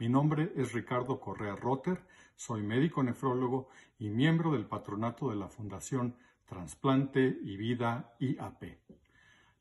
Mi 0.00 0.08
nombre 0.08 0.52
es 0.54 0.74
Ricardo 0.74 1.18
Correa 1.18 1.56
Rotter, 1.56 2.00
soy 2.36 2.62
médico 2.62 3.02
nefrólogo 3.02 3.68
y 3.98 4.10
miembro 4.10 4.52
del 4.52 4.64
patronato 4.64 5.28
de 5.28 5.34
la 5.34 5.48
Fundación 5.48 6.14
Transplante 6.46 7.36
y 7.42 7.56
Vida 7.56 8.14
IAP. 8.20 8.78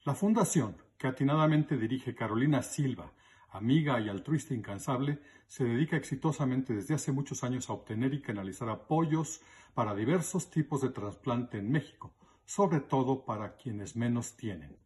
La 0.03 0.13
fundación, 0.13 0.77
que 0.95 1.07
atinadamente 1.07 1.75
dirige 1.75 2.13
Carolina 2.13 2.61
Silva, 2.61 3.11
amiga 3.49 3.99
y 3.99 4.09
altruista 4.09 4.53
incansable, 4.53 5.23
se 5.47 5.63
dedica 5.63 5.97
exitosamente 5.97 6.75
desde 6.75 6.93
hace 6.93 7.11
muchos 7.11 7.43
años 7.43 7.67
a 7.67 7.73
obtener 7.73 8.13
y 8.13 8.21
canalizar 8.21 8.69
apoyos 8.69 9.41
para 9.73 9.95
diversos 9.95 10.51
tipos 10.51 10.81
de 10.81 10.89
trasplante 10.89 11.57
en 11.57 11.71
México, 11.71 12.13
sobre 12.45 12.79
todo 12.81 13.25
para 13.25 13.55
quienes 13.55 13.95
menos 13.95 14.37
tienen. 14.37 14.77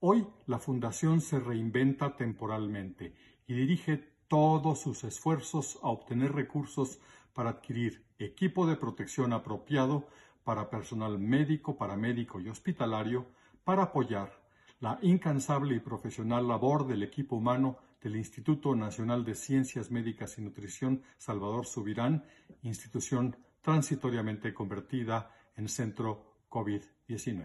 Hoy 0.00 0.26
la 0.44 0.58
Fundación 0.58 1.22
se 1.22 1.40
reinventa 1.40 2.16
temporalmente 2.16 3.14
y 3.46 3.54
dirige 3.54 4.17
todos 4.28 4.80
sus 4.80 5.04
esfuerzos 5.04 5.78
a 5.82 5.88
obtener 5.88 6.32
recursos 6.32 7.00
para 7.32 7.50
adquirir 7.50 8.04
equipo 8.18 8.66
de 8.66 8.76
protección 8.76 9.32
apropiado 9.32 10.06
para 10.44 10.70
personal 10.70 11.18
médico, 11.18 11.76
paramédico 11.76 12.40
y 12.40 12.48
hospitalario 12.48 13.26
para 13.64 13.84
apoyar 13.84 14.32
la 14.80 14.98
incansable 15.02 15.74
y 15.74 15.80
profesional 15.80 16.46
labor 16.46 16.86
del 16.86 17.02
equipo 17.02 17.36
humano 17.36 17.78
del 18.00 18.16
Instituto 18.16 18.74
Nacional 18.74 19.24
de 19.24 19.34
Ciencias 19.34 19.90
Médicas 19.90 20.38
y 20.38 20.42
Nutrición 20.42 21.02
Salvador 21.18 21.66
Subirán, 21.66 22.24
institución 22.62 23.36
transitoriamente 23.60 24.54
convertida 24.54 25.34
en 25.56 25.68
centro 25.68 26.44
COVID-19. 26.48 27.44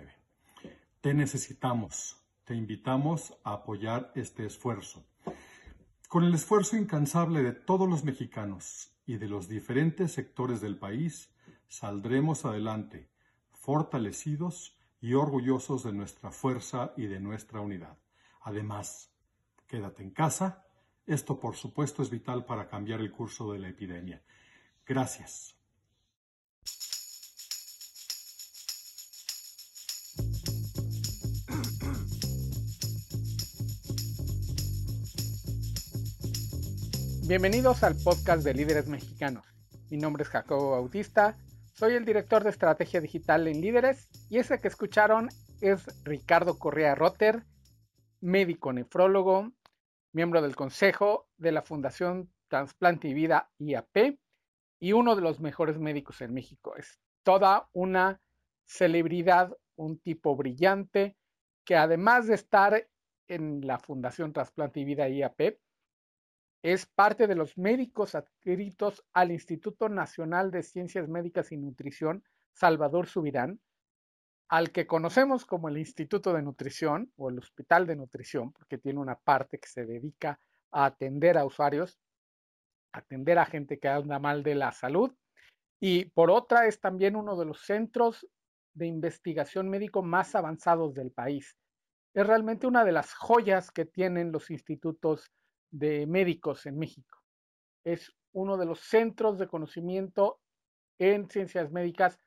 Te 1.01 1.13
necesitamos, 1.13 2.17
te 2.45 2.55
invitamos 2.55 3.33
a 3.43 3.53
apoyar 3.53 4.11
este 4.15 4.45
esfuerzo. 4.45 5.03
Con 6.13 6.25
el 6.25 6.35
esfuerzo 6.35 6.77
incansable 6.77 7.41
de 7.41 7.53
todos 7.53 7.89
los 7.89 8.03
mexicanos 8.03 8.91
y 9.07 9.17
de 9.17 9.27
los 9.27 9.47
diferentes 9.47 10.11
sectores 10.11 10.61
del 10.61 10.77
país, 10.77 11.33
saldremos 11.67 12.45
adelante, 12.45 13.09
fortalecidos 13.51 14.77
y 15.01 15.15
orgullosos 15.15 15.83
de 15.83 15.91
nuestra 15.91 16.29
fuerza 16.29 16.93
y 16.97 17.07
de 17.07 17.19
nuestra 17.19 17.61
unidad. 17.61 17.97
Además, 18.41 19.09
quédate 19.65 20.03
en 20.03 20.11
casa. 20.11 20.67
Esto, 21.07 21.39
por 21.39 21.55
supuesto, 21.55 22.03
es 22.03 22.11
vital 22.11 22.45
para 22.45 22.67
cambiar 22.67 22.99
el 22.99 23.11
curso 23.11 23.51
de 23.51 23.57
la 23.57 23.69
epidemia. 23.69 24.21
Gracias. 24.85 25.55
Bienvenidos 37.27 37.83
al 37.83 37.95
podcast 38.03 38.43
de 38.43 38.53
líderes 38.53 38.87
mexicanos. 38.87 39.45
Mi 39.89 39.97
nombre 39.97 40.23
es 40.23 40.29
Jacobo 40.29 40.71
Bautista 40.71 41.37
soy 41.73 41.95
el 41.95 42.05
director 42.05 42.43
de 42.43 42.51
estrategia 42.51 43.01
digital 43.01 43.47
en 43.47 43.59
Líderes 43.59 44.07
y 44.29 44.37
ese 44.37 44.61
que 44.61 44.67
escucharon 44.67 45.29
es 45.59 45.87
Ricardo 46.03 46.59
Correa 46.59 46.93
Rotter, 46.93 47.43
médico 48.21 48.71
nefrólogo, 48.71 49.51
miembro 50.11 50.41
del 50.43 50.55
consejo 50.55 51.27
de 51.37 51.51
la 51.51 51.63
Fundación 51.63 52.31
Transplante 52.47 53.07
y 53.07 53.15
Vida 53.15 53.49
IAP 53.57 54.19
y 54.79 54.93
uno 54.93 55.15
de 55.15 55.23
los 55.23 55.39
mejores 55.39 55.79
médicos 55.79 56.21
en 56.21 56.35
México. 56.35 56.75
Es 56.77 56.99
toda 57.23 57.67
una 57.73 58.21
celebridad, 58.65 59.57
un 59.75 59.97
tipo 59.97 60.35
brillante 60.35 61.17
que 61.65 61.75
además 61.75 62.27
de 62.27 62.35
estar 62.35 62.87
en 63.27 63.65
la 63.65 63.79
Fundación 63.79 64.31
Transplante 64.31 64.79
y 64.79 64.85
Vida 64.85 65.09
IAP, 65.09 65.57
es 66.63 66.85
parte 66.85 67.27
de 67.27 67.35
los 67.35 67.57
médicos 67.57 68.15
adscritos 68.15 69.03
al 69.13 69.31
Instituto 69.31 69.89
Nacional 69.89 70.49
de 70.49 70.63
Ciencias 70.63 71.09
Médicas 71.09 71.51
y 71.51 71.57
Nutrición, 71.57 72.23
Salvador 72.53 73.07
Subirán, 73.07 73.59
al 74.47 74.71
que 74.71 74.87
conocemos 74.87 75.45
como 75.45 75.67
el 75.67 75.77
Instituto 75.77 76.31
de 76.31 76.41
Nutrición 76.41 77.11
o 77.17 77.29
el 77.29 77.39
Hospital 77.39 77.85
de 77.85 77.97
Nutrición, 77.97 78.53
porque 78.53 78.77
tiene 78.77 78.99
una 78.99 79.19
parte 79.19 79.59
que 79.59 79.67
se 79.67 79.85
dedica 79.85 80.39
a 80.71 80.85
atender 80.85 81.37
a 81.37 81.45
usuarios, 81.45 81.99
atender 82.93 83.39
a 83.39 83.45
gente 83.45 83.77
que 83.77 83.89
anda 83.89 84.17
mal 84.19 84.41
de 84.41 84.55
la 84.55 84.71
salud, 84.71 85.13
y 85.81 86.05
por 86.05 86.31
otra 86.31 86.65
es 86.67 86.79
también 86.79 87.17
uno 87.17 87.35
de 87.35 87.45
los 87.45 87.65
centros 87.65 88.25
de 88.73 88.87
investigación 88.87 89.69
médico 89.69 90.01
más 90.01 90.33
avanzados 90.33 90.93
del 90.93 91.11
país. 91.11 91.57
Es 92.13 92.25
realmente 92.25 92.67
una 92.67 92.85
de 92.85 92.93
las 92.93 93.13
joyas 93.13 93.69
que 93.69 93.83
tienen 93.83 94.31
los 94.31 94.49
institutos 94.49 95.29
de 95.73 96.05
médicos 96.05 96.67
en 96.67 96.77
México. 96.77 97.19
Es 97.83 98.13
uno 98.31 98.57
de 98.57 98.65
los 98.65 98.79
centros 98.79 99.39
de 99.39 99.47
conocimiento 99.47 100.39
en 100.99 101.27
ciencias 101.29 101.71
médicas 101.71 102.19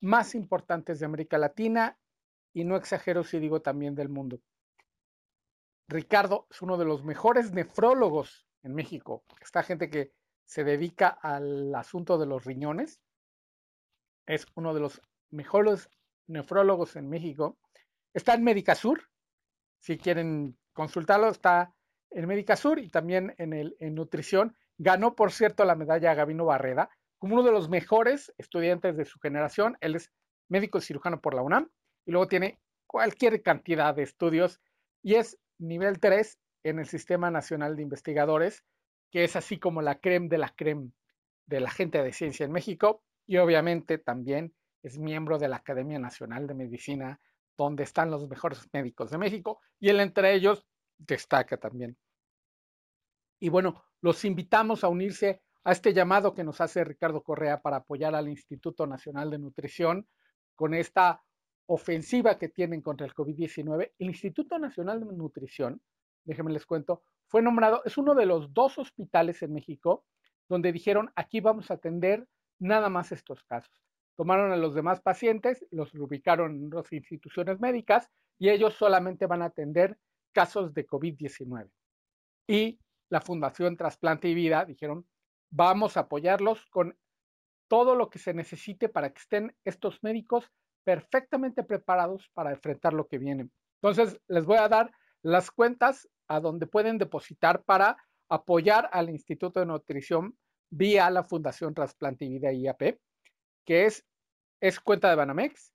más 0.00 0.34
importantes 0.34 0.98
de 0.98 1.06
América 1.06 1.38
Latina 1.38 1.96
y 2.52 2.64
no 2.64 2.76
exagero 2.76 3.22
si 3.22 3.38
digo 3.38 3.62
también 3.62 3.94
del 3.94 4.08
mundo. 4.08 4.40
Ricardo 5.88 6.46
es 6.50 6.62
uno 6.62 6.76
de 6.76 6.84
los 6.84 7.04
mejores 7.04 7.52
nefrólogos 7.52 8.46
en 8.62 8.74
México. 8.74 9.24
Esta 9.40 9.62
gente 9.62 9.88
que 9.88 10.12
se 10.44 10.64
dedica 10.64 11.08
al 11.08 11.72
asunto 11.76 12.18
de 12.18 12.26
los 12.26 12.44
riñones 12.44 13.00
es 14.26 14.46
uno 14.56 14.74
de 14.74 14.80
los 14.80 15.00
mejores 15.30 15.88
nefrólogos 16.26 16.96
en 16.96 17.08
México. 17.08 17.56
Está 18.14 18.34
en 18.34 18.42
Medicasur. 18.42 19.08
Si 19.78 19.96
quieren 19.96 20.58
consultarlo, 20.72 21.28
está 21.28 21.72
en 22.10 22.26
Médica 22.26 22.56
Sur 22.56 22.78
y 22.78 22.88
también 22.88 23.34
en, 23.38 23.94
nutrición. 23.94 24.56
Ganó, 24.78 25.14
por 25.14 25.32
cierto, 25.32 25.64
la 25.64 25.74
medalla 25.74 26.14
Gabino 26.14 26.44
Barreda 26.44 26.90
como 27.18 27.34
uno 27.34 27.42
de 27.42 27.52
los 27.52 27.68
mejores 27.68 28.32
estudiantes 28.38 28.96
de 28.96 29.04
su 29.04 29.18
generación. 29.20 29.76
Él 29.80 29.96
es 29.96 30.10
médico 30.48 30.80
cirujano 30.80 31.20
por 31.20 31.34
la 31.34 31.42
UNAM 31.42 31.70
y 32.06 32.12
luego 32.12 32.28
tiene 32.28 32.58
cualquier 32.86 33.42
cantidad 33.42 33.94
de 33.94 34.02
estudios 34.02 34.60
y 35.02 35.14
es 35.14 35.38
nivel 35.58 36.00
3 36.00 36.38
en 36.64 36.78
el 36.78 36.86
Sistema 36.86 37.30
Nacional 37.30 37.76
de 37.76 37.82
Investigadores, 37.82 38.64
que 39.10 39.24
es 39.24 39.36
así 39.36 39.58
como 39.58 39.82
la 39.82 40.00
creme 40.00 40.28
de 40.28 40.38
la 40.38 40.48
creme 40.48 40.92
de 41.46 41.60
la 41.60 41.70
gente 41.70 42.02
de 42.02 42.12
ciencia 42.12 42.46
en 42.46 42.52
México 42.52 43.02
y 43.26 43.36
obviamente 43.36 43.98
también 43.98 44.54
es 44.82 44.98
miembro 44.98 45.38
de 45.38 45.48
la 45.48 45.56
Academia 45.56 45.98
Nacional 45.98 46.46
de 46.46 46.54
Medicina, 46.54 47.20
donde 47.56 47.82
están 47.82 48.10
los 48.10 48.28
mejores 48.28 48.66
médicos 48.72 49.10
de 49.10 49.18
México 49.18 49.60
y 49.78 49.90
él 49.90 50.00
entre 50.00 50.34
ellos 50.34 50.66
destaca 51.06 51.56
también. 51.56 51.96
Y 53.40 53.48
bueno, 53.48 53.84
los 54.00 54.24
invitamos 54.24 54.84
a 54.84 54.88
unirse 54.88 55.42
a 55.64 55.72
este 55.72 55.92
llamado 55.92 56.34
que 56.34 56.44
nos 56.44 56.60
hace 56.60 56.84
Ricardo 56.84 57.22
Correa 57.22 57.60
para 57.60 57.78
apoyar 57.78 58.14
al 58.14 58.28
Instituto 58.28 58.86
Nacional 58.86 59.30
de 59.30 59.38
Nutrición 59.38 60.06
con 60.54 60.74
esta 60.74 61.22
ofensiva 61.66 62.38
que 62.38 62.48
tienen 62.48 62.82
contra 62.82 63.06
el 63.06 63.14
COVID-19. 63.14 63.92
El 63.98 64.08
Instituto 64.08 64.58
Nacional 64.58 65.00
de 65.00 65.16
Nutrición, 65.16 65.80
déjenme 66.24 66.52
les 66.52 66.66
cuento, 66.66 67.02
fue 67.26 67.42
nombrado, 67.42 67.82
es 67.84 67.96
uno 67.96 68.14
de 68.14 68.26
los 68.26 68.52
dos 68.52 68.78
hospitales 68.78 69.42
en 69.42 69.52
México 69.52 70.04
donde 70.48 70.72
dijeron, 70.72 71.10
aquí 71.14 71.40
vamos 71.40 71.70
a 71.70 71.74
atender 71.74 72.26
nada 72.58 72.88
más 72.88 73.12
estos 73.12 73.44
casos. 73.44 73.72
Tomaron 74.16 74.52
a 74.52 74.56
los 74.56 74.74
demás 74.74 75.00
pacientes, 75.00 75.64
los 75.70 75.94
ubicaron 75.94 76.56
en 76.56 76.70
dos 76.70 76.92
instituciones 76.92 77.60
médicas 77.60 78.10
y 78.38 78.50
ellos 78.50 78.74
solamente 78.74 79.26
van 79.26 79.42
a 79.42 79.46
atender 79.46 79.96
casos 80.32 80.74
de 80.74 80.86
COVID-19. 80.86 81.70
Y 82.46 82.78
la 83.10 83.20
Fundación 83.20 83.76
Trasplante 83.76 84.28
y 84.28 84.34
Vida 84.34 84.64
dijeron, 84.64 85.06
vamos 85.50 85.96
a 85.96 86.00
apoyarlos 86.00 86.66
con 86.66 86.96
todo 87.68 87.94
lo 87.94 88.10
que 88.10 88.18
se 88.18 88.34
necesite 88.34 88.88
para 88.88 89.12
que 89.12 89.20
estén 89.20 89.56
estos 89.64 90.02
médicos 90.02 90.50
perfectamente 90.84 91.62
preparados 91.62 92.28
para 92.34 92.50
enfrentar 92.50 92.92
lo 92.92 93.06
que 93.06 93.18
viene. 93.18 93.48
Entonces, 93.82 94.20
les 94.28 94.44
voy 94.44 94.58
a 94.58 94.68
dar 94.68 94.92
las 95.22 95.50
cuentas 95.50 96.08
a 96.28 96.40
donde 96.40 96.66
pueden 96.66 96.98
depositar 96.98 97.64
para 97.64 97.96
apoyar 98.28 98.90
al 98.92 99.08
Instituto 99.10 99.60
de 99.60 99.66
Nutrición 99.66 100.36
vía 100.70 101.10
la 101.10 101.24
Fundación 101.24 101.74
Trasplante 101.74 102.24
y 102.24 102.30
Vida 102.30 102.50
IAP, 102.52 102.98
que 103.64 103.86
es, 103.86 104.06
es 104.60 104.78
cuenta 104.80 105.10
de 105.10 105.16
Banamex 105.16 105.74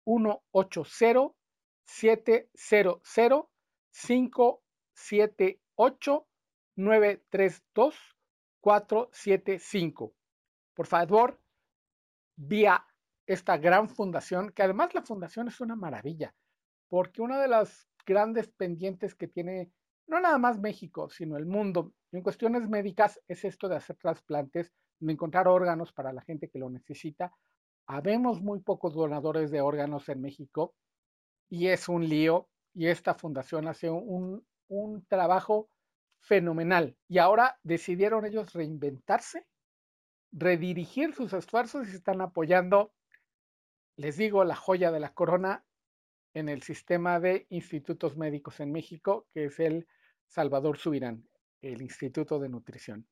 180 0.05 1.35
700 1.87 3.49
578 3.93 6.29
932 6.77 7.95
475. 8.61 10.15
Por 10.75 10.87
favor, 10.87 11.41
vía 12.37 12.87
esta 13.25 13.57
gran 13.57 13.89
fundación, 13.89 14.51
que 14.51 14.65
además 14.65 14.93
la 14.93 15.01
fundación 15.01 15.49
es 15.49 15.63
una 15.63 15.77
maravilla, 15.77 16.35
porque 16.91 17.23
una 17.23 17.41
de 17.41 17.49
las 17.49 17.89
grandes 18.05 18.49
pendientes 18.49 19.15
que 19.15 19.29
tiene 19.29 19.73
no 20.11 20.21
nada 20.21 20.39
más 20.39 20.59
México, 20.59 21.09
sino 21.09 21.37
el 21.37 21.47
mundo 21.47 21.95
en 22.11 22.23
cuestiones 22.23 22.69
médicas 22.69 23.21
es 23.29 23.45
esto 23.45 23.69
de 23.69 23.77
hacer 23.77 23.97
trasplantes, 23.97 24.73
de 24.99 25.13
encontrar 25.13 25.47
órganos 25.47 25.93
para 25.93 26.13
la 26.13 26.21
gente 26.23 26.49
que 26.49 26.59
lo 26.59 26.69
necesita. 26.69 27.33
Habemos 27.87 28.43
muy 28.43 28.61
pocos 28.61 28.93
donadores 28.93 29.53
de 29.53 29.61
órganos 29.61 30.09
en 30.09 30.21
México 30.21 30.75
y 31.49 31.69
es 31.69 31.89
un 31.89 32.09
lío 32.09 32.49
y 32.75 32.89
esta 32.89 33.15
fundación 33.15 33.69
hace 33.69 33.89
un, 33.89 34.45
un 34.69 35.07
trabajo 35.07 35.71
fenomenal. 36.19 36.97
Y 37.09 37.19
ahora 37.19 37.61
decidieron 37.63 38.27
ellos 38.27 38.53
reinventarse, 38.53 39.47
redirigir 40.33 41.15
sus 41.15 41.33
esfuerzos 41.33 41.89
y 41.89 41.95
están 41.95 42.21
apoyando, 42.21 42.93
les 43.97 44.17
digo, 44.17 44.43
la 44.45 44.57
joya 44.57 44.91
de 44.91 45.01
la 45.01 45.15
corona 45.15 45.65
en 46.35 46.49
el 46.49 46.63
sistema 46.63 47.21
de 47.21 47.47
institutos 47.49 48.17
médicos 48.17 48.59
en 48.59 48.73
México, 48.73 49.29
que 49.33 49.47
es 49.47 49.61
el 49.61 49.87
Salvador 50.31 50.79
Subirán, 50.79 51.29
el 51.61 51.83
Instituto 51.83 52.39
de 52.39 52.49
Nutrición. 52.49 53.05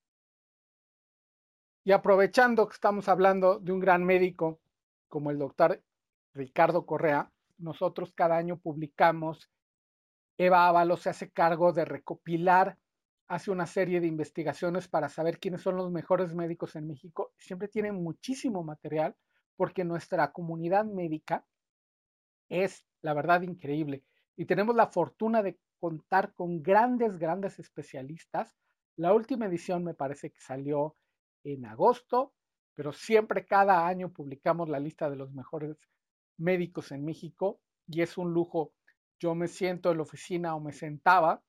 Y 1.82 1.90
aprovechando 1.90 2.68
que 2.68 2.74
estamos 2.74 3.08
hablando 3.08 3.58
de 3.58 3.72
un 3.72 3.80
gran 3.80 4.04
médico 4.04 4.60
como 5.08 5.32
el 5.32 5.38
doctor 5.38 5.82
Ricardo 6.32 6.86
Correa, 6.86 7.32
nosotros 7.58 8.12
cada 8.14 8.36
año 8.36 8.60
publicamos, 8.60 9.50
Eva 10.36 10.68
Ábalos 10.68 11.02
se 11.02 11.10
hace 11.10 11.30
cargo 11.32 11.72
de 11.72 11.84
recopilar, 11.84 12.78
hace 13.26 13.50
una 13.50 13.66
serie 13.66 14.00
de 14.00 14.06
investigaciones 14.06 14.86
para 14.86 15.08
saber 15.08 15.40
quiénes 15.40 15.62
son 15.62 15.74
los 15.74 15.90
mejores 15.90 16.34
médicos 16.34 16.76
en 16.76 16.86
México. 16.86 17.32
Siempre 17.36 17.66
tiene 17.66 17.90
muchísimo 17.90 18.62
material 18.62 19.16
porque 19.56 19.82
nuestra 19.82 20.30
comunidad 20.30 20.84
médica 20.84 21.44
es, 22.48 22.86
la 23.02 23.12
verdad, 23.12 23.42
increíble. 23.42 24.04
Y 24.36 24.44
tenemos 24.44 24.76
la 24.76 24.86
fortuna 24.86 25.42
de 25.42 25.58
contar 25.78 26.34
con 26.34 26.62
grandes, 26.62 27.18
grandes 27.18 27.58
especialistas. 27.58 28.54
La 28.96 29.12
última 29.14 29.46
edición 29.46 29.84
me 29.84 29.94
parece 29.94 30.30
que 30.30 30.40
salió 30.40 30.96
en 31.44 31.66
agosto, 31.66 32.34
pero 32.74 32.92
siempre 32.92 33.46
cada 33.46 33.86
año 33.86 34.12
publicamos 34.12 34.68
la 34.68 34.80
lista 34.80 35.08
de 35.10 35.16
los 35.16 35.32
mejores 35.32 35.76
médicos 36.36 36.92
en 36.92 37.04
México 37.04 37.60
y 37.86 38.02
es 38.02 38.18
un 38.18 38.32
lujo. 38.32 38.72
Yo 39.18 39.34
me 39.34 39.48
siento 39.48 39.90
en 39.90 39.96
la 39.98 40.02
oficina 40.04 40.54
o 40.54 40.60
me 40.60 40.72
sentaba 40.72 41.42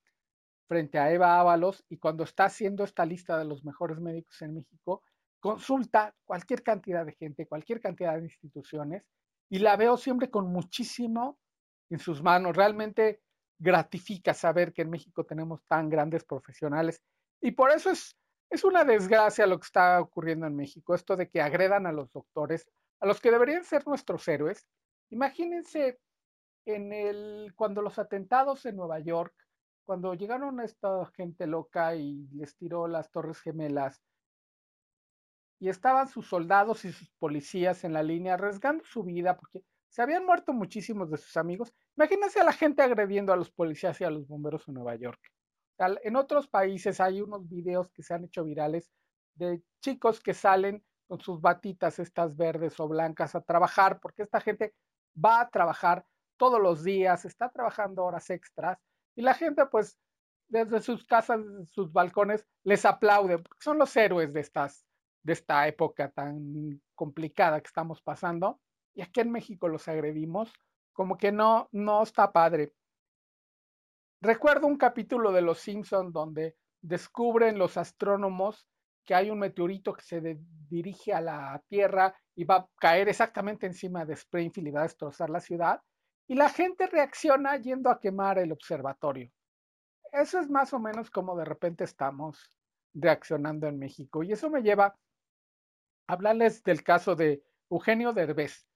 frente 0.67 0.99
a 0.99 1.11
Eva 1.11 1.39
Ábalos 1.39 1.83
y 1.89 1.97
cuando 1.97 2.23
está 2.23 2.45
haciendo 2.45 2.83
esta 2.83 3.05
lista 3.05 3.37
de 3.37 3.45
los 3.45 3.63
mejores 3.63 3.99
médicos 3.99 4.41
en 4.41 4.53
México, 4.53 5.03
consulta 5.39 6.15
cualquier 6.23 6.63
cantidad 6.63 7.05
de 7.05 7.13
gente, 7.13 7.47
cualquier 7.47 7.79
cantidad 7.79 8.17
de 8.17 8.25
instituciones 8.25 9.03
y 9.49 9.59
la 9.59 9.75
veo 9.77 9.97
siempre 9.97 10.29
con 10.29 10.51
muchísimo 10.51 11.39
en 11.89 11.99
sus 11.99 12.21
manos. 12.21 12.55
Realmente 12.55 13.21
gratifica 13.59 14.33
saber 14.33 14.73
que 14.73 14.81
en 14.83 14.89
México 14.89 15.25
tenemos 15.25 15.61
tan 15.67 15.89
grandes 15.89 16.23
profesionales 16.23 17.01
y 17.41 17.51
por 17.51 17.71
eso 17.71 17.91
es, 17.91 18.15
es 18.49 18.63
una 18.63 18.83
desgracia 18.83 19.45
lo 19.45 19.59
que 19.59 19.65
está 19.65 20.01
ocurriendo 20.01 20.47
en 20.47 20.55
México, 20.55 20.95
esto 20.95 21.15
de 21.15 21.29
que 21.29 21.41
agredan 21.41 21.85
a 21.85 21.91
los 21.91 22.11
doctores, 22.11 22.65
a 22.99 23.05
los 23.05 23.21
que 23.21 23.31
deberían 23.31 23.63
ser 23.63 23.85
nuestros 23.87 24.27
héroes. 24.27 24.65
Imagínense 25.09 25.99
en 26.65 26.91
el, 26.93 27.53
cuando 27.55 27.81
los 27.81 27.99
atentados 27.99 28.65
en 28.65 28.75
Nueva 28.75 28.99
York, 28.99 29.33
cuando 29.85 30.13
llegaron 30.13 30.59
esta 30.59 31.05
gente 31.15 31.47
loca 31.47 31.95
y 31.95 32.27
les 32.33 32.55
tiró 32.55 32.87
las 32.87 33.09
torres 33.11 33.41
gemelas, 33.41 34.01
y 35.59 35.67
estaban 35.67 36.07
sus 36.07 36.27
soldados 36.27 36.85
y 36.85 36.91
sus 36.91 37.09
policías 37.19 37.83
en 37.83 37.93
la 37.93 38.03
línea 38.03 38.35
arriesgando 38.35 38.83
su 38.85 39.03
vida 39.03 39.35
porque 39.35 39.63
se 39.89 40.01
habían 40.01 40.25
muerto 40.25 40.53
muchísimos 40.53 41.09
de 41.09 41.17
sus 41.17 41.35
amigos. 41.37 41.73
Imagínense 41.97 42.39
a 42.39 42.43
la 42.43 42.53
gente 42.53 42.81
agrediendo 42.81 43.33
a 43.33 43.35
los 43.35 43.51
policías 43.51 43.99
y 44.01 44.03
a 44.03 44.09
los 44.09 44.27
bomberos 44.27 44.67
en 44.67 44.75
Nueva 44.75 44.95
York. 44.95 45.19
En 46.03 46.15
otros 46.15 46.47
países 46.47 46.99
hay 46.99 47.21
unos 47.21 47.47
videos 47.47 47.89
que 47.91 48.03
se 48.03 48.13
han 48.13 48.25
hecho 48.25 48.43
virales 48.43 48.91
de 49.35 49.63
chicos 49.81 50.19
que 50.19 50.33
salen 50.33 50.83
con 51.07 51.21
sus 51.21 51.41
batitas 51.41 51.99
estas 51.99 52.35
verdes 52.35 52.79
o 52.79 52.87
blancas 52.87 53.33
a 53.33 53.41
trabajar, 53.41 53.99
porque 54.01 54.23
esta 54.23 54.41
gente 54.41 54.75
va 55.13 55.41
a 55.41 55.49
trabajar 55.49 56.05
todos 56.37 56.61
los 56.61 56.83
días, 56.83 57.25
está 57.25 57.49
trabajando 57.49 58.03
horas 58.03 58.29
extras 58.29 58.77
y 59.15 59.21
la 59.21 59.33
gente 59.33 59.65
pues 59.65 59.97
desde 60.49 60.81
sus 60.81 61.05
casas, 61.05 61.39
sus 61.69 61.91
balcones 61.91 62.45
les 62.63 62.85
aplaude, 62.85 63.37
porque 63.37 63.61
son 63.61 63.77
los 63.77 63.95
héroes 63.95 64.33
de 64.33 64.49
de 65.23 65.33
esta 65.33 65.67
época 65.67 66.11
tan 66.11 66.81
complicada 66.95 67.59
que 67.61 67.67
estamos 67.67 68.01
pasando. 68.01 68.59
Y 68.93 69.01
aquí 69.01 69.21
en 69.21 69.31
México 69.31 69.67
los 69.67 69.87
agredimos, 69.87 70.53
como 70.93 71.17
que 71.17 71.31
no, 71.31 71.69
no 71.71 72.03
está 72.03 72.31
padre. 72.31 72.73
Recuerdo 74.21 74.67
un 74.67 74.77
capítulo 74.77 75.31
de 75.31 75.41
Los 75.41 75.59
Simpson 75.59 76.11
donde 76.11 76.57
descubren 76.81 77.57
los 77.57 77.77
astrónomos 77.77 78.67
que 79.05 79.15
hay 79.15 79.31
un 79.31 79.39
meteorito 79.39 79.93
que 79.93 80.03
se 80.03 80.39
dirige 80.69 81.13
a 81.13 81.21
la 81.21 81.63
Tierra 81.67 82.13
y 82.35 82.43
va 82.43 82.57
a 82.57 82.69
caer 82.79 83.09
exactamente 83.09 83.65
encima 83.65 84.05
de 84.05 84.13
Springfield 84.13 84.67
y 84.67 84.71
va 84.71 84.81
a 84.81 84.83
destrozar 84.83 85.31
la 85.31 85.39
ciudad. 85.39 85.81
Y 86.27 86.35
la 86.35 86.49
gente 86.49 86.85
reacciona 86.85 87.57
yendo 87.57 87.89
a 87.89 87.99
quemar 87.99 88.37
el 88.37 88.51
observatorio. 88.51 89.31
Eso 90.11 90.39
es 90.39 90.47
más 90.47 90.73
o 90.73 90.79
menos 90.79 91.09
como 91.09 91.35
de 91.35 91.45
repente 91.45 91.85
estamos 91.85 92.55
reaccionando 92.93 93.65
en 93.65 93.79
México. 93.79 94.21
Y 94.21 94.31
eso 94.31 94.49
me 94.51 94.61
lleva 94.61 94.95
hablarles 96.07 96.61
del 96.63 96.83
caso 96.83 97.15
de 97.15 97.43
Eugenio 97.69 98.13
Derbez, 98.13 98.68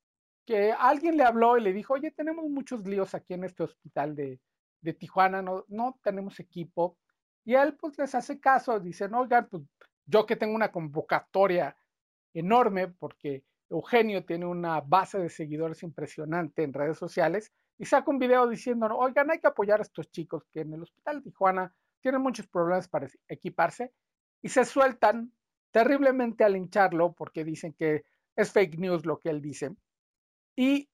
que 0.46 0.72
alguien 0.72 1.18
le 1.18 1.24
habló 1.24 1.58
y 1.58 1.62
le 1.62 1.74
dijo, 1.74 1.94
oye, 1.94 2.12
tenemos 2.12 2.50
muchos 2.50 2.86
líos 2.86 3.14
aquí 3.16 3.34
en 3.34 3.44
este 3.44 3.64
hospital 3.64 4.16
de, 4.16 4.40
de 4.82 4.94
Tijuana, 4.94 5.42
no, 5.42 5.66
no 5.68 6.00
tenemos 6.04 6.40
equipo. 6.40 6.98
Y 7.46 7.56
él 7.56 7.76
pues 7.76 7.98
les 7.98 8.14
hace 8.16 8.40
caso, 8.40 8.80
dice, 8.80 9.10
no, 9.10 9.22
oigan, 9.22 9.48
pues 9.50 9.64
yo 10.06 10.26
que 10.26 10.36
tengo 10.36 10.56
una 10.56 10.72
convocatoria 10.72 11.76
enorme, 12.34 12.88
porque 12.88 13.44
Eugenio 13.70 14.26
tiene 14.26 14.46
una 14.46 14.82
base 14.82 15.20
de 15.20 15.30
seguidores 15.30 15.84
impresionante 15.84 16.64
en 16.64 16.74
redes 16.74 16.98
sociales, 16.98 17.52
y 17.78 17.86
saca 17.86 18.12
un 18.12 18.20
video 18.20 18.48
diciendo, 18.48 18.88
oigan, 18.98 19.32
hay 19.32 19.40
que 19.40 19.48
apoyar 19.48 19.80
a 19.80 19.84
estos 19.84 20.12
chicos 20.12 20.46
que 20.52 20.62
en 20.62 20.74
el 20.74 20.84
hospital 20.84 21.18
de 21.18 21.24
Tijuana 21.24 21.74
tienen 22.02 22.22
muchos 22.22 22.48
problemas 22.48 22.88
para 22.88 23.08
equiparse, 23.28 23.94
y 24.42 24.50
se 24.50 24.66
sueltan 24.66 25.32
terriblemente 25.72 26.44
a 26.44 26.50
lincharlo 26.50 27.14
porque 27.14 27.44
dicen 27.44 27.74
que 27.74 28.04
es 28.36 28.52
fake 28.52 28.78
news 28.78 29.06
lo 29.06 29.20
que 29.20 29.30
él 29.30 29.42
dice. 29.42 29.76
Y 30.56 30.90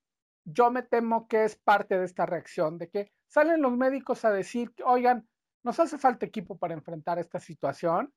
yo 0.45 0.71
me 0.71 0.83
temo 0.83 1.27
que 1.27 1.43
es 1.43 1.55
parte 1.55 1.97
de 1.97 2.05
esta 2.05 2.25
reacción 2.25 2.77
de 2.77 2.89
que 2.89 3.11
salen 3.27 3.61
los 3.61 3.75
médicos 3.75 4.25
a 4.25 4.31
decir, 4.31 4.71
oigan, 4.85 5.27
nos 5.63 5.79
hace 5.79 5.97
falta 5.97 6.25
equipo 6.25 6.57
para 6.57 6.73
enfrentar 6.73 7.19
esta 7.19 7.39
situación 7.39 8.13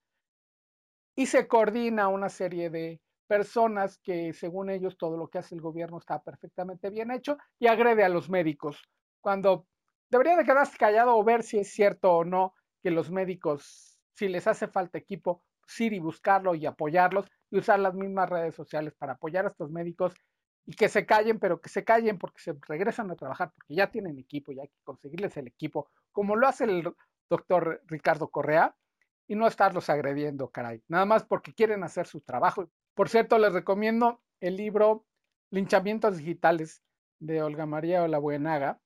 y 1.15 1.27
se 1.27 1.47
coordina 1.49 2.09
una 2.09 2.29
serie 2.29 2.71
de 2.71 3.01
personas 3.27 3.99
que 3.99 4.33
según 4.33 4.71
ellos 4.71 4.97
todo 4.97 5.17
lo 5.17 5.29
que 5.29 5.39
hace 5.39 5.55
el 5.55 5.61
gobierno 5.61 5.99
está 5.99 6.23
perfectamente 6.23 6.91
bien 6.91 7.11
hecho 7.11 7.39
y 7.59 7.67
agrede 7.67 8.05
a 8.05 8.09
los 8.09 8.29
médicos 8.29 8.83
cuando 9.21 9.67
debería 10.11 10.37
de 10.37 10.45
quedarse 10.45 10.77
callado 10.77 11.17
o 11.17 11.25
ver 11.25 11.43
si 11.43 11.59
es 11.59 11.73
cierto 11.73 12.13
o 12.13 12.25
no 12.25 12.55
que 12.83 12.91
los 12.91 13.11
médicos, 13.11 14.01
si 14.15 14.29
les 14.29 14.47
hace 14.47 14.69
falta 14.69 14.99
equipo, 14.99 15.43
ir 15.79 15.93
y 15.95 16.01
buscarlo 16.01 16.55
y 16.55 16.67
apoyarlos 16.67 17.27
y 17.51 17.59
usar 17.59 17.79
las 17.81 17.95
mismas 17.95 18.29
redes 18.29 18.55
sociales 18.55 18.93
para 18.99 19.15
apoyar 19.15 19.47
a 19.47 19.49
estos 19.49 19.71
médicos 19.71 20.13
y 20.65 20.75
que 20.75 20.89
se 20.89 21.07
callen, 21.07 21.39
pero 21.39 21.61
que 21.61 21.69
se 21.69 21.85
callen 21.85 22.19
porque 22.19 22.41
se 22.41 22.55
regresan 22.69 23.11
a 23.11 23.17
trabajar, 23.17 23.53
porque 23.55 23.75
ya 23.75 23.91
tienen 23.91 24.19
equipo 24.19 24.53
y 24.53 24.61
hay 24.61 24.69
que 24.69 24.81
conseguirles 24.85 25.37
el 25.37 25.49
equipo, 25.49 25.89
como 26.13 26.37
lo 26.37 26.47
hace 26.47 26.65
el 26.65 26.85
doctor 27.29 27.83
Ricardo 27.87 28.29
Correa, 28.29 28.77
y 29.27 29.35
no 29.35 29.47
estarlos 29.47 29.89
agrediendo, 29.89 30.51
caray, 30.51 30.83
nada 30.89 31.07
más 31.07 31.25
porque 31.25 31.55
quieren 31.55 31.85
hacer 31.85 32.07
su 32.07 32.21
trabajo. 32.21 32.69
Por 32.95 33.09
cierto, 33.09 33.39
les 33.39 33.53
recomiendo 33.53 34.21
el 34.41 34.57
libro 34.57 35.07
Linchamientos 35.51 36.19
Digitales 36.19 36.83
de 37.19 37.43
Olga 37.43 37.67
María 37.67 38.03
Olabuenaga, 38.03 38.81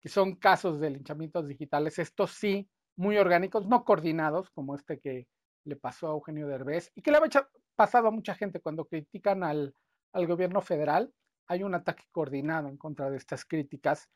que 0.00 0.08
son 0.08 0.36
casos 0.36 0.80
de 0.80 0.90
linchamientos 0.90 1.48
digitales, 1.48 1.98
estos 1.98 2.32
sí, 2.32 2.68
muy 2.96 3.16
orgánicos, 3.16 3.66
no 3.66 3.84
coordinados, 3.84 4.50
como 4.50 4.74
este 4.74 4.98
que 4.98 5.28
le 5.64 5.76
pasó 5.76 6.08
a 6.08 6.12
Eugenio 6.12 6.46
Derbez 6.46 6.92
y 6.94 7.02
que 7.02 7.10
le 7.10 7.18
ha 7.18 7.48
pasado 7.74 8.08
a 8.08 8.10
mucha 8.10 8.34
gente 8.34 8.60
cuando 8.60 8.84
critican 8.86 9.42
al, 9.42 9.74
al, 10.16 10.26
gobierno 10.26 10.60
federal. 10.60 11.12
Hay 11.46 11.62
un 11.62 11.74
ataque 11.74 12.04
coordinado 12.10 12.68
en 12.68 12.76
contra 12.76 13.10
de 13.10 13.16
estas 13.16 13.44
críticas. 13.44 14.08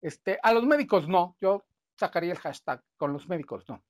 Este, 0.00 0.38
a 0.42 0.52
los 0.52 0.64
médicos 0.64 1.08
no, 1.08 1.36
yo 1.40 1.64
sacaría 1.98 2.32
el 2.32 2.38
hashtag 2.38 2.82
con 2.96 3.12
los 3.12 3.28
médicos 3.28 3.64
no. 3.68 3.82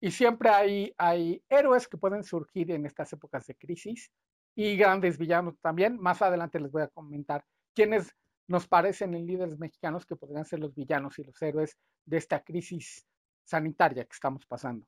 Y 0.00 0.10
siempre 0.10 0.50
hay, 0.50 0.94
hay 0.98 1.42
héroes 1.48 1.88
que 1.88 1.96
pueden 1.96 2.24
surgir 2.24 2.70
en 2.72 2.84
estas 2.84 3.12
épocas 3.12 3.46
de 3.46 3.54
crisis. 3.54 4.10
y 4.56 4.76
grandes 4.76 5.18
villanos 5.18 5.58
también. 5.60 5.98
Más 5.98 6.22
adelante 6.22 6.60
les 6.60 6.70
voy 6.70 6.82
a 6.82 6.88
comentar 6.88 7.44
quiénes 7.74 8.14
nos 8.46 8.68
parecen 8.68 9.14
en 9.14 9.26
líderes 9.26 9.58
mexicanos 9.58 10.06
que 10.06 10.16
podrían 10.16 10.44
ser 10.44 10.60
los 10.60 10.74
villanos 10.74 11.18
y 11.18 11.24
los 11.24 11.40
héroes 11.42 11.76
de 12.04 12.18
esta 12.18 12.42
crisis 12.44 13.06
sanitaria 13.44 14.04
que 14.04 14.12
estamos 14.12 14.46
pasando. 14.46 14.86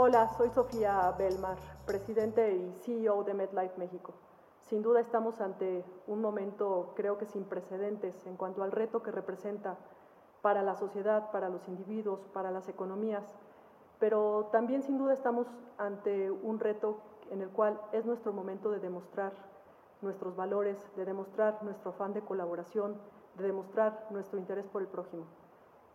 Hola, 0.00 0.28
soy 0.36 0.48
Sofía 0.50 1.12
Belmar, 1.18 1.58
presidente 1.84 2.54
y 2.54 2.72
CEO 2.84 3.24
de 3.24 3.34
MedLife 3.34 3.76
México. 3.78 4.14
Sin 4.60 4.80
duda 4.80 5.00
estamos 5.00 5.40
ante 5.40 5.84
un 6.06 6.20
momento 6.20 6.92
creo 6.94 7.18
que 7.18 7.26
sin 7.26 7.42
precedentes 7.42 8.14
en 8.24 8.36
cuanto 8.36 8.62
al 8.62 8.70
reto 8.70 9.02
que 9.02 9.10
representa 9.10 9.76
para 10.40 10.62
la 10.62 10.76
sociedad, 10.76 11.32
para 11.32 11.48
los 11.48 11.66
individuos, 11.66 12.20
para 12.32 12.52
las 12.52 12.68
economías, 12.68 13.24
pero 13.98 14.48
también 14.52 14.84
sin 14.84 14.98
duda 14.98 15.14
estamos 15.14 15.48
ante 15.78 16.30
un 16.30 16.60
reto 16.60 16.98
en 17.32 17.42
el 17.42 17.48
cual 17.48 17.80
es 17.90 18.06
nuestro 18.06 18.32
momento 18.32 18.70
de 18.70 18.78
demostrar 18.78 19.32
nuestros 20.00 20.36
valores, 20.36 20.78
de 20.94 21.06
demostrar 21.06 21.60
nuestro 21.64 21.90
afán 21.90 22.14
de 22.14 22.22
colaboración, 22.22 22.94
de 23.36 23.48
demostrar 23.48 24.06
nuestro 24.10 24.38
interés 24.38 24.68
por 24.68 24.80
el 24.80 24.86
prójimo. 24.86 25.24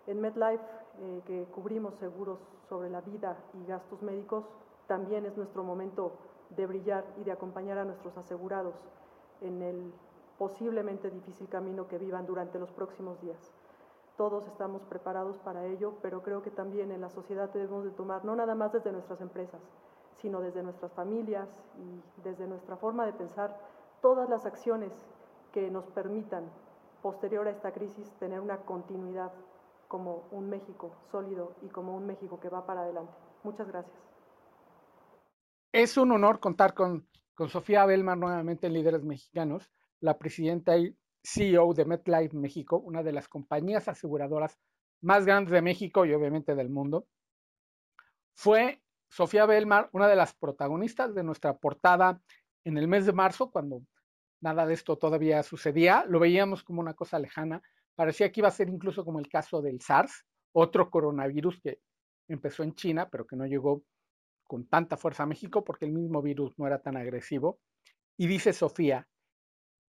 En 0.08 0.20
MedLife, 0.20 0.83
eh, 1.00 1.22
que 1.26 1.46
cubrimos 1.46 1.96
seguros 1.96 2.40
sobre 2.70 2.90
la 2.90 3.02
vida 3.02 3.38
y 3.54 3.66
gastos 3.66 4.02
médicos, 4.02 4.46
también 4.88 5.26
es 5.26 5.36
nuestro 5.38 5.64
momento 5.64 6.14
de 6.50 6.68
brillar 6.68 7.06
y 7.18 7.24
de 7.24 7.32
acompañar 7.32 7.78
a 7.78 7.86
nuestros 7.86 8.16
asegurados 8.18 8.76
en 9.42 9.62
el 9.62 9.94
posiblemente 10.38 11.10
difícil 11.10 11.48
camino 11.48 11.88
que 11.88 11.98
vivan 11.98 12.26
durante 12.26 12.60
los 12.60 12.72
próximos 12.72 13.20
días. 13.22 13.54
Todos 14.18 14.46
estamos 14.48 14.84
preparados 14.84 15.38
para 15.40 15.66
ello, 15.66 15.94
pero 16.02 16.22
creo 16.22 16.44
que 16.44 16.52
también 16.52 16.92
en 16.92 17.02
la 17.02 17.10
sociedad 17.10 17.50
debemos 17.52 17.84
de 17.84 17.92
tomar, 17.92 18.24
no 18.24 18.36
nada 18.36 18.54
más 18.54 18.72
desde 18.72 18.92
nuestras 18.92 19.22
empresas, 19.22 19.62
sino 20.22 20.42
desde 20.42 20.62
nuestras 20.62 20.92
familias 20.94 21.50
y 21.78 22.22
desde 22.24 22.48
nuestra 22.48 22.78
forma 22.78 23.06
de 23.06 23.14
pensar, 23.14 23.58
todas 24.02 24.30
las 24.30 24.46
acciones 24.46 24.92
que 25.52 25.72
nos 25.72 25.86
permitan, 25.88 26.44
posterior 27.02 27.48
a 27.48 27.52
esta 27.52 27.72
crisis, 27.72 28.12
tener 28.20 28.40
una 28.40 28.58
continuidad 28.58 29.32
como 29.94 30.28
un 30.32 30.50
México 30.50 30.92
sólido 31.12 31.56
y 31.62 31.68
como 31.68 31.96
un 31.96 32.08
México 32.08 32.40
que 32.40 32.50
va 32.50 32.66
para 32.66 32.82
adelante. 32.82 33.14
Muchas 33.44 33.68
gracias. 33.68 33.96
Es 35.72 35.98
un 35.98 36.12
honor 36.12 36.40
contar 36.40 36.74
con, 36.74 37.08
Sofía 37.48 37.86
Belmar 37.86 38.18
nuevamente 38.18 38.66
en 38.66 38.74
Líderes 38.74 39.04
Mexicanos, 39.04 39.72
la 40.00 40.18
presidenta 40.18 40.76
y 40.80 40.98
CEO 41.24 41.76
de 41.76 41.86
MetLife 41.86 42.36
México, 42.36 42.80
una 42.80 43.04
de 43.04 43.12
las 43.12 43.28
compañías 43.28 43.88
aseguradoras 43.88 44.58
más 45.02 45.28
grandes 45.28 45.52
de 45.52 45.62
México 45.62 46.08
y 46.08 46.14
obviamente 46.16 46.56
del 46.56 46.72
mundo. 46.72 47.06
Fue 48.34 48.82
Sofía 49.10 49.46
Belmar 49.46 49.90
una 49.92 50.08
de 50.08 50.16
las 50.16 50.34
protagonistas 50.34 51.14
de 51.14 51.22
nuestra 51.22 51.56
portada 51.56 52.20
en 52.64 52.80
el 52.80 52.88
mes 52.88 53.06
de 53.06 53.14
marzo, 53.14 53.52
cuando 53.52 53.84
nada 54.42 54.66
de 54.66 54.74
esto 54.74 54.98
todavía 54.98 55.44
sucedía. 55.44 56.04
Lo 56.08 56.20
veíamos 56.20 56.64
como 56.64 56.82
una 56.82 56.96
cosa 56.96 57.20
lejana, 57.20 57.62
Parecía 57.96 58.32
que 58.32 58.42
iba 58.42 58.48
a 58.48 58.52
ser 58.52 58.70
incluso 58.70 59.06
como 59.06 59.20
el 59.20 59.30
caso 59.30 59.62
del 59.62 59.82
SARS, 59.82 60.26
otro 60.54 60.90
coronavirus 60.90 61.60
que 61.62 61.80
empezó 62.28 62.64
en 62.64 62.74
China, 62.76 63.10
pero 63.10 63.26
que 63.26 63.36
no 63.36 63.46
llegó 63.46 63.84
con 64.46 64.68
tanta 64.68 64.98
fuerza 64.98 65.24
a 65.24 65.28
México 65.28 65.64
porque 65.64 65.86
el 65.86 65.94
mismo 65.94 66.22
virus 66.22 66.58
no 66.58 66.68
era 66.68 66.82
tan 66.82 66.98
agresivo. 66.98 67.60
Y 68.18 68.28
dice 68.28 68.54
Sofía, 68.54 69.08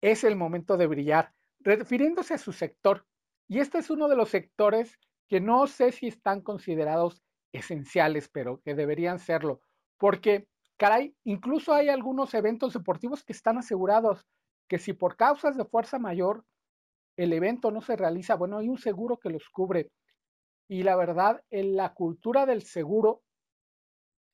es 0.00 0.24
el 0.24 0.36
momento 0.36 0.76
de 0.76 0.86
brillar, 0.86 1.32
refiriéndose 1.60 2.34
a 2.34 2.38
su 2.38 2.52
sector. 2.52 3.06
Y 3.48 3.58
este 3.60 3.78
es 3.78 3.90
uno 3.90 4.08
de 4.08 4.16
los 4.16 4.28
sectores 4.28 4.98
que 5.28 5.40
no 5.40 5.66
sé 5.66 5.92
si 5.92 6.06
están 6.06 6.42
considerados 6.42 7.22
esenciales, 7.52 8.28
pero 8.28 8.60
que 8.62 8.74
deberían 8.74 9.18
serlo, 9.18 9.60
porque, 9.98 10.48
caray, 10.76 11.16
incluso 11.24 11.72
hay 11.72 11.88
algunos 11.88 12.34
eventos 12.34 12.74
deportivos 12.74 13.24
que 13.24 13.32
están 13.32 13.58
asegurados, 13.58 14.26
que 14.68 14.78
si 14.78 14.92
por 14.92 15.16
causas 15.16 15.56
de 15.56 15.64
fuerza 15.64 15.98
mayor 15.98 16.44
el 17.16 17.32
evento 17.32 17.70
no 17.70 17.80
se 17.80 17.96
realiza, 17.96 18.34
bueno, 18.36 18.58
hay 18.58 18.68
un 18.68 18.78
seguro 18.78 19.18
que 19.18 19.30
los 19.30 19.48
cubre. 19.50 19.90
Y 20.68 20.82
la 20.82 20.96
verdad, 20.96 21.42
en 21.50 21.76
la 21.76 21.92
cultura 21.94 22.46
del 22.46 22.62
seguro 22.62 23.22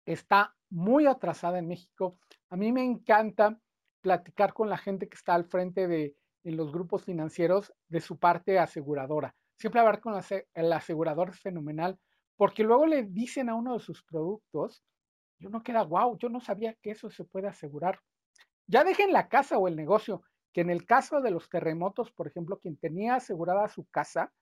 está 0.07 0.55
muy 0.71 1.07
atrasada 1.07 1.59
en 1.59 1.69
México. 1.69 2.19
A 2.49 2.57
mí 2.57 2.73
me 2.73 2.85
encanta 2.85 3.59
platicar 4.01 4.55
con 4.55 4.69
la 4.69 4.79
gente 4.79 5.09
que 5.09 5.17
está 5.17 5.35
al 5.35 5.45
frente 5.45 5.89
de 5.89 6.15
en 6.45 6.57
los 6.57 6.73
grupos 6.73 7.05
financieros 7.05 7.73
de 7.89 8.01
su 8.01 8.19
parte 8.19 8.59
aseguradora. 8.59 9.35
Siempre 9.59 9.81
hablar 9.81 10.01
con 10.01 10.15
el 10.55 10.73
asegurador 10.73 11.31
es 11.31 11.41
fenomenal, 11.41 11.99
porque 12.37 12.63
luego 12.63 12.87
le 12.87 13.03
dicen 13.03 13.51
a 13.51 13.55
uno 13.55 13.75
de 13.75 13.81
sus 13.81 14.03
productos, 14.03 14.83
yo 15.39 15.51
no 15.51 15.63
queda, 15.63 15.83
wow, 15.83 16.17
yo 16.19 16.29
no 16.29 16.41
sabía 16.41 16.75
que 16.81 16.93
eso 16.93 17.11
se 17.11 17.25
puede 17.25 17.49
asegurar. 17.49 18.01
Ya 18.67 18.85
dejen 18.85 19.13
la 19.13 19.29
casa 19.29 19.59
o 19.59 19.69
el 19.69 19.77
negocio, 19.77 20.23
que 20.53 20.61
en 20.61 20.71
el 20.71 20.87
caso 20.87 21.21
de 21.21 21.31
los 21.31 21.49
terremotos, 21.49 22.11
por 22.13 22.27
ejemplo, 22.27 22.59
quien 22.59 22.77
tenía 22.77 23.17
asegurada 23.17 23.69
su 23.69 23.87
casa 23.87 24.33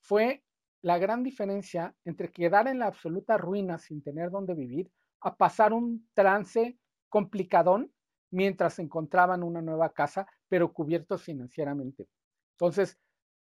fue 0.00 0.44
la 0.82 0.98
gran 0.98 1.22
diferencia 1.22 1.94
entre 2.04 2.30
quedar 2.30 2.68
en 2.68 2.78
la 2.78 2.86
absoluta 2.86 3.36
ruina 3.36 3.78
sin 3.78 4.02
tener 4.02 4.30
dónde 4.30 4.54
vivir 4.54 4.90
a 5.20 5.36
pasar 5.36 5.72
un 5.72 6.08
trance 6.14 6.78
complicadón 7.08 7.92
mientras 8.30 8.78
encontraban 8.78 9.42
una 9.42 9.60
nueva 9.60 9.92
casa, 9.92 10.26
pero 10.48 10.72
cubiertos 10.72 11.22
financieramente. 11.22 12.08
Entonces, 12.52 12.98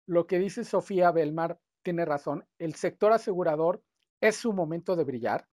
lo 0.07 0.25
que 0.25 0.39
dice 0.39 0.63
Sofía 0.63 1.11
Belmar 1.11 1.59
tiene 1.83 2.05
razón. 2.05 2.45
El 2.57 2.75
sector 2.75 3.11
asegurador 3.11 3.83
es 4.21 4.37
su 4.37 4.53
momento 4.53 4.95
de 4.95 5.03
brillar. 5.03 5.47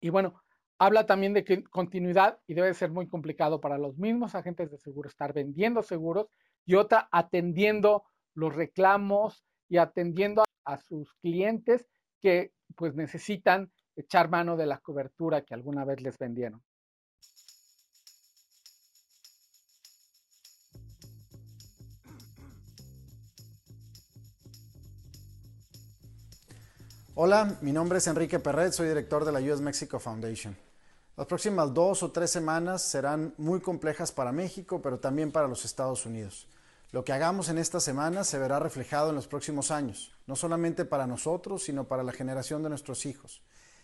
Y 0.00 0.10
bueno, 0.10 0.42
Habla 0.78 1.06
también 1.06 1.32
de 1.32 1.44
que 1.44 1.62
continuidad 1.64 2.40
y 2.46 2.54
debe 2.54 2.74
ser 2.74 2.90
muy 2.90 3.06
complicado 3.06 3.60
para 3.60 3.78
los 3.78 3.98
mismos 3.98 4.34
agentes 4.34 4.70
de 4.70 4.78
seguro 4.78 5.08
estar 5.08 5.32
vendiendo 5.32 5.82
seguros 5.82 6.28
y 6.64 6.74
otra 6.74 7.08
atendiendo 7.12 8.04
los 8.34 8.54
reclamos 8.54 9.44
y 9.68 9.78
atendiendo 9.78 10.44
a, 10.64 10.76
sus 10.78 11.14
clientes 11.14 11.88
que 12.20 12.52
pues 12.76 12.94
necesitan 12.94 13.70
echar 13.96 14.28
mano 14.28 14.56
de 14.56 14.66
la 14.66 14.78
cobertura 14.78 15.42
que 15.42 15.54
alguna 15.54 15.84
vez 15.84 16.00
les 16.00 16.18
vendieron. 16.18 16.62
Hola, 27.14 27.58
mi 27.60 27.72
nombre 27.72 27.98
es 27.98 28.06
Enrique 28.06 28.38
Perret, 28.38 28.72
soy 28.72 28.88
director 28.88 29.26
de 29.26 29.32
la 29.32 29.40
US 29.40 29.60
Mexico 29.60 30.00
Foundation. 30.00 30.56
Las 31.14 31.26
próximas 31.26 31.74
dos 31.74 32.02
o 32.02 32.10
tres 32.10 32.30
semanas 32.30 32.80
serán 32.80 33.34
muy 33.36 33.60
complejas 33.60 34.10
para 34.10 34.32
México, 34.32 34.80
pero 34.80 34.98
también 34.98 35.30
para 35.30 35.46
los 35.46 35.66
Estados 35.66 36.06
Unidos. 36.06 36.48
Lo 36.90 37.04
que 37.04 37.12
hagamos 37.12 37.50
en 37.50 37.58
esta 37.58 37.80
semana 37.80 38.24
se 38.24 38.38
verá 38.38 38.58
reflejado 38.60 39.10
en 39.10 39.16
los 39.16 39.26
próximos 39.26 39.70
años, 39.70 40.10
no 40.26 40.36
solamente 40.36 40.86
para 40.86 41.06
nosotros, 41.06 41.64
sino 41.64 41.84
para 41.84 42.02
la 42.02 42.12
generación 42.12 42.62
de 42.62 42.70
nuestros 42.70 43.04
hijos. 43.04 43.42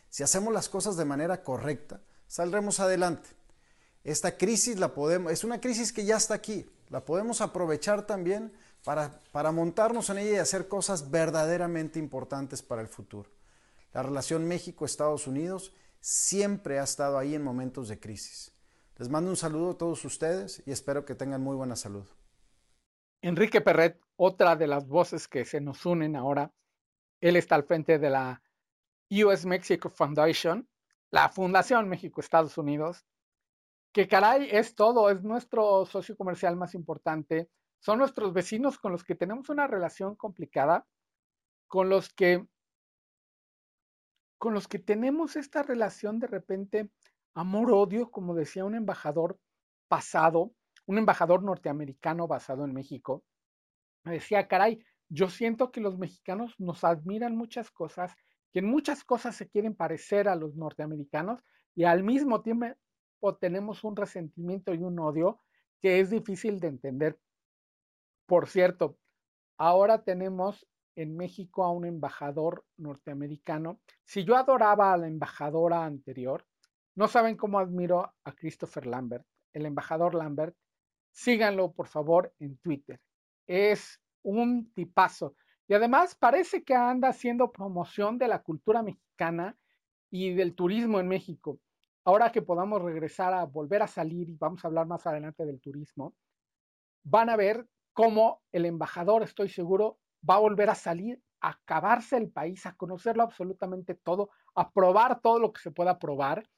Si 0.08 0.22
hacemos 0.22 0.54
las 0.54 0.70
cosas 0.70 0.96
de 0.96 1.04
manera 1.04 1.42
correcta, 1.42 2.00
saldremos 2.28 2.80
adelante. 2.80 3.28
Esta 4.04 4.38
crisis 4.38 4.78
es 5.28 5.44
una 5.44 5.60
crisis 5.60 5.92
que 5.92 6.06
ya 6.06 6.16
está 6.16 6.32
aquí, 6.32 6.66
la 6.88 7.04
podemos 7.04 7.42
aprovechar 7.42 8.06
también 8.06 8.54
para, 8.88 9.20
para 9.32 9.52
montarnos 9.52 10.08
en 10.08 10.16
ella 10.16 10.30
y 10.30 10.36
hacer 10.36 10.66
cosas 10.66 11.10
verdaderamente 11.10 11.98
importantes 11.98 12.62
para 12.62 12.80
el 12.80 12.88
futuro. 12.88 13.28
La 13.92 14.02
relación 14.02 14.48
México-Estados 14.48 15.26
Unidos 15.26 15.74
siempre 16.00 16.80
ha 16.80 16.84
estado 16.84 17.18
ahí 17.18 17.34
en 17.34 17.44
momentos 17.44 17.88
de 17.88 18.00
crisis. 18.00 18.50
Les 18.96 19.10
mando 19.10 19.28
un 19.28 19.36
saludo 19.36 19.72
a 19.72 19.76
todos 19.76 20.02
ustedes 20.06 20.62
y 20.64 20.70
espero 20.70 21.04
que 21.04 21.14
tengan 21.14 21.42
muy 21.42 21.54
buena 21.54 21.76
salud. 21.76 22.08
Enrique 23.20 23.60
Perret, 23.60 24.00
otra 24.16 24.56
de 24.56 24.66
las 24.66 24.88
voces 24.88 25.28
que 25.28 25.44
se 25.44 25.60
nos 25.60 25.84
unen 25.84 26.16
ahora, 26.16 26.50
él 27.20 27.36
está 27.36 27.56
al 27.56 27.64
frente 27.64 27.98
de 27.98 28.08
la 28.08 28.42
US 29.10 29.44
Mexico 29.44 29.90
Foundation, 29.90 30.66
la 31.10 31.28
Fundación 31.28 31.90
México-Estados 31.90 32.56
Unidos, 32.56 33.04
que 33.92 34.08
caray 34.08 34.48
es 34.50 34.74
todo, 34.74 35.10
es 35.10 35.22
nuestro 35.22 35.84
socio 35.84 36.16
comercial 36.16 36.56
más 36.56 36.74
importante, 36.74 37.50
son 37.80 37.98
nuestros 37.98 38.32
vecinos 38.32 38.78
con 38.78 38.92
los 38.92 39.04
que 39.04 39.14
tenemos 39.14 39.48
una 39.48 39.66
relación 39.66 40.16
complicada, 40.16 40.86
con 41.66 41.88
los 41.88 42.12
que 42.12 42.46
con 44.38 44.54
los 44.54 44.68
que 44.68 44.78
tenemos 44.78 45.34
esta 45.34 45.64
relación 45.64 46.20
de 46.20 46.28
repente 46.28 46.90
amor-odio, 47.34 48.10
como 48.10 48.34
decía 48.34 48.64
un 48.64 48.76
embajador 48.76 49.38
pasado, 49.88 50.54
un 50.86 50.98
embajador 50.98 51.42
norteamericano 51.42 52.28
basado 52.28 52.64
en 52.64 52.72
México, 52.72 53.24
me 54.04 54.12
decía, 54.12 54.46
caray, 54.46 54.84
yo 55.08 55.28
siento 55.28 55.72
que 55.72 55.80
los 55.80 55.98
mexicanos 55.98 56.54
nos 56.58 56.84
admiran 56.84 57.36
muchas 57.36 57.70
cosas, 57.70 58.14
que 58.52 58.60
en 58.60 58.66
muchas 58.66 59.04
cosas 59.04 59.36
se 59.36 59.48
quieren 59.48 59.74
parecer 59.74 60.28
a 60.28 60.36
los 60.36 60.54
norteamericanos 60.54 61.42
y 61.74 61.84
al 61.84 62.04
mismo 62.04 62.42
tiempo 62.42 62.76
tenemos 63.40 63.84
un 63.84 63.96
resentimiento 63.96 64.74
y 64.74 64.78
un 64.78 64.98
odio 64.98 65.40
que 65.80 66.00
es 66.00 66.10
difícil 66.10 66.60
de 66.60 66.68
entender. 66.68 67.18
Por 68.28 68.46
cierto, 68.46 68.98
ahora 69.56 70.04
tenemos 70.04 70.68
en 70.96 71.16
México 71.16 71.64
a 71.64 71.72
un 71.72 71.86
embajador 71.86 72.66
norteamericano. 72.76 73.80
Si 74.04 74.24
yo 74.24 74.36
adoraba 74.36 74.92
a 74.92 74.98
la 74.98 75.06
embajadora 75.06 75.86
anterior, 75.86 76.46
no 76.94 77.08
saben 77.08 77.38
cómo 77.38 77.58
admiro 77.58 78.12
a 78.24 78.32
Christopher 78.32 78.84
Lambert, 78.84 79.24
el 79.54 79.64
embajador 79.64 80.14
Lambert. 80.14 80.54
Síganlo, 81.10 81.72
por 81.72 81.86
favor, 81.86 82.34
en 82.38 82.58
Twitter. 82.58 83.00
Es 83.46 83.98
un 84.22 84.74
tipazo. 84.74 85.34
Y 85.66 85.72
además 85.72 86.14
parece 86.14 86.64
que 86.64 86.74
anda 86.74 87.08
haciendo 87.08 87.50
promoción 87.50 88.18
de 88.18 88.28
la 88.28 88.42
cultura 88.42 88.82
mexicana 88.82 89.56
y 90.10 90.34
del 90.34 90.54
turismo 90.54 91.00
en 91.00 91.08
México. 91.08 91.60
Ahora 92.04 92.30
que 92.30 92.42
podamos 92.42 92.82
regresar 92.82 93.32
a 93.32 93.44
volver 93.44 93.80
a 93.80 93.86
salir, 93.86 94.28
y 94.28 94.36
vamos 94.36 94.62
a 94.62 94.68
hablar 94.68 94.86
más 94.86 95.06
adelante 95.06 95.46
del 95.46 95.62
turismo, 95.62 96.14
van 97.04 97.30
a 97.30 97.36
ver 97.36 97.66
cómo 97.98 98.44
el 98.52 98.64
embajador, 98.64 99.24
estoy 99.24 99.48
seguro, 99.48 99.98
va 100.22 100.36
a 100.36 100.38
volver 100.38 100.70
a 100.70 100.76
salir, 100.76 101.20
a 101.40 101.48
acabarse 101.48 102.16
el 102.16 102.30
país, 102.30 102.64
a 102.64 102.76
conocerlo 102.76 103.24
absolutamente 103.24 103.96
todo, 103.96 104.30
a 104.54 104.70
probar 104.70 105.20
todo 105.20 105.40
lo 105.40 105.52
que 105.52 105.60
se 105.60 105.72
pueda 105.72 105.98
probar 105.98 106.48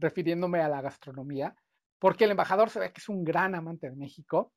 refiriéndome 0.00 0.60
a 0.60 0.68
la 0.68 0.80
gastronomía, 0.80 1.54
porque 2.00 2.24
el 2.24 2.32
embajador 2.32 2.70
se 2.70 2.80
ve 2.80 2.92
que 2.92 3.00
es 3.00 3.08
un 3.08 3.22
gran 3.22 3.54
amante 3.54 3.88
de 3.88 3.94
México, 3.94 4.52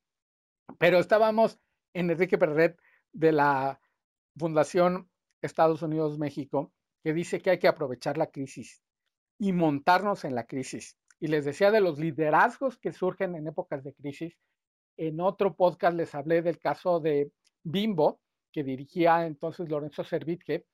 pero 0.76 0.98
estábamos 0.98 1.60
en 1.94 2.10
Enrique 2.10 2.36
Perret 2.36 2.76
de 3.12 3.30
la 3.30 3.80
Fundación 4.36 5.08
Estados 5.40 5.82
Unidos 5.82 6.18
México, 6.18 6.72
que 7.04 7.12
dice 7.12 7.40
que 7.40 7.50
hay 7.50 7.58
que 7.60 7.68
aprovechar 7.68 8.18
la 8.18 8.32
crisis 8.32 8.82
y 9.38 9.52
montarnos 9.52 10.24
en 10.24 10.34
la 10.34 10.48
crisis. 10.48 10.98
Y 11.20 11.28
les 11.28 11.44
decía 11.44 11.70
de 11.70 11.80
los 11.80 12.00
liderazgos 12.00 12.76
que 12.76 12.90
surgen 12.90 13.36
en 13.36 13.46
épocas 13.46 13.84
de 13.84 13.94
crisis. 13.94 14.36
En 14.96 15.20
otro 15.20 15.54
podcast 15.54 15.96
les 15.96 16.14
hablé 16.14 16.42
del 16.42 16.58
caso 16.58 17.00
de 17.00 17.32
Bimbo, 17.62 18.20
que 18.52 18.62
dirigía 18.62 19.26
entonces 19.26 19.68
Lorenzo 19.68 20.04
Servitje, 20.04 20.66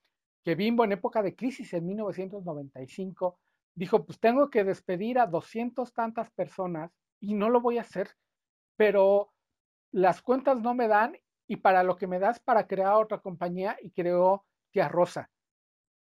que 0.45 0.55
Bimbo 0.55 0.85
en 0.85 0.93
época 0.93 1.23
de 1.23 1.37
crisis 1.37 1.73
en 1.75 1.87
1995 1.87 3.39
dijo, 3.75 4.05
pues 4.05 4.19
tengo 4.19 4.51
que 4.51 4.65
despedir 4.65 5.19
a 5.19 5.27
doscientos 5.27 5.93
tantas 5.93 6.31
personas 6.31 6.91
y 7.21 7.35
no 7.35 7.49
lo 7.49 7.61
voy 7.61 7.79
a 7.79 7.83
hacer, 7.83 8.11
pero 8.77 9.33
las 9.93 10.21
cuentas 10.21 10.61
no 10.61 10.75
me 10.75 10.89
dan 10.89 11.17
y 11.47 11.57
para 11.57 11.83
lo 11.83 11.97
que 11.97 12.07
me 12.07 12.19
das 12.19 12.41
para 12.41 12.67
crear 12.67 12.95
otra 12.95 13.19
compañía 13.19 13.77
y 13.81 13.91
creó 13.91 14.45
Tía 14.73 14.89
Rosa. 14.89 15.31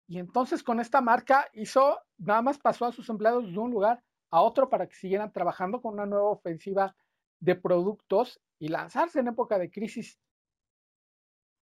Y 0.07 0.19
entonces 0.19 0.63
con 0.63 0.79
esta 0.79 0.99
marca 1.01 1.47
hizo, 1.53 1.99
nada 2.17 2.41
más 2.41 2.59
pasó 2.59 2.85
a 2.85 2.91
sus 2.91 3.07
empleados 3.09 3.51
de 3.51 3.57
un 3.57 3.71
lugar 3.71 4.03
a 4.29 4.41
otro 4.41 4.69
para 4.69 4.87
que 4.87 4.95
siguieran 4.95 5.31
trabajando 5.31 5.81
con 5.81 5.93
una 5.93 6.05
nueva 6.05 6.29
ofensiva 6.29 6.95
de 7.41 7.55
productos 7.55 8.39
y 8.59 8.69
lanzarse 8.69 9.19
en 9.19 9.27
época 9.27 9.59
de 9.59 9.69
crisis 9.69 10.17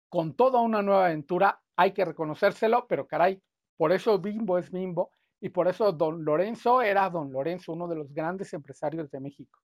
con 0.09 0.35
toda 0.35 0.61
una 0.61 0.81
nueva 0.81 1.05
aventura. 1.05 1.61
Hay 1.75 1.93
que 1.93 2.05
reconocérselo, 2.05 2.85
pero 2.87 3.07
caray, 3.07 3.41
por 3.77 3.91
eso 3.91 4.19
Bimbo 4.19 4.57
es 4.57 4.69
Bimbo 4.69 5.11
y 5.39 5.49
por 5.49 5.67
eso 5.67 5.93
don 5.93 6.25
Lorenzo 6.25 6.81
era 6.81 7.09
don 7.09 7.31
Lorenzo, 7.31 7.71
uno 7.71 7.87
de 7.87 7.95
los 7.95 8.13
grandes 8.13 8.53
empresarios 8.53 9.09
de 9.09 9.21
México. 9.21 9.59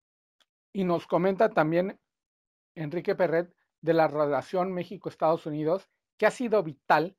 Y 0.71 0.85
nos 0.85 1.05
comenta 1.05 1.49
también 1.49 1.99
Enrique 2.75 3.15
Perret 3.15 3.53
de 3.81 3.93
la 3.93 4.07
relación 4.07 4.73
México-Estados 4.73 5.45
Unidos, 5.45 5.89
que 6.17 6.25
ha 6.25 6.31
sido 6.31 6.63
vital. 6.63 7.17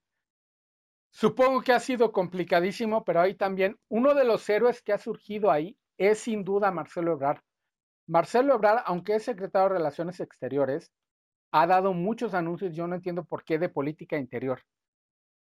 Supongo 1.10 1.60
que 1.60 1.72
ha 1.72 1.80
sido 1.80 2.12
complicadísimo, 2.12 3.04
pero 3.04 3.20
hay 3.20 3.34
también 3.34 3.78
uno 3.88 4.14
de 4.14 4.24
los 4.24 4.48
héroes 4.48 4.82
que 4.82 4.92
ha 4.92 4.98
surgido 4.98 5.50
ahí 5.50 5.78
es 5.98 6.18
sin 6.20 6.44
duda 6.44 6.70
Marcelo 6.70 7.12
Ebrard. 7.12 7.40
Marcelo 8.08 8.54
Ebrard, 8.54 8.82
aunque 8.86 9.16
es 9.16 9.24
secretario 9.24 9.68
de 9.68 9.74
Relaciones 9.74 10.20
Exteriores, 10.20 10.92
ha 11.52 11.66
dado 11.66 11.92
muchos 11.92 12.34
anuncios, 12.34 12.74
yo 12.74 12.86
no 12.86 12.94
entiendo 12.94 13.24
por 13.24 13.44
qué, 13.44 13.58
de 13.58 13.68
política 13.68 14.16
interior. 14.16 14.62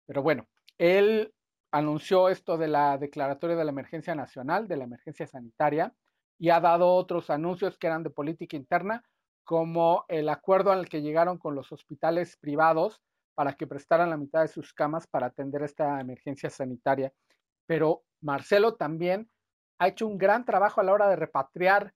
Pero 0.06 0.22
bueno, 0.22 0.46
él 0.78 1.34
anunció 1.72 2.28
esto 2.28 2.58
de 2.58 2.68
la 2.68 2.98
declaratoria 2.98 3.56
de 3.56 3.64
la 3.64 3.70
emergencia 3.70 4.14
nacional, 4.14 4.68
de 4.68 4.76
la 4.76 4.84
emergencia 4.84 5.26
sanitaria, 5.26 5.94
y 6.38 6.50
ha 6.50 6.60
dado 6.60 6.94
otros 6.94 7.30
anuncios 7.30 7.78
que 7.78 7.86
eran 7.86 8.02
de 8.02 8.10
política 8.10 8.56
interna, 8.56 9.04
como 9.44 10.04
el 10.08 10.28
acuerdo 10.28 10.70
al 10.70 10.88
que 10.88 11.02
llegaron 11.02 11.38
con 11.38 11.54
los 11.54 11.72
hospitales 11.72 12.36
privados 12.36 13.00
para 13.34 13.54
que 13.54 13.66
prestaran 13.66 14.10
la 14.10 14.16
mitad 14.16 14.42
de 14.42 14.48
sus 14.48 14.72
camas 14.72 15.06
para 15.06 15.26
atender 15.26 15.62
esta 15.62 16.00
emergencia 16.00 16.50
sanitaria. 16.50 17.12
Pero 17.66 18.04
Marcelo 18.20 18.74
también 18.74 19.28
ha 19.78 19.88
hecho 19.88 20.06
un 20.06 20.18
gran 20.18 20.44
trabajo 20.44 20.80
a 20.80 20.84
la 20.84 20.92
hora 20.92 21.08
de 21.08 21.16
repatriar 21.16 21.94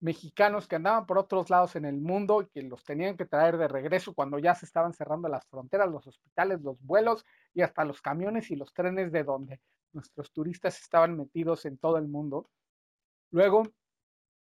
mexicanos 0.00 0.68
que 0.68 0.76
andaban 0.76 1.06
por 1.06 1.18
otros 1.18 1.50
lados 1.50 1.76
en 1.76 1.84
el 1.84 1.96
mundo 1.96 2.42
y 2.42 2.46
que 2.48 2.62
los 2.62 2.84
tenían 2.84 3.16
que 3.16 3.24
traer 3.24 3.56
de 3.56 3.68
regreso 3.68 4.14
cuando 4.14 4.38
ya 4.38 4.54
se 4.54 4.66
estaban 4.66 4.92
cerrando 4.92 5.28
las 5.28 5.46
fronteras, 5.46 5.90
los 5.90 6.06
hospitales, 6.06 6.60
los 6.60 6.80
vuelos 6.82 7.24
y 7.54 7.62
hasta 7.62 7.84
los 7.84 8.00
camiones 8.02 8.50
y 8.50 8.56
los 8.56 8.72
trenes 8.74 9.10
de 9.12 9.24
donde 9.24 9.60
nuestros 9.92 10.32
turistas 10.32 10.78
estaban 10.80 11.16
metidos 11.16 11.64
en 11.64 11.78
todo 11.78 11.96
el 11.96 12.08
mundo. 12.08 12.50
Luego, 13.30 13.62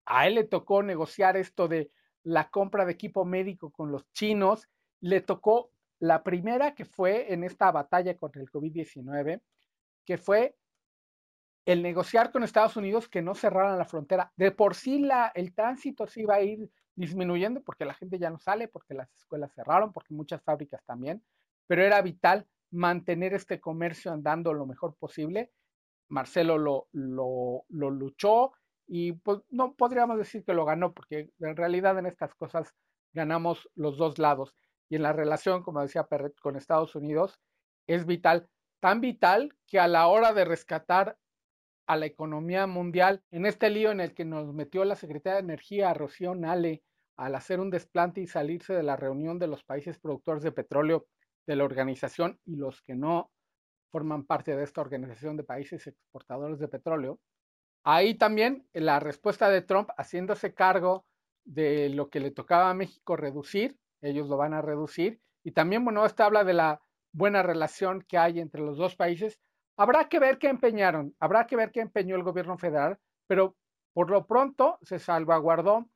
a 0.06 0.26
él 0.26 0.36
le 0.36 0.44
tocó 0.44 0.82
negociar 0.82 1.36
esto 1.36 1.68
de 1.68 1.90
la 2.22 2.48
compra 2.50 2.84
de 2.84 2.92
equipo 2.92 3.24
médico 3.24 3.70
con 3.70 3.90
los 3.90 4.10
chinos, 4.12 4.68
le 5.00 5.20
tocó 5.20 5.70
la 5.98 6.22
primera 6.22 6.74
que 6.74 6.84
fue 6.84 7.32
en 7.32 7.44
esta 7.44 7.70
batalla 7.70 8.16
contra 8.16 8.40
el 8.40 8.50
COVID-19, 8.50 9.40
que 10.04 10.18
fue 10.18 10.56
el 11.72 11.82
negociar 11.82 12.32
con 12.32 12.42
Estados 12.42 12.76
Unidos 12.76 13.08
que 13.08 13.22
no 13.22 13.36
cerraran 13.36 13.78
la 13.78 13.84
frontera. 13.84 14.32
De 14.36 14.50
por 14.50 14.74
sí 14.74 14.98
la, 14.98 15.30
el 15.36 15.54
tránsito 15.54 16.04
se 16.08 16.22
iba 16.22 16.34
a 16.34 16.42
ir 16.42 16.68
disminuyendo 16.96 17.62
porque 17.62 17.84
la 17.84 17.94
gente 17.94 18.18
ya 18.18 18.28
no 18.28 18.40
sale, 18.40 18.66
porque 18.66 18.92
las 18.92 19.14
escuelas 19.14 19.54
cerraron, 19.54 19.92
porque 19.92 20.12
muchas 20.12 20.42
fábricas 20.42 20.84
también, 20.84 21.22
pero 21.68 21.84
era 21.84 22.02
vital 22.02 22.48
mantener 22.72 23.34
este 23.34 23.60
comercio 23.60 24.10
andando 24.10 24.52
lo 24.52 24.66
mejor 24.66 24.96
posible. 24.96 25.52
Marcelo 26.08 26.58
lo, 26.58 26.88
lo, 26.90 27.64
lo 27.68 27.90
luchó 27.90 28.50
y 28.88 29.12
pues 29.12 29.38
no 29.50 29.74
podríamos 29.74 30.18
decir 30.18 30.44
que 30.44 30.54
lo 30.54 30.64
ganó, 30.64 30.92
porque 30.92 31.30
en 31.38 31.56
realidad 31.56 31.96
en 32.00 32.06
estas 32.06 32.34
cosas 32.34 32.74
ganamos 33.12 33.70
los 33.76 33.96
dos 33.96 34.18
lados. 34.18 34.56
Y 34.88 34.96
en 34.96 35.02
la 35.02 35.12
relación, 35.12 35.62
como 35.62 35.82
decía 35.82 36.08
Perret, 36.08 36.34
con 36.40 36.56
Estados 36.56 36.96
Unidos, 36.96 37.38
es 37.86 38.06
vital, 38.06 38.48
tan 38.80 39.00
vital 39.00 39.56
que 39.68 39.78
a 39.78 39.86
la 39.86 40.08
hora 40.08 40.32
de 40.32 40.44
rescatar 40.44 41.16
a 41.90 41.96
la 41.96 42.06
economía 42.06 42.68
mundial 42.68 43.20
en 43.32 43.46
este 43.46 43.68
lío 43.68 43.90
en 43.90 43.98
el 43.98 44.14
que 44.14 44.24
nos 44.24 44.54
metió 44.54 44.84
la 44.84 44.94
Secretaría 44.94 45.38
de 45.38 45.42
Energía, 45.42 45.92
Rocío 45.92 46.36
Nale, 46.36 46.84
al 47.16 47.34
hacer 47.34 47.58
un 47.58 47.68
desplante 47.68 48.20
y 48.20 48.28
salirse 48.28 48.72
de 48.72 48.84
la 48.84 48.94
reunión 48.94 49.40
de 49.40 49.48
los 49.48 49.64
países 49.64 49.98
productores 49.98 50.44
de 50.44 50.52
petróleo 50.52 51.08
de 51.48 51.56
la 51.56 51.64
organización 51.64 52.38
y 52.44 52.54
los 52.54 52.80
que 52.82 52.94
no 52.94 53.32
forman 53.90 54.24
parte 54.24 54.54
de 54.54 54.62
esta 54.62 54.80
organización 54.80 55.36
de 55.36 55.42
países 55.42 55.84
exportadores 55.88 56.60
de 56.60 56.68
petróleo. 56.68 57.18
Ahí 57.82 58.14
también 58.14 58.68
la 58.72 59.00
respuesta 59.00 59.50
de 59.50 59.62
Trump 59.62 59.88
haciéndose 59.96 60.54
cargo 60.54 61.04
de 61.44 61.88
lo 61.88 62.08
que 62.08 62.20
le 62.20 62.30
tocaba 62.30 62.70
a 62.70 62.74
México 62.74 63.16
reducir, 63.16 63.76
ellos 64.00 64.28
lo 64.28 64.36
van 64.36 64.54
a 64.54 64.62
reducir, 64.62 65.20
y 65.42 65.50
también, 65.50 65.82
bueno, 65.82 66.06
esta 66.06 66.26
habla 66.26 66.44
de 66.44 66.52
la 66.52 66.82
buena 67.12 67.42
relación 67.42 68.04
que 68.06 68.16
hay 68.16 68.38
entre 68.38 68.60
los 68.60 68.78
dos 68.78 68.94
países, 68.94 69.40
Habrá 69.80 70.10
que 70.10 70.18
ver 70.18 70.36
qué 70.36 70.48
empeñaron, 70.48 71.16
habrá 71.20 71.46
que 71.46 71.56
ver 71.56 71.72
qué 71.72 71.80
empeñó 71.80 72.14
el 72.14 72.22
gobierno 72.22 72.58
federal, 72.58 72.98
pero 73.26 73.56
por 73.94 74.10
lo 74.10 74.26
pronto 74.26 74.78
se 74.82 74.98
salvaguardó 74.98 75.88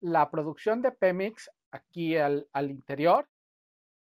la 0.00 0.30
producción 0.30 0.80
de 0.80 0.90
Pemex 0.90 1.50
aquí 1.70 2.16
al, 2.16 2.48
interior 2.54 3.28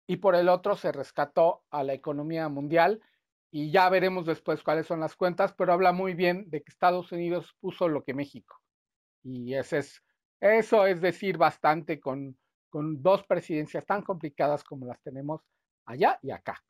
y 0.07 0.17
por 0.17 0.35
el 0.35 0.49
otro 0.49 0.75
se 0.75 0.91
rescató 0.91 1.63
a 1.69 1.83
la 1.83 1.93
economía 1.93 2.49
mundial 2.49 3.01
y 3.49 3.71
ya 3.71 3.87
veremos 3.87 4.25
después 4.25 4.61
cuáles 4.61 4.87
son 4.87 4.99
las 4.99 5.15
cuentas, 5.15 5.53
pero 5.53 5.71
habla 5.71 5.93
muy 5.93 6.15
bien 6.15 6.49
de 6.49 6.61
que 6.61 6.73
Estados 6.73 7.09
Unidos 7.13 7.55
puso 7.61 7.87
lo 7.87 8.03
que 8.03 8.13
México. 8.13 8.59
Y 9.23 9.53
eso 9.53 10.85
es 10.85 10.99
decir 10.99 11.37
bastante 11.37 12.01
con 12.01 12.35
dos 12.73 13.23
presidencias 13.23 13.85
tan 13.85 14.01
complicadas 14.01 14.65
como 14.65 14.85
las 14.85 15.01
tenemos 15.01 15.39
allá 15.85 16.19
y 16.21 16.31
acá. 16.31 16.61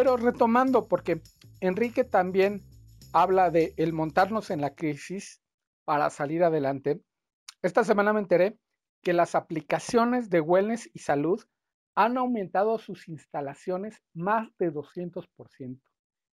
Pero 0.00 0.16
retomando, 0.16 0.88
porque 0.88 1.20
Enrique 1.60 2.04
también 2.04 2.62
habla 3.12 3.50
de 3.50 3.74
el 3.76 3.92
montarnos 3.92 4.48
en 4.48 4.62
la 4.62 4.74
crisis 4.74 5.42
para 5.84 6.08
salir 6.08 6.42
adelante. 6.42 7.02
Esta 7.60 7.84
semana 7.84 8.14
me 8.14 8.20
enteré 8.20 8.58
que 9.02 9.12
las 9.12 9.34
aplicaciones 9.34 10.30
de 10.30 10.40
wellness 10.40 10.88
y 10.94 11.00
salud 11.00 11.44
han 11.94 12.16
aumentado 12.16 12.78
sus 12.78 13.08
instalaciones 13.08 14.02
más 14.14 14.48
de 14.56 14.72
200%. 14.72 15.78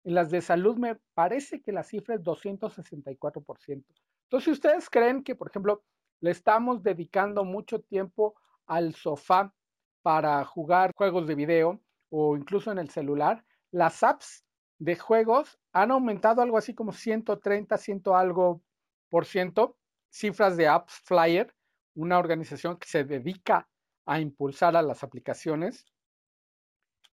En 0.04 0.14
las 0.14 0.30
de 0.30 0.42
salud 0.42 0.78
me 0.78 1.00
parece 1.16 1.64
que 1.64 1.72
la 1.72 1.82
cifra 1.82 2.14
es 2.14 2.22
264%. 2.22 3.84
Entonces, 4.26 4.44
si 4.44 4.52
ustedes 4.52 4.92
creen 4.92 5.24
que, 5.24 5.34
por 5.34 5.50
ejemplo, 5.50 5.84
le 6.22 6.30
estamos 6.30 6.84
dedicando 6.84 7.44
mucho 7.44 7.82
tiempo 7.82 8.36
al 8.68 8.94
sofá 8.94 9.56
para 10.04 10.46
jugar 10.46 10.92
juegos 10.96 11.26
de 11.26 11.34
video 11.34 11.82
o 12.12 12.38
incluso 12.38 12.72
en 12.72 12.78
el 12.78 12.92
celular, 12.92 13.44
las 13.72 14.04
apps 14.04 14.46
de 14.80 14.96
juegos 14.96 15.60
han 15.72 15.92
aumentado 15.92 16.42
algo 16.42 16.58
así 16.58 16.74
como 16.74 16.92
130, 16.92 17.78
100 17.78 18.02
algo 18.14 18.62
por 19.10 19.26
ciento. 19.26 19.78
Cifras 20.10 20.56
de 20.56 20.68
Apps 20.68 20.94
Flyer, 21.04 21.54
una 21.96 22.20
organización 22.20 22.78
que 22.78 22.88
se 22.88 23.04
dedica 23.04 23.68
a 24.06 24.20
impulsar 24.20 24.76
a 24.78 24.82
las 24.82 25.04
aplicaciones. 25.04 25.86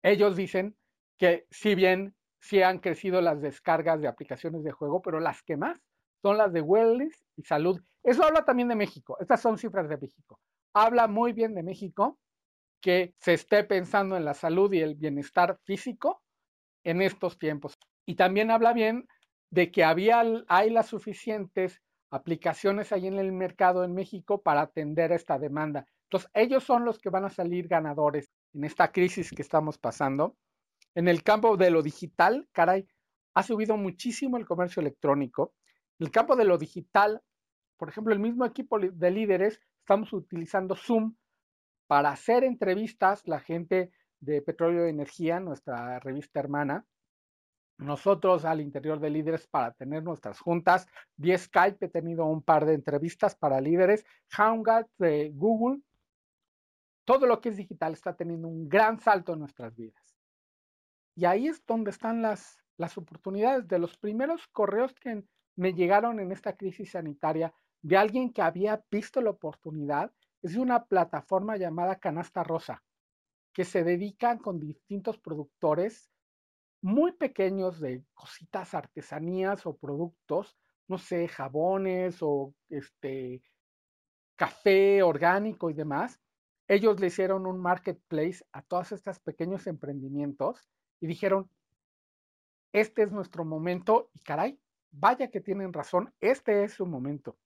Ellos 0.03 0.37
dicen 0.37 0.77
que 1.17 1.47
si 1.51 1.75
bien 1.75 2.17
sí 2.41 2.63
han 2.63 2.79
crecido 2.79 3.21
las 3.21 3.41
descargas 3.41 4.01
de 4.01 4.09
aplicaciones 4.09 4.63
de 4.65 4.73
juego, 4.73 5.03
pero 5.03 5.21
las 5.21 5.43
que 5.43 5.57
más 5.57 5.81
son 6.23 6.39
las 6.39 6.53
de 6.53 6.61
wellness 6.61 7.25
y 7.37 7.43
salud. 7.43 7.81
Eso 8.03 8.25
habla 8.25 8.45
también 8.45 8.69
de 8.69 8.77
México. 8.77 9.17
Estas 9.21 9.41
son 9.41 9.59
cifras 9.59 9.89
de 9.89 9.99
México. 9.99 10.41
Habla 10.75 11.07
muy 11.09 11.33
bien 11.33 11.55
de 11.55 11.63
México 11.63 12.19
que 12.81 13.15
se 13.19 13.35
esté 13.35 13.65
pensando 13.65 14.17
en 14.17 14.25
la 14.25 14.35
salud 14.35 14.73
y 14.73 14.81
el 14.81 14.95
bienestar 14.95 15.59
físico 15.65 16.23
en 16.89 17.03
estos 17.03 17.39
tiempos. 17.39 17.79
Y 18.07 18.15
también 18.15 18.51
habla 18.51 18.73
bien 18.73 19.07
de 19.51 19.71
que 19.71 19.85
había, 19.85 20.23
hay 20.49 20.71
las 20.71 20.87
suficientes 20.87 21.83
aplicaciones 22.11 22.93
ahí 22.93 23.07
en 23.07 23.19
el 23.19 23.31
mercado 23.31 23.85
en 23.85 23.93
México 23.93 24.43
para 24.43 24.63
atender 24.63 25.13
esta 25.13 25.39
demanda. 25.39 25.85
Entonces, 26.05 26.31
ellos 26.33 26.65
son 26.65 26.87
los 26.87 26.99
que 26.99 27.11
van 27.11 27.27
a 27.27 27.31
salir 27.31 27.69
ganadores 27.69 28.31
en 28.55 28.65
esta 28.65 28.91
crisis 28.91 29.31
que 29.31 29.43
estamos 29.43 29.77
pasando. 29.77 30.35
En 30.95 31.09
el 31.09 31.23
campo 31.23 31.59
de 31.59 31.71
lo 31.71 31.83
digital, 31.83 32.49
caray, 32.53 32.89
ha 33.35 33.43
subido 33.43 33.77
muchísimo 33.77 34.39
el 34.39 34.47
comercio 34.47 34.81
electrónico. 34.81 35.53
En 35.99 36.07
el 36.07 36.11
campo 36.11 36.37
de 36.37 36.47
lo 36.47 36.57
digital, 36.57 37.21
por 37.77 37.91
ejemplo, 37.91 38.15
el 38.15 38.21
mismo 38.21 38.47
equipo 38.47 38.79
de 38.79 39.11
líderes, 39.11 39.61
estamos 39.81 40.15
utilizando 40.15 40.75
Zoom 40.75 41.17
para 41.87 42.11
hacer 42.11 42.45
entrevistas, 42.45 43.23
la 43.27 43.41
gente 43.41 43.93
de 44.21 44.43
Petróleo 44.43 44.87
y 44.87 44.91
Energía, 44.91 45.41
nuestra 45.41 45.99
revista 46.01 46.41
hermana, 46.41 46.85
nosotros 47.79 48.45
al 48.45 48.61
interior 48.61 48.99
de 48.99 49.11
líderes 49.11 49.47
para 49.47 49.73
tener 49.73 50.03
nuestras 50.03 50.41
juntas. 50.41 50.87
Vía 51.17 51.39
Skype 51.39 51.87
he 51.87 51.89
tenido 51.89 52.27
un 52.27 52.43
par 52.43 52.67
de 52.67 52.75
entrevistas 52.75 53.37
para 53.37 53.61
líderes. 53.61 54.05
Hangout 54.31 54.89
de 54.99 55.31
Google. 55.33 55.81
Todo 57.05 57.27
lo 57.27 57.41
que 57.41 57.51
es 57.51 57.57
digital 57.57 57.93
está 57.93 58.17
teniendo 58.17 58.49
un 58.49 58.69
gran 58.69 58.99
salto 58.99 59.33
en 59.33 59.39
nuestras 59.39 59.75
vidas. 59.77 60.19
Y 61.15 61.25
ahí 61.25 61.47
es 61.47 61.65
donde 61.65 61.91
están 61.91 62.21
las, 62.21 62.59
las 62.77 62.99
oportunidades 62.99 63.67
de 63.69 63.79
los 63.79 63.97
primeros 63.97 64.47
correos 64.49 64.93
que 64.95 65.25
me 65.57 65.73
llegaron 65.73 66.21
en 66.21 66.33
esta 66.33 66.57
crisis 66.57 66.91
sanitaria 66.91 67.55
de 67.83 67.97
alguien 67.97 68.33
que 68.33 68.43
había 68.43 68.83
visto 68.91 69.21
la 69.21 69.31
oportunidad. 69.31 70.13
Es 70.43 70.57
una 70.57 70.85
plataforma 70.85 71.57
llamada 71.57 71.97
Canasta 71.97 72.43
Rosa, 72.43 72.83
que 73.59 73.65
se 73.65 73.83
dedican 73.83 74.39
con 74.39 74.61
distintos 74.61 75.19
productores 75.19 76.13
muy 76.81 77.11
pequeños 77.11 77.81
de 77.81 78.05
cositas, 78.15 78.73
artesanías 78.73 79.67
o 79.67 79.77
productos, 79.77 80.57
no 80.87 80.97
sé, 80.97 81.27
jabones 81.27 82.19
o 82.21 82.55
este 82.69 83.43
café 84.37 85.03
orgánico 85.03 85.71
y 85.71 85.75
demás. 85.75 86.21
Ellos 86.69 87.01
le 87.01 87.09
hicieron 87.09 87.49
un 87.49 87.59
marketplace 87.59 88.45
a 88.53 88.63
todos 88.63 88.93
estos 88.93 89.19
pequeños 89.19 89.67
emprendimientos 89.67 90.71
y 91.01 91.09
dijeron, 91.09 91.51
este 92.73 93.03
es 93.03 93.11
nuestro 93.11 93.45
momento 93.45 94.09
y 94.15 94.21
caray, 94.21 94.61
vaya 94.93 95.33
que 95.33 95.41
tienen 95.41 95.73
razón, 95.73 96.15
este 96.21 96.63
es 96.63 96.75
su 96.75 96.87
momento. 96.87 97.37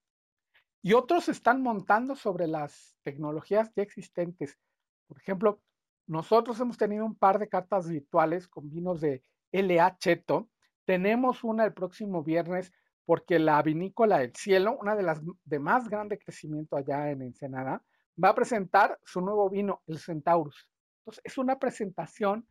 Y 0.83 0.92
otros 0.92 1.31
están 1.31 1.62
montando 1.62 2.16
sobre 2.16 2.48
las 2.48 2.98
tecnologías 3.03 3.72
ya 3.75 3.83
existentes. 3.83 4.59
Por 5.07 5.16
ejemplo, 5.16 5.62
nosotros 6.06 6.58
hemos 6.60 6.76
tenido 6.76 7.04
un 7.04 7.14
par 7.14 7.38
de 7.38 7.48
cartas 7.48 7.88
virtuales 7.88 8.48
con 8.48 8.70
vinos 8.70 9.00
de 9.00 9.22
LA 9.52 9.96
Cheto. 9.98 10.50
Tenemos 10.84 11.44
una 11.44 11.64
el 11.64 11.72
próximo 11.72 12.22
viernes 12.22 12.72
porque 13.04 13.38
la 13.38 13.60
vinícola 13.62 14.18
del 14.18 14.34
cielo, 14.34 14.76
una 14.80 14.94
de 14.96 15.02
las 15.02 15.20
de 15.44 15.58
más 15.58 15.88
grande 15.88 16.18
crecimiento 16.18 16.76
allá 16.76 17.10
en 17.10 17.22
Ensenada, 17.22 17.84
va 18.22 18.30
a 18.30 18.34
presentar 18.34 18.98
su 19.04 19.20
nuevo 19.20 19.48
vino, 19.50 19.82
el 19.86 19.98
Centaurus. 19.98 20.68
Entonces, 21.00 21.22
es 21.24 21.38
una 21.38 21.58
presentación 21.58 22.46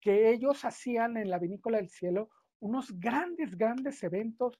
que 0.00 0.30
ellos 0.30 0.64
hacían 0.64 1.16
en 1.16 1.30
la 1.30 1.38
vinícola 1.38 1.78
del 1.78 1.90
cielo, 1.90 2.30
unos 2.60 2.98
grandes, 2.98 3.56
grandes 3.56 4.02
eventos, 4.02 4.58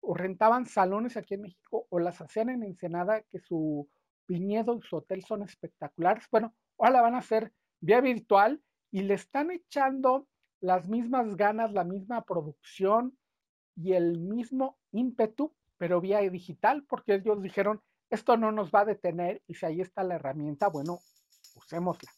o 0.00 0.14
rentaban 0.14 0.66
salones 0.66 1.16
aquí 1.16 1.34
en 1.34 1.42
México, 1.42 1.86
o 1.90 1.98
las 1.98 2.20
hacían 2.20 2.50
en 2.50 2.62
Ensenada, 2.62 3.22
que 3.30 3.40
su 3.40 3.88
viñedo 4.26 4.78
y 4.78 4.86
su 4.86 4.96
hotel 4.96 5.24
son 5.24 5.42
espectaculares. 5.42 6.26
Bueno, 6.30 6.54
ahora 6.78 6.92
la 6.92 7.02
van 7.02 7.14
a 7.14 7.18
hacer 7.18 7.52
vía 7.80 8.00
virtual 8.00 8.62
y 8.90 9.02
le 9.02 9.14
están 9.14 9.50
echando 9.50 10.26
las 10.60 10.88
mismas 10.88 11.36
ganas, 11.36 11.72
la 11.72 11.84
misma 11.84 12.24
producción 12.24 13.16
y 13.76 13.92
el 13.92 14.18
mismo 14.18 14.78
ímpetu, 14.92 15.54
pero 15.76 16.00
vía 16.00 16.18
digital, 16.20 16.84
porque 16.88 17.14
ellos 17.14 17.40
dijeron, 17.42 17.80
esto 18.10 18.36
no 18.36 18.50
nos 18.50 18.70
va 18.70 18.80
a 18.80 18.84
detener 18.86 19.42
y 19.46 19.54
si 19.54 19.66
ahí 19.66 19.80
está 19.80 20.02
la 20.02 20.16
herramienta, 20.16 20.68
bueno, 20.68 20.98
usémosla. 21.54 22.10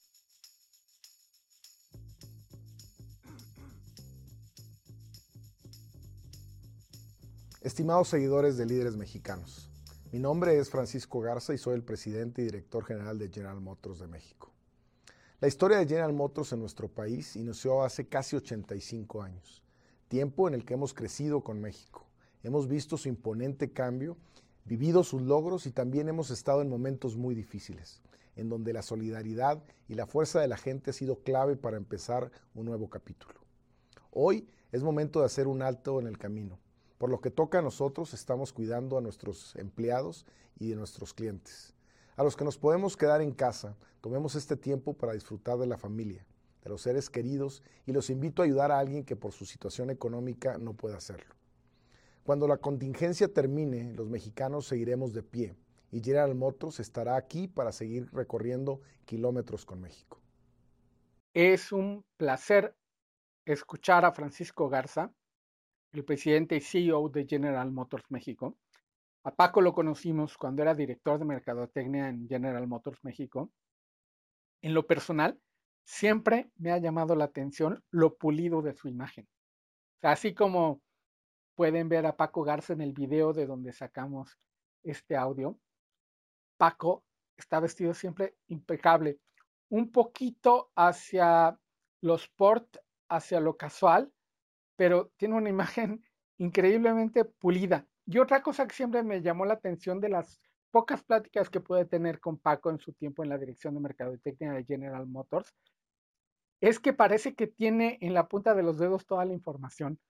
Estimados 7.61 8.09
seguidores 8.09 8.57
de 8.57 8.65
líderes 8.65 8.97
mexicanos, 8.97 9.69
mi 10.13 10.19
nombre 10.19 10.59
es 10.59 10.71
Francisco 10.71 11.21
Garza 11.21 11.53
y 11.53 11.59
soy 11.59 11.75
el 11.75 11.85
presidente 11.85 12.41
y 12.41 12.47
director 12.47 12.87
general 12.87 13.19
de 13.19 13.29
General 13.29 13.61
Motors 13.61 13.99
de 13.99 14.07
México. 14.07 14.51
La 15.41 15.49
historia 15.49 15.79
de 15.79 15.87
General 15.87 16.13
Motors 16.13 16.53
en 16.53 16.61
nuestro 16.61 16.87
país 16.87 17.35
inició 17.35 17.83
hace 17.83 18.07
casi 18.07 18.37
85 18.37 19.23
años, 19.23 19.63
tiempo 20.09 20.47
en 20.47 20.53
el 20.53 20.67
que 20.67 20.75
hemos 20.75 20.93
crecido 20.93 21.41
con 21.43 21.63
México. 21.63 22.07
Hemos 22.43 22.69
visto 22.69 22.99
su 22.99 23.09
imponente 23.09 23.73
cambio, 23.73 24.19
vivido 24.67 25.03
sus 25.03 25.23
logros 25.23 25.65
y 25.65 25.71
también 25.71 26.11
hemos 26.11 26.31
estado 26.31 26.61
en 26.61 26.69
momentos 26.69 27.17
muy 27.17 27.35
difíciles, 27.35 28.03
en 28.37 28.51
donde 28.51 28.75
la 28.75 28.83
solidaridad 28.83 29.65
y 29.89 29.95
la 29.95 30.05
fuerza 30.05 30.41
de 30.41 30.49
la 30.49 30.59
gente 30.59 30.91
ha 30.91 30.93
sido 30.93 31.23
clave 31.23 31.57
para 31.57 31.79
empezar 31.79 32.31
un 32.55 32.67
nuevo 32.67 32.91
capítulo. 32.91 33.41
Hoy 34.11 34.47
es 34.73 34.83
momento 34.83 35.21
de 35.21 35.27
hacer 35.27 35.47
un 35.47 35.63
alto 35.63 36.01
en 36.01 36.07
el 36.07 36.19
camino. 36.19 36.59
Por 36.99 37.09
lo 37.09 37.23
que 37.23 37.31
toca 37.31 37.61
a 37.61 37.63
nosotros, 37.63 38.13
estamos 38.13 38.53
cuidando 38.53 38.99
a 38.99 39.01
nuestros 39.01 39.57
empleados 39.57 40.27
y 40.59 40.69
de 40.69 40.77
nuestros 40.77 41.15
clientes. 41.15 41.73
A 42.21 42.23
los 42.23 42.37
que 42.37 42.45
nos 42.45 42.59
podemos 42.59 42.99
quedar 42.99 43.23
en 43.23 43.33
casa, 43.33 43.79
tomemos 44.03 44.35
este 44.35 44.55
tiempo 44.55 44.93
para 44.93 45.15
disfrutar 45.15 45.57
de 45.57 45.67
la 45.67 45.79
familia, 45.79 46.27
de 46.63 46.69
los 46.69 46.83
seres 46.83 47.09
queridos 47.09 47.63
y 47.87 47.95
los 47.95 48.11
invito 48.11 48.43
a 48.43 48.45
ayudar 48.45 48.71
a 48.71 48.79
alguien 48.79 49.07
que 49.07 49.17
por 49.17 49.33
su 49.33 49.47
situación 49.47 49.89
económica 49.89 50.59
no 50.59 50.75
puede 50.75 50.97
hacerlo. 50.97 51.35
Cuando 52.23 52.47
la 52.47 52.59
contingencia 52.59 53.33
termine, 53.33 53.95
los 53.95 54.11
mexicanos 54.11 54.67
seguiremos 54.67 55.15
de 55.15 55.23
pie 55.23 55.57
y 55.91 56.03
General 56.03 56.35
Motors 56.35 56.79
estará 56.79 57.17
aquí 57.17 57.49
para 57.49 57.73
seguir 57.73 58.11
recorriendo 58.13 58.83
kilómetros 59.07 59.65
con 59.65 59.81
México. 59.81 60.21
Es 61.33 61.73
un 61.73 62.05
placer 62.19 62.77
escuchar 63.47 64.05
a 64.05 64.13
Francisco 64.13 64.69
Garza, 64.69 65.11
el 65.95 66.05
presidente 66.05 66.57
y 66.57 66.61
CEO 66.61 67.09
de 67.09 67.25
General 67.27 67.73
Motors 67.73 68.05
México, 68.11 68.59
a 69.23 69.35
Paco 69.35 69.61
lo 69.61 69.75
conocimos 69.75 70.37
cuando 70.37 70.63
era 70.63 70.75
director 70.75 71.19
de 71.19 71.27
mercadotecnia 71.27 72.09
en 72.09 72.27
General 72.29 72.67
Motors 72.67 73.05
México. 73.05 73.51
En 74.63 74.75
lo 74.75 74.87
personal, 74.87 75.39
siempre 75.85 76.51
me 76.57 76.73
ha 76.73 76.79
llamado 76.79 77.15
la 77.15 77.25
atención 77.25 77.83
lo 77.91 78.17
pulido 78.17 78.63
de 78.63 78.75
su 78.75 78.89
imagen. 78.89 79.29
así 80.03 80.35
como 80.35 80.81
pueden 81.55 81.91
ver 81.91 82.07
a 82.07 82.17
Paco 82.17 82.43
Garza 82.43 82.73
en 82.73 82.81
el 82.81 82.93
video 82.93 83.35
de 83.35 83.47
donde 83.47 83.73
sacamos 83.73 84.39
este 84.83 85.17
audio, 85.17 85.59
Paco 86.57 87.05
está 87.37 87.61
vestido 87.61 87.93
siempre 87.93 88.35
impecable, 88.49 89.19
un 89.69 89.91
poquito 89.93 90.71
hacia 90.75 91.59
lo 92.01 92.15
sport, 92.15 92.79
hacia 93.11 93.41
lo 93.41 93.57
casual, 93.57 94.11
pero 94.77 95.13
tiene 95.17 95.35
una 95.35 95.51
imagen 95.51 96.03
increíblemente 96.39 97.25
pulida. 97.27 97.87
Y 98.11 98.19
otra 98.19 98.43
cosa 98.43 98.67
que 98.67 98.75
siempre 98.75 99.05
me 99.05 99.23
llamó 99.23 99.45
la 99.45 99.55
atención 99.55 100.01
de 100.01 100.09
las 100.09 100.43
pocas 100.73 101.05
pláticas 101.05 101.49
que 101.49 101.61
pude 101.61 101.85
tener 101.85 102.19
con 102.19 102.39
Paco 102.39 102.69
en 102.69 102.81
su 102.81 102.93
tiempo 102.93 103.23
en 103.23 103.29
la 103.29 103.39
dirección 103.39 103.73
de 103.75 103.81
mercadotecnia 103.81 104.51
de 104.53 104.65
General 104.65 105.07
Motors, 105.07 105.55
es 106.61 106.81
que 106.81 106.93
parece 106.93 107.37
que 107.37 107.47
tiene 107.47 107.99
en 108.01 108.13
la 108.13 108.27
punta 108.27 108.53
de 108.55 108.65
los 108.65 108.79
dedos 108.79 109.07
toda 109.07 109.25
la 109.25 109.33
información. 109.33 110.01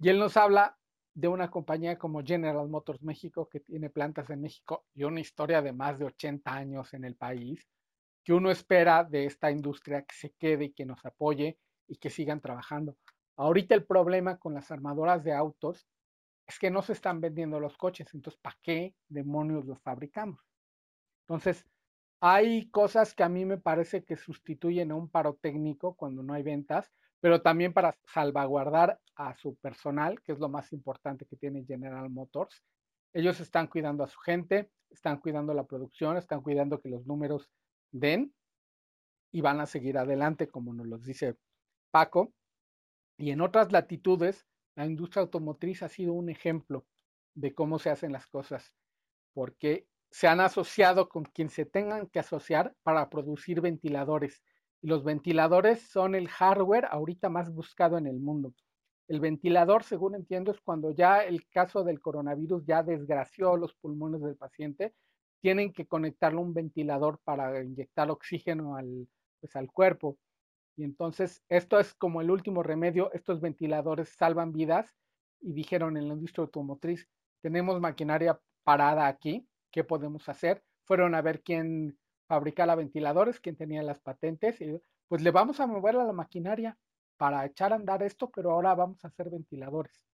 Y 0.00 0.08
él 0.08 0.18
nos 0.18 0.36
habla 0.36 0.76
de 1.14 1.28
una 1.28 1.48
compañía 1.48 1.96
como 1.96 2.24
General 2.24 2.68
Motors 2.68 3.04
México, 3.04 3.48
que 3.48 3.60
tiene 3.60 3.88
plantas 3.88 4.28
en 4.30 4.40
México 4.40 4.86
y 4.92 5.04
una 5.04 5.20
historia 5.20 5.62
de 5.62 5.72
más 5.72 6.00
de 6.00 6.06
80 6.06 6.52
años 6.52 6.92
en 6.92 7.04
el 7.04 7.14
país, 7.14 7.68
que 8.24 8.32
uno 8.32 8.50
espera 8.50 9.04
de 9.04 9.26
esta 9.26 9.52
industria 9.52 10.02
que 10.02 10.16
se 10.16 10.32
quede 10.32 10.64
y 10.64 10.72
que 10.72 10.84
nos 10.84 11.06
apoye 11.06 11.56
y 11.86 11.98
que 11.98 12.10
sigan 12.10 12.40
trabajando. 12.40 12.96
Ahorita 13.36 13.76
el 13.76 13.86
problema 13.86 14.38
con 14.38 14.54
las 14.54 14.72
armadoras 14.72 15.22
de 15.22 15.32
autos 15.32 15.86
es 16.48 16.58
que 16.58 16.70
no 16.70 16.82
se 16.82 16.94
están 16.94 17.20
vendiendo 17.20 17.60
los 17.60 17.76
coches, 17.76 18.12
entonces 18.14 18.40
¿para 18.40 18.58
qué 18.62 18.94
demonios 19.08 19.66
los 19.66 19.80
fabricamos? 19.82 20.40
Entonces, 21.28 21.66
hay 22.20 22.70
cosas 22.70 23.14
que 23.14 23.22
a 23.22 23.28
mí 23.28 23.44
me 23.44 23.58
parece 23.58 24.02
que 24.02 24.16
sustituyen 24.16 24.90
a 24.90 24.96
un 24.96 25.10
paro 25.10 25.34
técnico 25.34 25.94
cuando 25.94 26.22
no 26.22 26.32
hay 26.32 26.42
ventas, 26.42 26.90
pero 27.20 27.42
también 27.42 27.72
para 27.74 27.96
salvaguardar 28.06 28.98
a 29.14 29.36
su 29.36 29.56
personal, 29.56 30.22
que 30.22 30.32
es 30.32 30.38
lo 30.38 30.48
más 30.48 30.72
importante 30.72 31.26
que 31.26 31.36
tiene 31.36 31.64
General 31.64 32.08
Motors. 32.08 32.64
Ellos 33.12 33.40
están 33.40 33.66
cuidando 33.66 34.02
a 34.02 34.08
su 34.08 34.18
gente, 34.20 34.70
están 34.90 35.18
cuidando 35.18 35.52
la 35.52 35.66
producción, 35.66 36.16
están 36.16 36.40
cuidando 36.40 36.80
que 36.80 36.88
los 36.88 37.06
números 37.06 37.50
den 37.92 38.32
y 39.30 39.42
van 39.42 39.60
a 39.60 39.66
seguir 39.66 39.98
adelante, 39.98 40.48
como 40.48 40.72
nos 40.72 40.86
lo 40.86 40.98
dice 40.98 41.36
Paco. 41.90 42.32
Y 43.18 43.32
en 43.32 43.42
otras 43.42 43.70
latitudes, 43.70 44.46
la 44.78 44.86
industria 44.86 45.22
automotriz 45.22 45.82
ha 45.82 45.88
sido 45.88 46.12
un 46.12 46.28
ejemplo 46.28 46.86
de 47.34 47.52
cómo 47.52 47.80
se 47.80 47.90
hacen 47.90 48.12
las 48.12 48.28
cosas, 48.28 48.72
porque 49.34 49.88
se 50.08 50.28
han 50.28 50.38
asociado 50.38 51.08
con 51.08 51.24
quien 51.24 51.48
se 51.48 51.64
tengan 51.64 52.06
que 52.06 52.20
asociar 52.20 52.76
para 52.84 53.10
producir 53.10 53.60
ventiladores. 53.60 54.40
Y 54.80 54.86
los 54.86 55.02
ventiladores 55.02 55.82
son 55.90 56.14
el 56.14 56.28
hardware 56.28 56.86
ahorita 56.92 57.28
más 57.28 57.52
buscado 57.52 57.98
en 57.98 58.06
el 58.06 58.20
mundo. 58.20 58.54
El 59.08 59.18
ventilador, 59.18 59.82
según 59.82 60.14
entiendo, 60.14 60.52
es 60.52 60.60
cuando 60.60 60.92
ya 60.92 61.24
el 61.24 61.48
caso 61.48 61.82
del 61.82 62.00
coronavirus 62.00 62.64
ya 62.64 62.84
desgració 62.84 63.56
los 63.56 63.74
pulmones 63.74 64.20
del 64.22 64.36
paciente, 64.36 64.94
tienen 65.40 65.72
que 65.72 65.88
conectarle 65.88 66.38
un 66.38 66.54
ventilador 66.54 67.18
para 67.24 67.64
inyectar 67.64 68.12
oxígeno 68.12 68.76
al, 68.76 69.08
pues, 69.40 69.56
al 69.56 69.72
cuerpo. 69.72 70.18
Y 70.78 70.84
entonces 70.84 71.42
esto 71.48 71.80
es 71.80 71.92
como 71.92 72.20
el 72.20 72.30
último 72.30 72.62
remedio, 72.62 73.12
estos 73.12 73.40
ventiladores 73.40 74.10
salvan 74.10 74.52
vidas 74.52 74.94
y 75.40 75.52
dijeron 75.52 75.96
en 75.96 76.06
la 76.06 76.14
industria 76.14 76.44
automotriz, 76.44 77.08
tenemos 77.42 77.80
maquinaria 77.80 78.40
parada 78.62 79.08
aquí, 79.08 79.48
¿qué 79.72 79.82
podemos 79.82 80.28
hacer? 80.28 80.62
Fueron 80.84 81.16
a 81.16 81.20
ver 81.20 81.42
quién 81.42 81.98
fabricaba 82.28 82.76
ventiladores, 82.76 83.40
quién 83.40 83.56
tenía 83.56 83.82
las 83.82 83.98
patentes, 83.98 84.60
y 84.60 84.80
pues 85.08 85.20
le 85.20 85.32
vamos 85.32 85.58
a 85.58 85.66
mover 85.66 85.96
a 85.96 86.04
la 86.04 86.12
maquinaria 86.12 86.78
para 87.16 87.44
echar 87.44 87.72
a 87.72 87.76
andar 87.76 88.04
esto, 88.04 88.30
pero 88.30 88.52
ahora 88.52 88.72
vamos 88.76 89.04
a 89.04 89.08
hacer 89.08 89.30
ventiladores. 89.30 90.06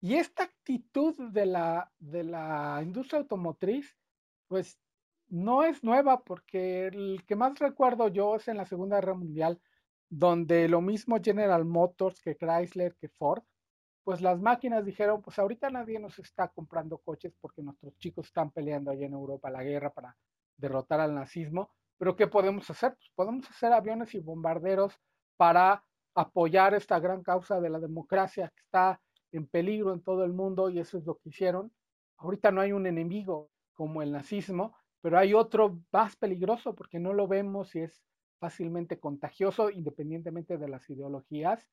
Y 0.00 0.16
esta 0.16 0.42
actitud 0.42 1.14
de 1.30 1.46
la, 1.46 1.92
de 2.00 2.24
la 2.24 2.80
industria 2.82 3.20
automotriz, 3.20 3.96
pues 4.48 4.80
no 5.28 5.62
es 5.62 5.84
nueva, 5.84 6.24
porque 6.24 6.88
el 6.88 7.22
que 7.24 7.36
más 7.36 7.56
recuerdo 7.60 8.08
yo 8.08 8.34
es 8.34 8.48
en 8.48 8.56
la 8.56 8.66
Segunda 8.66 8.96
Guerra 8.96 9.14
Mundial, 9.14 9.60
donde 10.14 10.68
lo 10.68 10.82
mismo 10.82 11.16
General 11.22 11.64
Motors 11.64 12.20
que 12.20 12.36
Chrysler, 12.36 12.94
que 12.96 13.08
Ford, 13.08 13.42
pues 14.04 14.20
las 14.20 14.38
máquinas 14.38 14.84
dijeron, 14.84 15.22
pues 15.22 15.38
ahorita 15.38 15.70
nadie 15.70 15.98
nos 15.98 16.18
está 16.18 16.48
comprando 16.48 16.98
coches 16.98 17.32
porque 17.40 17.62
nuestros 17.62 17.96
chicos 17.96 18.26
están 18.26 18.50
peleando 18.50 18.90
allá 18.90 19.06
en 19.06 19.14
Europa 19.14 19.48
la 19.48 19.64
guerra 19.64 19.90
para 19.90 20.14
derrotar 20.58 21.00
al 21.00 21.14
nazismo, 21.14 21.70
pero 21.96 22.14
¿qué 22.14 22.26
podemos 22.26 22.68
hacer? 22.68 22.94
Pues 22.94 23.10
podemos 23.14 23.48
hacer 23.48 23.72
aviones 23.72 24.14
y 24.14 24.20
bombarderos 24.20 25.00
para 25.38 25.82
apoyar 26.14 26.74
esta 26.74 27.00
gran 27.00 27.22
causa 27.22 27.58
de 27.58 27.70
la 27.70 27.78
democracia 27.78 28.52
que 28.54 28.60
está 28.60 29.00
en 29.30 29.46
peligro 29.46 29.94
en 29.94 30.02
todo 30.02 30.24
el 30.24 30.34
mundo 30.34 30.68
y 30.68 30.78
eso 30.78 30.98
es 30.98 31.06
lo 31.06 31.16
que 31.16 31.30
hicieron. 31.30 31.72
Ahorita 32.18 32.50
no 32.50 32.60
hay 32.60 32.72
un 32.72 32.86
enemigo 32.86 33.48
como 33.72 34.02
el 34.02 34.12
nazismo, 34.12 34.76
pero 35.00 35.18
hay 35.18 35.32
otro 35.32 35.80
más 35.90 36.16
peligroso 36.16 36.74
porque 36.74 36.98
no 36.98 37.14
lo 37.14 37.26
vemos 37.28 37.74
y 37.74 37.80
es 37.80 38.04
fácilmente 38.42 38.98
contagioso 38.98 39.70
independientemente 39.70 40.58
de 40.58 40.68
las 40.68 40.90
ideologías. 40.90 41.64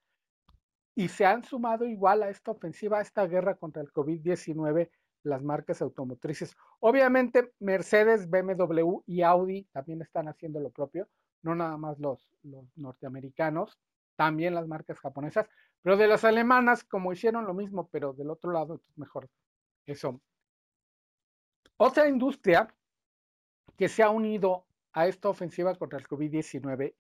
Y 0.94 1.08
se 1.08 1.26
han 1.26 1.44
sumado 1.44 1.86
igual 1.86 2.22
a 2.22 2.30
esta 2.30 2.52
ofensiva, 2.52 3.00
a 3.00 3.02
esta 3.02 3.26
guerra 3.26 3.56
contra 3.56 3.82
el 3.82 3.92
COVID-19, 3.92 4.92
las 5.24 5.42
marcas 5.42 5.82
automotrices. 5.82 6.56
Obviamente 6.80 7.54
Mercedes, 7.58 8.30
BMW 8.30 9.02
y 9.08 9.24
Audi 9.24 9.64
también 9.72 10.04
están 10.04 10.28
haciendo 10.28 10.60
lo 10.60 10.70
propio, 10.70 11.08
no 11.42 11.56
nada 11.56 11.76
más 11.78 11.98
los, 11.98 12.30
los 12.44 12.66
norteamericanos 12.78 13.80
también 14.16 14.54
las 14.54 14.68
marcas 14.68 15.00
japonesas, 15.00 15.48
pero 15.82 15.96
de 15.98 16.08
las 16.08 16.24
alemanas, 16.24 16.84
como 16.84 17.14
hicieron 17.14 17.48
lo 17.48 17.54
mismo, 17.54 17.88
pero 17.88 18.14
del 18.14 18.30
otro 18.30 18.52
lado, 18.52 18.82
mejor 18.96 19.30
eso. 19.86 20.22
Otra 21.78 22.08
industria 22.10 22.68
que 23.78 23.88
se 23.88 24.04
ha 24.04 24.10
unido 24.10 24.66
a 25.00 25.08
esta 25.08 25.30
ofensiva 25.30 25.76
contra 25.76 25.98
el 25.98 26.10
COVID-19 26.10 26.94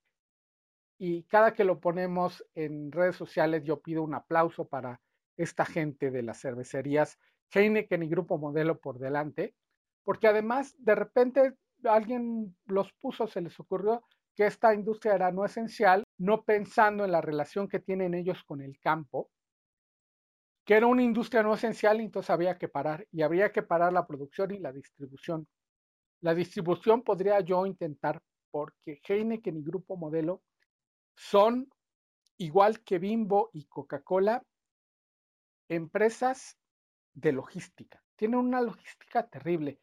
y 0.99 1.23
cada 1.23 1.53
que 1.53 1.65
lo 1.65 1.81
ponemos 1.81 2.45
en 2.55 2.93
redes 2.93 3.17
sociales 3.17 3.65
yo 3.65 3.81
pido 3.81 4.03
un 4.03 4.13
aplauso 4.13 4.69
para 4.69 5.01
esta 5.35 5.65
gente 5.65 6.09
de 6.09 6.23
las 6.23 6.39
cervecerías 6.39 7.19
Heineken 7.51 8.03
y 8.03 8.07
Grupo 8.07 8.37
Modelo 8.37 8.79
por 8.79 8.99
delante, 8.99 9.53
porque 10.05 10.27
además 10.27 10.73
de 10.77 10.95
repente 10.95 11.53
alguien 11.83 12.55
los 12.67 12.93
puso, 12.93 13.27
se 13.27 13.41
les 13.41 13.59
ocurrió 13.59 14.05
que 14.33 14.45
esta 14.45 14.73
industria 14.73 15.15
era 15.15 15.31
no 15.33 15.43
esencial, 15.43 16.05
no 16.17 16.43
pensando 16.43 17.03
en 17.03 17.11
la 17.11 17.19
relación 17.19 17.67
que 17.67 17.79
tienen 17.79 18.13
ellos 18.13 18.45
con 18.45 18.61
el 18.61 18.79
campo, 18.79 19.29
que 20.65 20.75
era 20.75 20.87
una 20.87 21.03
industria 21.03 21.43
no 21.43 21.53
esencial, 21.53 21.99
entonces 21.99 22.29
había 22.29 22.57
que 22.57 22.69
parar 22.69 23.05
y 23.11 23.23
habría 23.23 23.51
que 23.51 23.61
parar 23.61 23.91
la 23.91 24.07
producción 24.07 24.51
y 24.51 24.59
la 24.59 24.71
distribución. 24.71 25.47
La 26.21 26.33
distribución 26.33 27.01
podría 27.01 27.39
yo 27.41 27.65
intentar 27.65 28.21
porque 28.51 28.99
Heineken 29.07 29.57
y 29.57 29.63
Grupo 29.63 29.95
Modelo 29.95 30.41
son, 31.15 31.69
igual 32.37 32.83
que 32.83 32.99
Bimbo 32.99 33.49
y 33.53 33.65
Coca-Cola, 33.65 34.43
empresas 35.69 36.57
de 37.13 37.31
logística. 37.31 38.03
Tienen 38.15 38.39
una 38.39 38.61
logística 38.61 39.27
terrible. 39.27 39.79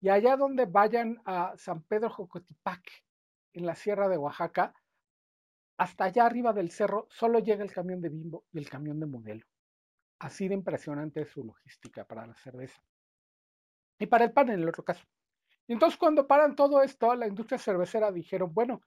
Y 0.00 0.08
allá 0.08 0.36
donde 0.36 0.66
vayan 0.66 1.20
a 1.24 1.54
San 1.56 1.82
Pedro 1.82 2.10
Jocotipac, 2.10 2.82
en 3.52 3.66
la 3.66 3.74
sierra 3.74 4.08
de 4.08 4.16
Oaxaca, 4.16 4.72
hasta 5.76 6.04
allá 6.04 6.26
arriba 6.26 6.52
del 6.52 6.70
cerro 6.70 7.08
solo 7.10 7.38
llega 7.40 7.64
el 7.64 7.72
camión 7.72 8.00
de 8.00 8.10
Bimbo 8.10 8.44
y 8.52 8.58
el 8.58 8.68
camión 8.68 9.00
de 9.00 9.06
modelo. 9.06 9.46
Así 10.20 10.46
de 10.46 10.54
impresionante 10.54 11.22
es 11.22 11.30
su 11.30 11.42
logística 11.42 12.04
para 12.04 12.26
la 12.26 12.34
cerveza. 12.36 12.80
Y 13.98 14.06
para 14.06 14.26
el 14.26 14.32
pan 14.32 14.50
en 14.50 14.60
el 14.60 14.68
otro 14.68 14.84
caso. 14.84 15.04
Y 15.70 15.74
entonces 15.74 15.96
cuando 15.96 16.26
paran 16.26 16.56
todo 16.56 16.82
esto, 16.82 17.14
la 17.14 17.28
industria 17.28 17.56
cervecera 17.56 18.10
dijeron, 18.10 18.52
bueno, 18.52 18.82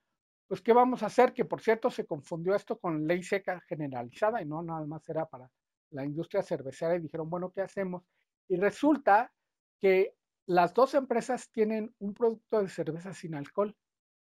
pues 0.50 0.60
¿qué 0.60 0.74
vamos 0.74 1.02
a 1.02 1.06
hacer? 1.06 1.32
Que 1.32 1.46
por 1.46 1.62
cierto 1.62 1.90
se 1.90 2.06
confundió 2.06 2.56
esto 2.56 2.78
con 2.78 3.08
ley 3.08 3.24
seca 3.24 3.62
generalizada 3.70 4.42
y 4.42 4.46
no 4.46 4.62
nada 4.62 4.86
más 4.86 5.08
era 5.08 5.26
para 5.26 5.50
la 5.92 6.04
industria 6.04 6.44
cervecera 6.44 6.98
y 6.98 7.00
dijeron, 7.00 7.30
bueno, 7.30 7.54
¿qué 7.54 7.62
hacemos? 7.62 8.04
Y 8.50 8.58
resulta 8.58 9.32
que 9.80 10.18
las 10.46 10.74
dos 10.74 10.94
empresas 10.94 11.50
tienen 11.52 11.96
un 12.00 12.14
producto 12.14 12.62
de 12.62 12.68
cerveza 12.68 13.14
sin 13.14 13.36
alcohol 13.36 13.74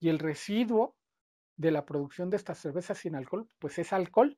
y 0.00 0.08
el 0.08 0.18
residuo 0.18 0.96
de 1.56 1.70
la 1.70 1.86
producción 1.86 2.30
de 2.30 2.36
estas 2.36 2.58
cervezas 2.58 2.98
sin 2.98 3.14
alcohol, 3.14 3.48
pues 3.60 3.78
es 3.78 3.92
alcohol, 3.92 4.36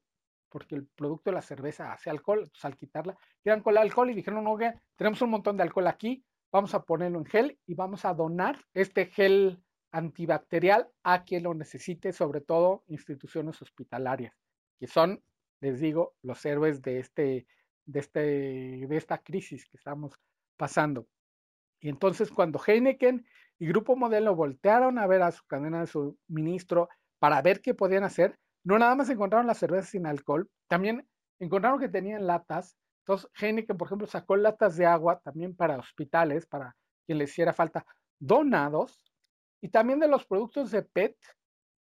porque 0.51 0.75
el 0.75 0.87
producto 0.87 1.31
de 1.31 1.37
la 1.37 1.41
cerveza 1.41 1.95
hace 1.95 2.11
alcohol, 2.11 2.41
entonces 2.41 2.65
al 2.67 2.77
quitarla, 2.77 3.17
quedan 3.43 3.63
con 3.63 3.71
el 3.73 3.79
alcohol 3.79 4.11
y 4.11 4.15
dijeron, 4.15 4.45
no, 4.45 4.59
tenemos 4.97 5.23
un 5.23 5.31
montón 5.31 5.57
de 5.57 5.63
alcohol 5.63 5.87
aquí, 5.87 6.23
vamos 6.53 6.75
a 6.75 6.83
ponerlo 6.83 7.19
en 7.19 7.25
gel 7.25 7.59
y 7.67 7.75
vamos 7.75 8.05
a 8.05 8.15
donar 8.15 8.59
este 8.75 9.07
gel 9.07 9.63
antibacterial 9.91 10.89
a 11.03 11.25
quien 11.25 11.45
lo 11.45 11.55
necesite, 11.55 12.13
sobre 12.13 12.41
todo 12.41 12.85
instituciones 12.89 13.61
hospitalarias, 13.61 14.35
que 14.79 14.87
son, 14.87 15.23
les 15.61 15.81
digo, 15.81 16.15
los 16.23 16.45
héroes 16.45 16.83
de, 16.83 16.99
este, 16.99 17.47
de, 17.87 18.01
este, 18.01 18.21
de 18.87 18.97
esta 18.97 19.19
crisis 19.19 19.67
que 19.67 19.77
estamos 19.77 20.15
pasando. 20.57 21.09
Y 21.81 21.89
entonces 21.89 22.31
cuando 22.31 22.61
Heineken 22.65 23.27
y 23.59 23.67
Grupo 23.67 23.97
Modelo 23.97 24.35
voltearon 24.35 24.99
a 24.99 25.07
ver 25.07 25.23
a 25.23 25.33
su 25.33 25.45
cadena 25.47 25.81
de 25.81 25.87
suministro 25.87 26.89
para 27.19 27.43
ver 27.43 27.61
qué 27.61 27.75
podían 27.75 28.05
hacer, 28.05 28.39
no 28.65 28.79
nada 28.79 28.95
más 28.95 29.11
encontraron 29.11 29.47
las 29.47 29.59
cervezas 29.59 29.91
sin 29.91 30.07
alcohol, 30.07 30.49
también 30.69 31.07
encontraron 31.39 31.81
que 31.81 31.89
tenían 31.89 32.27
latas. 32.27 32.77
Entonces 33.03 33.29
Heineken, 33.41 33.77
por 33.77 33.89
ejemplo, 33.89 34.07
sacó 34.07 34.37
latas 34.37 34.77
de 34.77 34.87
agua 34.87 35.21
también 35.21 35.57
para 35.57 35.79
hospitales, 35.79 36.47
para 36.47 36.77
quien 37.05 37.19
les 37.19 37.31
hiciera 37.31 37.53
falta, 37.53 37.85
donados. 38.21 39.13
Y 39.61 39.69
también 39.69 39.99
de 39.99 40.09
los 40.09 40.25
productos 40.25 40.71
de 40.71 40.83
PET, 40.83 41.17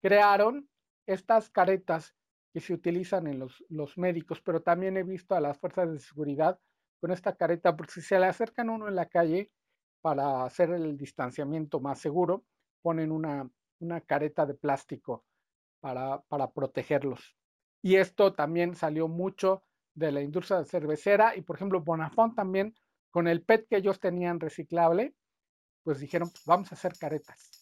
crearon 0.01 0.68
estas 1.07 1.51
caretas 1.51 2.14
que 2.53 2.61
se 2.61 2.73
utilizan 2.75 3.27
en 3.27 3.38
los, 3.38 3.99
médicos, 3.99 4.40
pero 4.40 4.62
también 4.62 4.96
he 4.96 5.03
visto 5.03 5.35
a 5.35 5.40
las 5.40 5.59
fuerzas 5.59 5.92
de 5.92 5.99
seguridad 5.99 6.59
con 7.01 7.11
esta 7.12 7.37
careta, 7.37 7.77
porque 7.77 7.92
si 7.92 8.03
se 8.03 8.18
le 8.18 8.27
acercan 8.27 8.70
uno 8.70 8.88
en 8.88 8.96
la 8.96 9.07
calle, 9.07 9.51
para 10.03 10.44
hacer 10.44 10.70
el 10.70 10.96
distanciamiento 10.96 11.79
más 11.79 11.99
seguro, 11.99 12.44
ponen 12.83 13.12
una, 13.12 13.51
careta 14.07 14.46
de 14.46 14.55
plástico 14.55 15.25
para 15.81 16.51
protegerlos. 16.55 17.37
Y 17.83 17.96
esto 17.96 18.35
también 18.35 18.75
salió 18.75 19.09
mucho 19.09 19.62
de 19.94 20.12
la 20.12 20.22
industria 20.22 20.64
cervecera 20.64 21.37
y 21.37 21.42
por 21.42 21.57
ejemplo 21.57 21.81
Bonafont 21.81 22.35
también 22.35 22.74
con 23.11 23.26
el 23.26 23.42
PET 23.42 23.66
que 23.68 23.76
ellos 23.76 23.98
tenían 23.98 24.38
reciclable, 24.38 25.14
pues 25.83 25.98
dijeron, 25.98 26.31
pues 26.31 26.44
vamos 26.44 26.70
a 26.70 26.74
hacer 26.74 26.92
caretas. 26.98 27.61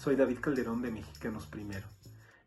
Soy 0.00 0.16
David 0.16 0.38
Calderón 0.40 0.80
de 0.80 0.90
Mexicanos 0.90 1.46
Primero. 1.46 1.86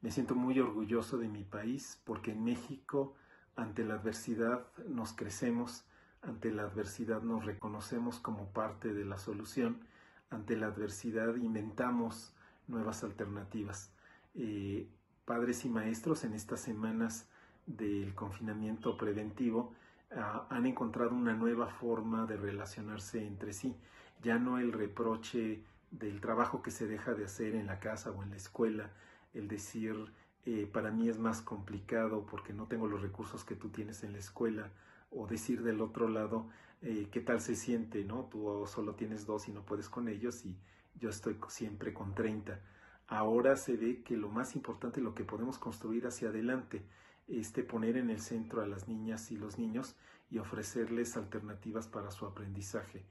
Me 0.01 0.09
siento 0.09 0.33
muy 0.33 0.59
orgulloso 0.59 1.19
de 1.19 1.27
mi 1.27 1.43
país 1.43 2.01
porque 2.03 2.31
en 2.31 2.43
México, 2.43 3.13
ante 3.55 3.85
la 3.85 3.93
adversidad, 3.93 4.65
nos 4.87 5.13
crecemos, 5.13 5.85
ante 6.23 6.51
la 6.51 6.63
adversidad 6.63 7.21
nos 7.21 7.45
reconocemos 7.45 8.19
como 8.19 8.51
parte 8.53 8.93
de 8.93 9.05
la 9.05 9.19
solución, 9.19 9.85
ante 10.33 10.57
la 10.57 10.67
adversidad 10.67 11.35
inventamos 11.35 12.33
nuevas 12.67 13.03
alternativas. 13.03 13.91
Eh, 14.35 14.87
padres 15.25 15.63
y 15.65 15.69
maestros 15.69 16.23
en 16.23 16.33
estas 16.33 16.59
semanas 16.59 17.29
del 17.65 18.13
confinamiento 18.15 18.97
preventivo 18.97 19.73
ah, 20.15 20.47
han 20.49 20.65
encontrado 20.65 21.15
una 21.15 21.33
nueva 21.33 21.67
forma 21.67 22.25
de 22.25 22.37
relacionarse 22.37 23.25
entre 23.25 23.53
sí. 23.53 23.75
Ya 24.21 24.39
no 24.39 24.57
el 24.57 24.73
reproche 24.73 25.63
del 25.91 26.19
trabajo 26.19 26.61
que 26.61 26.71
se 26.71 26.87
deja 26.87 27.13
de 27.13 27.25
hacer 27.25 27.55
en 27.55 27.67
la 27.67 27.79
casa 27.79 28.11
o 28.11 28.23
en 28.23 28.31
la 28.31 28.37
escuela, 28.37 28.89
el 29.33 29.47
decir 29.47 30.11
eh, 30.45 30.67
para 30.71 30.91
mí 30.91 31.07
es 31.07 31.19
más 31.19 31.41
complicado 31.41 32.25
porque 32.25 32.53
no 32.53 32.67
tengo 32.67 32.87
los 32.87 33.01
recursos 33.01 33.45
que 33.45 33.55
tú 33.55 33.69
tienes 33.69 34.03
en 34.03 34.13
la 34.13 34.19
escuela, 34.19 34.71
o 35.11 35.27
decir 35.27 35.61
del 35.61 35.79
otro 35.81 36.09
lado 36.09 36.47
eh, 36.83 37.07
qué 37.09 37.21
tal 37.21 37.39
se 37.39 37.55
siente, 37.55 38.03
¿no? 38.03 38.25
Tú 38.25 38.65
solo 38.67 38.95
tienes 38.95 39.25
dos 39.25 39.47
y 39.47 39.53
no 39.53 39.65
puedes 39.65 39.87
con 39.89 40.09
ellos 40.09 40.45
y 40.45 40.57
yo 40.95 41.09
estoy 41.09 41.37
siempre 41.47 41.93
con 41.93 42.13
30. 42.13 42.59
Ahora 43.07 43.55
se 43.55 43.77
ve 43.77 44.03
que 44.03 44.17
lo 44.17 44.27
más 44.27 44.55
importante, 44.55 44.99
lo 44.99 45.15
que 45.15 45.23
podemos 45.23 45.57
construir 45.57 46.05
hacia 46.07 46.27
adelante, 46.27 46.85
este 47.27 47.63
poner 47.63 47.95
en 47.95 48.09
el 48.09 48.19
centro 48.19 48.61
a 48.61 48.67
las 48.67 48.89
niñas 48.89 49.31
y 49.31 49.37
los 49.37 49.57
niños 49.57 49.95
y 50.29 50.39
ofrecerles 50.39 51.15
alternativas 51.15 51.87
para 51.87 52.11
su 52.11 52.25
aprendizaje. 52.25 53.05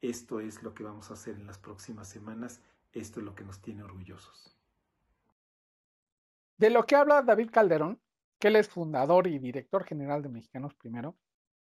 Esto 0.00 0.40
es 0.40 0.62
lo 0.62 0.72
que 0.72 0.84
vamos 0.84 1.10
a 1.10 1.14
hacer 1.14 1.34
en 1.34 1.46
las 1.46 1.58
próximas 1.58 2.08
semanas, 2.08 2.62
esto 2.92 3.20
es 3.20 3.26
lo 3.26 3.34
que 3.34 3.44
nos 3.44 3.60
tiene 3.60 3.82
orgullosos. 3.82 4.56
De 6.56 6.70
lo 6.70 6.86
que 6.86 6.96
habla 6.96 7.22
David 7.22 7.50
Calderón, 7.52 8.00
que 8.38 8.48
él 8.48 8.56
es 8.56 8.70
fundador 8.70 9.26
y 9.26 9.38
director 9.38 9.84
general 9.84 10.22
de 10.22 10.30
Mexicanos 10.30 10.74
Primero, 10.74 11.14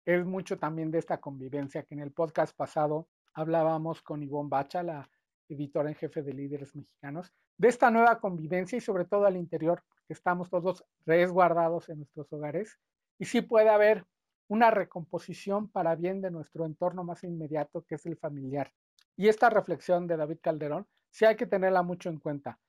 es 0.07 0.25
mucho 0.25 0.57
también 0.57 0.89
de 0.89 0.99
esta 0.99 1.17
convivencia 1.17 1.83
que 1.83 1.93
en 1.93 1.99
el 1.99 2.13
podcast 2.13 2.55
pasado 2.55 3.09
hablábamos 3.33 4.01
con 4.01 4.23
Ivonne 4.23 4.47
Bacha, 4.47 4.81
la 4.81 5.09
editora 5.49 5.89
en 5.89 5.95
jefe 5.95 6.23
de 6.23 6.31
líderes 6.31 6.73
mexicanos, 6.77 7.33
de 7.57 7.67
esta 7.67 7.91
nueva 7.91 8.17
convivencia 8.21 8.77
y 8.77 8.81
sobre 8.81 9.03
todo 9.03 9.25
al 9.25 9.35
interior, 9.35 9.83
que 10.07 10.13
estamos 10.13 10.49
todos 10.49 10.85
resguardados 11.05 11.89
en 11.89 11.97
nuestros 11.97 12.31
hogares 12.31 12.79
y 13.19 13.25
sí 13.25 13.41
puede 13.41 13.67
haber 13.67 14.05
una 14.47 14.71
recomposición 14.71 15.67
para 15.67 15.93
bien 15.95 16.21
de 16.21 16.31
nuestro 16.31 16.65
entorno 16.65 17.03
más 17.03 17.25
inmediato, 17.25 17.83
que 17.83 17.95
es 17.95 18.05
el 18.05 18.15
familiar. 18.15 18.71
Y 19.17 19.27
esta 19.27 19.49
reflexión 19.49 20.07
de 20.07 20.15
David 20.15 20.37
Calderón, 20.41 20.87
sí 21.09 21.25
hay 21.25 21.35
que 21.35 21.47
tenerla 21.47 21.83
mucho 21.83 22.07
en 22.07 22.19
cuenta. 22.19 22.59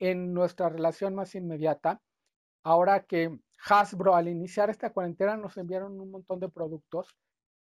En 0.00 0.34
nuestra 0.34 0.68
relación 0.68 1.14
más 1.14 1.36
inmediata, 1.36 2.02
ahora 2.64 3.04
que 3.04 3.38
Hasbro 3.68 4.14
al 4.14 4.28
iniciar 4.28 4.70
esta 4.70 4.92
cuarentena 4.92 5.36
nos 5.36 5.56
enviaron 5.56 6.00
un 6.00 6.10
montón 6.10 6.40
de 6.40 6.48
productos 6.48 7.14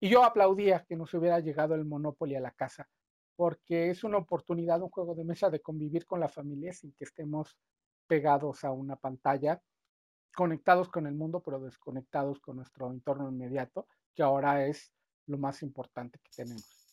y 0.00 0.08
yo 0.08 0.24
aplaudía 0.24 0.84
que 0.84 0.96
nos 0.96 1.14
hubiera 1.14 1.38
llegado 1.40 1.74
el 1.74 1.84
Monopoly 1.84 2.34
a 2.34 2.40
la 2.40 2.50
casa, 2.50 2.88
porque 3.36 3.90
es 3.90 4.04
una 4.04 4.18
oportunidad, 4.18 4.82
un 4.82 4.90
juego 4.90 5.14
de 5.14 5.24
mesa 5.24 5.50
de 5.50 5.60
convivir 5.60 6.06
con 6.06 6.20
la 6.20 6.28
familia 6.28 6.72
sin 6.72 6.92
que 6.92 7.04
estemos 7.04 7.56
pegados 8.06 8.64
a 8.64 8.72
una 8.72 8.96
pantalla, 8.96 9.62
conectados 10.34 10.88
con 10.88 11.06
el 11.06 11.14
mundo, 11.14 11.40
pero 11.40 11.60
desconectados 11.60 12.40
con 12.40 12.56
nuestro 12.56 12.90
entorno 12.90 13.28
inmediato, 13.28 13.86
que 14.14 14.22
ahora 14.22 14.66
es 14.66 14.92
lo 15.26 15.38
más 15.38 15.62
importante 15.62 16.18
que 16.18 16.30
tenemos. 16.34 16.83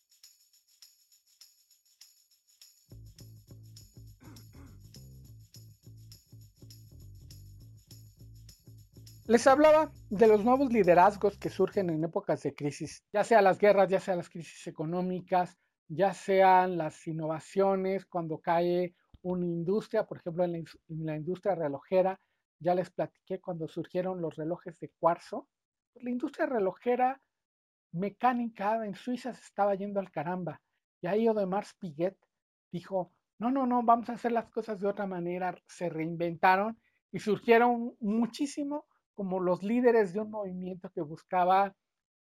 Les 9.32 9.48
hablaba 9.48 9.94
de 10.10 10.28
los 10.28 10.44
nuevos 10.44 10.74
liderazgos 10.74 11.38
que 11.38 11.50
surgen 11.50 11.90
en 11.90 12.04
épocas 12.04 12.44
de 12.44 12.54
crisis, 12.54 13.02
ya 13.14 13.24
sea 13.24 13.42
las 13.42 13.60
guerras, 13.60 13.90
ya 13.90 14.02
sea 14.02 14.18
las 14.18 14.30
crisis 14.30 14.68
económicas, 14.68 15.58
ya 15.88 16.14
sean 16.14 16.78
las 16.78 17.08
innovaciones, 17.08 18.06
cuando 18.08 18.40
cae 18.40 18.94
una 19.22 19.46
industria, 19.46 20.04
por 20.04 20.18
ejemplo, 20.18 20.44
en 20.44 20.66
la, 20.90 21.16
industria 21.16 21.56
relojera, 21.56 22.20
ya 22.60 22.76
les 22.76 22.90
platiqué 22.90 23.40
cuando 23.40 23.70
surgieron 23.70 24.22
los 24.22 24.36
relojes 24.36 24.78
de 24.82 24.90
cuarzo, 25.00 25.48
la 25.94 26.10
industria 26.10 26.46
relojera 26.46 27.22
mecánica 27.94 28.86
en 28.86 28.96
Suiza 28.96 29.34
se 29.34 29.46
estaba 29.46 29.76
yendo 29.76 30.02
al 30.02 30.12
caramba. 30.12 30.62
Y 31.02 31.08
ahí 31.08 31.30
Odemar 31.30 31.66
Piguet 31.80 32.18
dijo, 32.70 33.14
no, 33.40 33.50
no, 33.50 33.66
no, 33.66 33.82
vamos 33.82 34.10
a 34.10 34.16
hacer 34.16 34.34
las 34.34 34.50
cosas 34.50 34.82
de 34.82 34.90
otra 34.90 35.08
manera. 35.08 35.56
Se 35.68 35.88
reinventaron 35.88 36.78
y 37.14 37.20
surgieron 37.20 37.96
muchísimo 38.02 38.88
como 39.22 39.40
los 39.40 39.62
líderes 39.62 40.14
de 40.14 40.20
un 40.20 40.32
movimiento 40.32 40.90
que 40.90 41.02
buscaba 41.02 41.76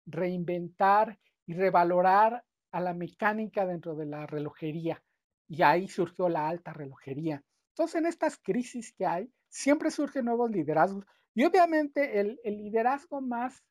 reinventar 0.06 1.18
y 1.44 1.52
revalorar 1.52 2.42
a 2.72 2.80
la 2.80 2.94
mecánica 2.94 3.66
dentro 3.66 3.94
de 3.96 4.06
la 4.06 4.26
relojería. 4.26 5.04
Y 5.46 5.60
ahí 5.60 5.88
surgió 5.88 6.30
la 6.30 6.48
alta 6.48 6.72
relojería. 6.72 7.44
Entonces, 7.74 7.96
en 7.96 8.06
estas 8.06 8.38
crisis 8.38 8.94
que 8.94 9.04
hay, 9.04 9.30
siempre 9.50 9.90
surgen 9.90 10.24
nuevos 10.24 10.50
liderazgos. 10.50 11.04
Y 11.34 11.44
obviamente 11.44 12.18
el, 12.18 12.40
el 12.44 12.56
liderazgo 12.56 13.20
más 13.20 13.62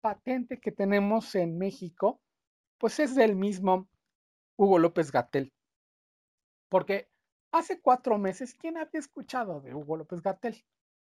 patente 0.00 0.58
que 0.58 0.72
tenemos 0.72 1.34
en 1.34 1.58
México, 1.58 2.22
pues 2.78 2.98
es 2.98 3.14
del 3.14 3.36
mismo 3.36 3.90
Hugo 4.56 4.78
López 4.78 5.12
Gatel. 5.12 5.52
Porque 6.70 7.10
hace 7.52 7.78
cuatro 7.82 8.16
meses, 8.16 8.54
¿quién 8.54 8.78
había 8.78 9.00
escuchado 9.00 9.60
de 9.60 9.74
Hugo 9.74 9.98
López 9.98 10.22
Gatel? 10.22 10.64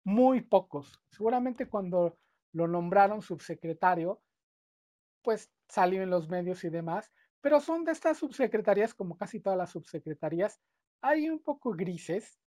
Muy 0.03 0.41
pocos. 0.41 1.01
Seguramente 1.09 1.67
cuando 1.67 2.17
lo 2.51 2.67
nombraron 2.67 3.21
subsecretario, 3.21 4.21
pues 5.23 5.51
salió 5.67 6.03
en 6.03 6.09
los 6.09 6.29
medios 6.29 6.63
y 6.63 6.69
demás, 6.69 7.11
pero 7.41 7.59
son 7.59 7.83
de 7.83 7.91
estas 7.91 8.17
subsecretarías, 8.17 8.93
como 8.93 9.17
casi 9.17 9.39
todas 9.39 9.57
las 9.57 9.71
subsecretarías, 9.71 10.59
hay 11.01 11.29
un 11.29 11.39
poco 11.39 11.71
grises 11.71 12.39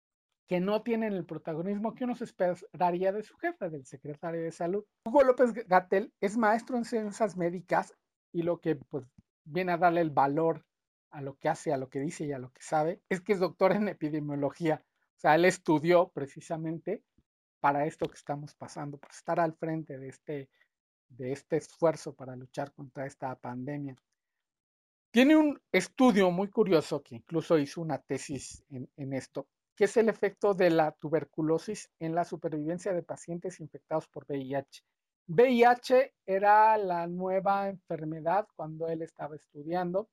que 0.46 0.60
no 0.60 0.82
tienen 0.82 1.12
el 1.12 1.26
protagonismo 1.26 1.94
que 1.94 2.04
uno 2.04 2.14
se 2.14 2.24
esperaría 2.24 3.12
de 3.12 3.22
su 3.22 3.36
jefe, 3.36 3.68
del 3.68 3.84
secretario 3.84 4.42
de 4.42 4.52
salud. 4.52 4.84
Hugo 5.04 5.24
López 5.24 5.52
Gatel 5.66 6.12
es 6.20 6.36
maestro 6.36 6.76
en 6.76 6.84
ciencias 6.84 7.36
médicas 7.36 7.94
y 8.32 8.42
lo 8.42 8.60
que 8.60 8.76
pues 8.76 9.04
viene 9.44 9.72
a 9.72 9.76
darle 9.76 10.00
el 10.02 10.10
valor 10.10 10.64
a 11.10 11.20
lo 11.20 11.36
que 11.36 11.48
hace, 11.48 11.72
a 11.72 11.76
lo 11.76 11.88
que 11.88 12.00
dice 12.00 12.24
y 12.26 12.32
a 12.32 12.38
lo 12.38 12.52
que 12.52 12.62
sabe, 12.62 13.02
es 13.08 13.20
que 13.20 13.32
es 13.32 13.40
doctor 13.40 13.72
en 13.72 13.88
epidemiología. 13.88 14.84
O 15.16 15.18
sea, 15.18 15.34
él 15.34 15.44
estudió 15.44 16.08
precisamente 16.08 17.02
para 17.60 17.86
esto 17.86 18.06
que 18.08 18.14
estamos 18.16 18.54
pasando, 18.54 18.98
por 18.98 19.10
estar 19.10 19.40
al 19.40 19.54
frente 19.54 19.98
de 19.98 20.08
este, 20.08 20.48
de 21.08 21.32
este 21.32 21.56
esfuerzo 21.56 22.14
para 22.14 22.36
luchar 22.36 22.72
contra 22.72 23.06
esta 23.06 23.34
pandemia. 23.36 23.96
Tiene 25.10 25.36
un 25.36 25.60
estudio 25.72 26.30
muy 26.30 26.48
curioso 26.48 27.02
que 27.02 27.16
incluso 27.16 27.58
hizo 27.58 27.80
una 27.80 27.98
tesis 27.98 28.62
en, 28.68 28.88
en 28.96 29.12
esto, 29.14 29.48
que 29.74 29.84
es 29.84 29.96
el 29.96 30.08
efecto 30.08 30.54
de 30.54 30.70
la 30.70 30.92
tuberculosis 30.92 31.90
en 31.98 32.14
la 32.14 32.24
supervivencia 32.24 32.92
de 32.92 33.02
pacientes 33.02 33.60
infectados 33.60 34.08
por 34.08 34.26
VIH. 34.28 34.82
VIH 35.28 36.14
era 36.24 36.76
la 36.78 37.06
nueva 37.06 37.68
enfermedad 37.68 38.46
cuando 38.54 38.88
él 38.88 39.02
estaba 39.02 39.36
estudiando 39.36 40.08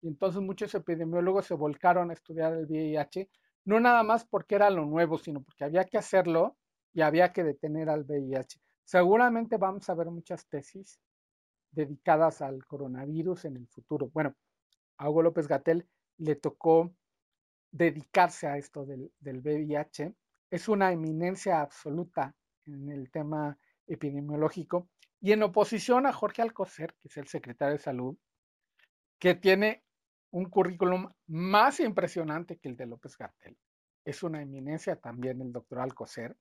y 0.00 0.08
entonces 0.08 0.42
muchos 0.42 0.74
epidemiólogos 0.74 1.46
se 1.46 1.54
volcaron 1.54 2.10
a 2.10 2.12
estudiar 2.12 2.52
el 2.52 2.66
VIH, 2.66 3.30
no 3.64 3.80
nada 3.80 4.02
más 4.02 4.26
porque 4.26 4.54
era 4.54 4.68
lo 4.68 4.84
nuevo, 4.84 5.16
sino 5.16 5.42
porque 5.42 5.64
había 5.64 5.84
que 5.84 5.96
hacerlo 5.96 6.56
y 6.94 7.02
había 7.02 7.32
que 7.32 7.44
detener 7.44 7.90
al 7.90 8.04
VIH. 8.04 8.58
Seguramente 8.84 9.58
vamos 9.58 9.88
a 9.90 9.94
ver 9.94 10.10
muchas 10.10 10.46
tesis 10.46 11.00
dedicadas 11.70 12.40
al 12.40 12.64
coronavirus 12.66 13.46
en 13.46 13.56
el 13.56 13.66
futuro. 13.66 14.10
Bueno, 14.12 14.34
a 14.98 15.10
Hugo 15.10 15.22
López 15.22 15.48
Gatel 15.48 15.86
le 16.18 16.36
tocó 16.36 16.94
dedicarse 17.70 18.46
a 18.46 18.56
esto 18.56 18.86
del, 18.86 19.12
del 19.18 19.40
VIH. 19.40 20.14
Es 20.50 20.68
una 20.68 20.92
eminencia 20.92 21.60
absoluta 21.60 22.34
en 22.64 22.88
el 22.90 23.10
tema 23.10 23.58
epidemiológico 23.86 24.88
y 25.20 25.32
en 25.32 25.42
oposición 25.42 26.06
a 26.06 26.12
Jorge 26.12 26.42
Alcocer, 26.42 26.94
que 27.00 27.08
es 27.08 27.16
el 27.16 27.26
secretario 27.26 27.72
de 27.72 27.82
salud, 27.82 28.16
que 29.18 29.34
tiene 29.34 29.84
un 30.30 30.50
currículum 30.50 31.10
más 31.28 31.80
impresionante 31.80 32.58
que 32.58 32.68
el 32.68 32.76
de 32.76 32.86
López 32.86 33.16
Gatel. 33.16 33.56
Es 34.04 34.22
una 34.22 34.42
eminencia 34.42 34.96
también 34.96 35.40
el 35.40 35.52
doctor 35.52 35.80
Alcocer. 35.80 36.36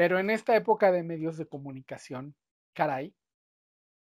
Pero 0.00 0.18
en 0.18 0.30
esta 0.30 0.56
época 0.56 0.92
de 0.92 1.02
medios 1.02 1.36
de 1.36 1.46
comunicación, 1.46 2.34
caray, 2.72 3.14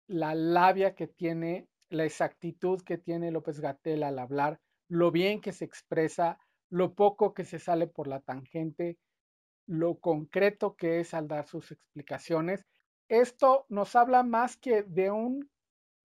la 0.07 0.37
labia 0.37 0.95
que 0.95 1.09
tiene, 1.09 1.67
la 1.89 2.05
exactitud 2.05 2.81
que 2.83 2.97
tiene 2.97 3.33
López 3.33 3.59
Gatel 3.59 4.05
al 4.05 4.21
hablar, 4.21 4.61
lo 4.87 5.11
bien 5.11 5.41
que 5.41 5.51
se 5.51 5.65
expresa, 5.65 6.39
lo 6.69 6.95
poco 6.95 7.35
que 7.35 7.45
se 7.45 7.59
sale 7.59 7.89
por 7.89 8.07
la 8.07 8.21
tangente, 8.21 8.99
lo 9.67 9.99
concreto 9.99 10.77
que 10.77 11.01
es 11.01 11.13
al 11.13 11.27
dar 11.27 11.49
sus 11.49 11.73
explicaciones. 11.73 12.65
Esto 13.09 13.67
nos 13.69 13.97
habla 13.97 14.23
más 14.23 14.57
que 14.57 14.85
de 14.85 15.11
un 15.11 15.51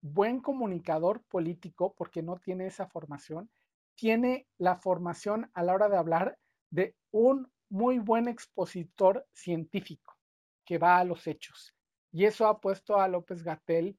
buen 0.01 0.39
comunicador 0.39 1.21
político, 1.25 1.93
porque 1.95 2.23
no 2.23 2.39
tiene 2.39 2.65
esa 2.65 2.88
formación, 2.88 3.51
tiene 3.93 4.47
la 4.57 4.77
formación 4.77 5.51
a 5.53 5.61
la 5.61 5.75
hora 5.75 5.89
de 5.89 5.97
hablar 5.97 6.39
de 6.71 6.95
un 7.11 7.51
muy 7.70 7.99
buen 7.99 8.28
expositor 8.28 9.28
científico 9.34 10.18
que 10.66 10.78
va 10.78 10.99
a 10.99 11.03
los 11.03 11.28
hechos. 11.28 11.76
Y 12.11 12.26
eso 12.26 12.47
ha 12.47 12.59
puesto 12.59 12.99
a 12.99 13.07
López 13.07 13.43
Gatel 13.43 13.97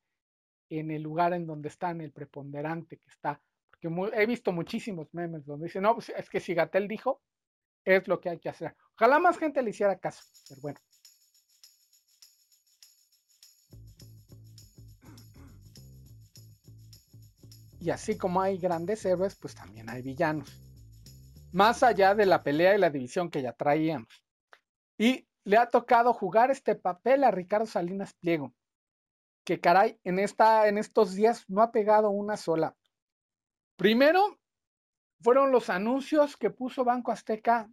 en 0.70 0.90
el 0.90 1.02
lugar 1.02 1.32
en 1.32 1.46
donde 1.46 1.68
está, 1.68 1.90
en 1.90 2.00
el 2.00 2.12
preponderante 2.12 2.98
que 2.98 3.08
está. 3.08 3.40
Porque 3.70 3.88
he 4.14 4.26
visto 4.26 4.52
muchísimos 4.52 5.12
memes 5.12 5.44
donde 5.44 5.66
dicen, 5.66 5.82
no, 5.82 5.94
pues, 5.94 6.08
es 6.08 6.28
que 6.30 6.40
si 6.40 6.54
Gatel 6.54 6.88
dijo, 6.88 7.22
es 7.84 8.08
lo 8.08 8.20
que 8.20 8.30
hay 8.30 8.38
que 8.38 8.48
hacer. 8.48 8.74
Ojalá 8.94 9.18
más 9.18 9.38
gente 9.38 9.62
le 9.62 9.70
hiciera 9.70 9.98
caso, 9.98 10.24
pero 10.48 10.60
bueno. 10.60 10.80
Y 17.80 17.90
así 17.90 18.18
como 18.18 18.40
hay 18.40 18.58
grandes 18.58 19.04
héroes, 19.04 19.36
pues 19.36 19.54
también 19.54 19.88
hay 19.88 20.02
villanos. 20.02 20.65
Más 21.52 21.82
allá 21.82 22.14
de 22.14 22.26
la 22.26 22.42
pelea 22.42 22.74
y 22.74 22.78
la 22.78 22.90
división 22.90 23.30
que 23.30 23.42
ya 23.42 23.52
traíamos. 23.52 24.22
Y 24.98 25.26
le 25.44 25.56
ha 25.56 25.68
tocado 25.68 26.12
jugar 26.12 26.50
este 26.50 26.74
papel 26.74 27.24
a 27.24 27.30
Ricardo 27.30 27.66
Salinas 27.66 28.14
Pliego, 28.14 28.52
que 29.44 29.60
caray, 29.60 30.00
en, 30.02 30.18
esta, 30.18 30.68
en 30.68 30.76
estos 30.76 31.14
días 31.14 31.44
no 31.48 31.62
ha 31.62 31.70
pegado 31.70 32.10
una 32.10 32.36
sola. 32.36 32.76
Primero, 33.76 34.38
fueron 35.20 35.52
los 35.52 35.70
anuncios 35.70 36.36
que 36.36 36.50
puso 36.50 36.84
Banco 36.84 37.12
Azteca 37.12 37.70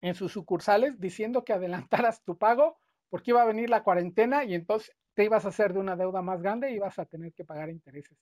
en 0.00 0.14
sus 0.14 0.32
sucursales 0.32 0.98
diciendo 0.98 1.44
que 1.44 1.52
adelantaras 1.52 2.22
tu 2.22 2.36
pago 2.36 2.78
porque 3.08 3.30
iba 3.30 3.42
a 3.42 3.46
venir 3.46 3.70
la 3.70 3.84
cuarentena 3.84 4.44
y 4.44 4.54
entonces 4.54 4.94
te 5.14 5.24
ibas 5.24 5.44
a 5.44 5.48
hacer 5.48 5.72
de 5.72 5.78
una 5.78 5.96
deuda 5.96 6.22
más 6.22 6.42
grande 6.42 6.70
y 6.70 6.74
ibas 6.74 6.98
a 6.98 7.06
tener 7.06 7.32
que 7.32 7.44
pagar 7.44 7.70
intereses. 7.70 8.18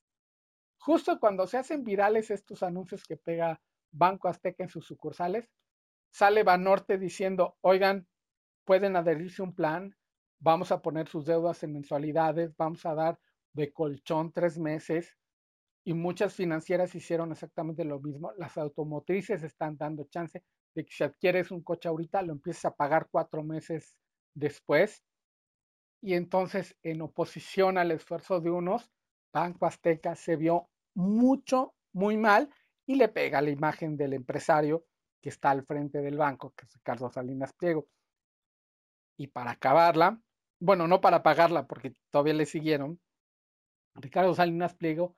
Justo 0.78 1.18
cuando 1.18 1.46
se 1.46 1.56
hacen 1.56 1.84
virales 1.84 2.30
estos 2.30 2.62
anuncios 2.62 3.04
que 3.04 3.16
pega 3.16 3.60
Banco 3.92 4.28
Azteca 4.28 4.64
en 4.64 4.70
sus 4.70 4.86
sucursales, 4.86 5.48
sale 6.10 6.42
Banorte 6.42 6.98
diciendo, 6.98 7.56
oigan, 7.60 8.08
pueden 8.64 8.96
adherirse 8.96 9.42
a 9.42 9.44
un 9.44 9.54
plan, 9.54 9.96
vamos 10.40 10.72
a 10.72 10.82
poner 10.82 11.08
sus 11.08 11.26
deudas 11.26 11.62
en 11.62 11.74
mensualidades, 11.74 12.56
vamos 12.56 12.84
a 12.86 12.94
dar 12.94 13.18
de 13.52 13.72
colchón 13.72 14.32
tres 14.32 14.58
meses, 14.58 15.16
y 15.84 15.94
muchas 15.94 16.34
financieras 16.34 16.94
hicieron 16.94 17.32
exactamente 17.32 17.84
lo 17.84 18.00
mismo. 18.00 18.32
Las 18.38 18.56
automotrices 18.56 19.42
están 19.42 19.76
dando 19.76 20.04
chance 20.04 20.42
de 20.74 20.84
que 20.84 20.92
si 20.92 21.04
adquieres 21.04 21.50
un 21.50 21.62
coche 21.62 21.88
ahorita, 21.88 22.22
lo 22.22 22.32
empieces 22.32 22.64
a 22.66 22.74
pagar 22.74 23.08
cuatro 23.10 23.42
meses 23.42 23.96
después. 24.34 25.02
Y 26.00 26.14
entonces, 26.14 26.76
en 26.82 27.02
oposición 27.02 27.78
al 27.78 27.90
esfuerzo 27.90 28.40
de 28.40 28.50
unos, 28.50 28.90
Banco 29.32 29.66
Azteca 29.66 30.14
se 30.14 30.36
vio 30.36 30.68
mucho, 30.94 31.74
muy 31.92 32.16
mal 32.16 32.48
y 32.86 32.96
le 32.96 33.08
pega 33.08 33.40
la 33.40 33.50
imagen 33.50 33.96
del 33.96 34.14
empresario 34.14 34.84
que 35.20 35.28
está 35.28 35.50
al 35.50 35.64
frente 35.64 36.00
del 36.00 36.16
banco, 36.16 36.52
que 36.56 36.66
es 36.66 36.72
Ricardo 36.74 37.10
Salinas 37.10 37.52
Pliego. 37.52 37.86
Y 39.16 39.28
para 39.28 39.52
acabarla, 39.52 40.20
bueno, 40.58 40.88
no 40.88 41.00
para 41.00 41.22
pagarla, 41.22 41.66
porque 41.66 41.94
todavía 42.10 42.34
le 42.34 42.46
siguieron, 42.46 43.00
Ricardo 43.94 44.34
Salinas 44.34 44.74
Pliego 44.74 45.16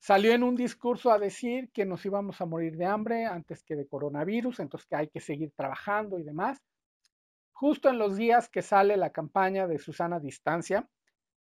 salió 0.00 0.32
en 0.32 0.42
un 0.42 0.54
discurso 0.54 1.10
a 1.10 1.18
decir 1.18 1.70
que 1.72 1.84
nos 1.84 2.04
íbamos 2.04 2.40
a 2.40 2.46
morir 2.46 2.76
de 2.76 2.86
hambre 2.86 3.26
antes 3.26 3.64
que 3.64 3.74
de 3.74 3.88
coronavirus, 3.88 4.60
entonces 4.60 4.86
que 4.86 4.96
hay 4.96 5.08
que 5.08 5.20
seguir 5.20 5.52
trabajando 5.56 6.18
y 6.18 6.24
demás. 6.24 6.62
Justo 7.52 7.88
en 7.88 7.98
los 7.98 8.16
días 8.16 8.48
que 8.48 8.62
sale 8.62 8.96
la 8.96 9.10
campaña 9.10 9.66
de 9.66 9.78
Susana 9.78 10.20
Distancia, 10.20 10.88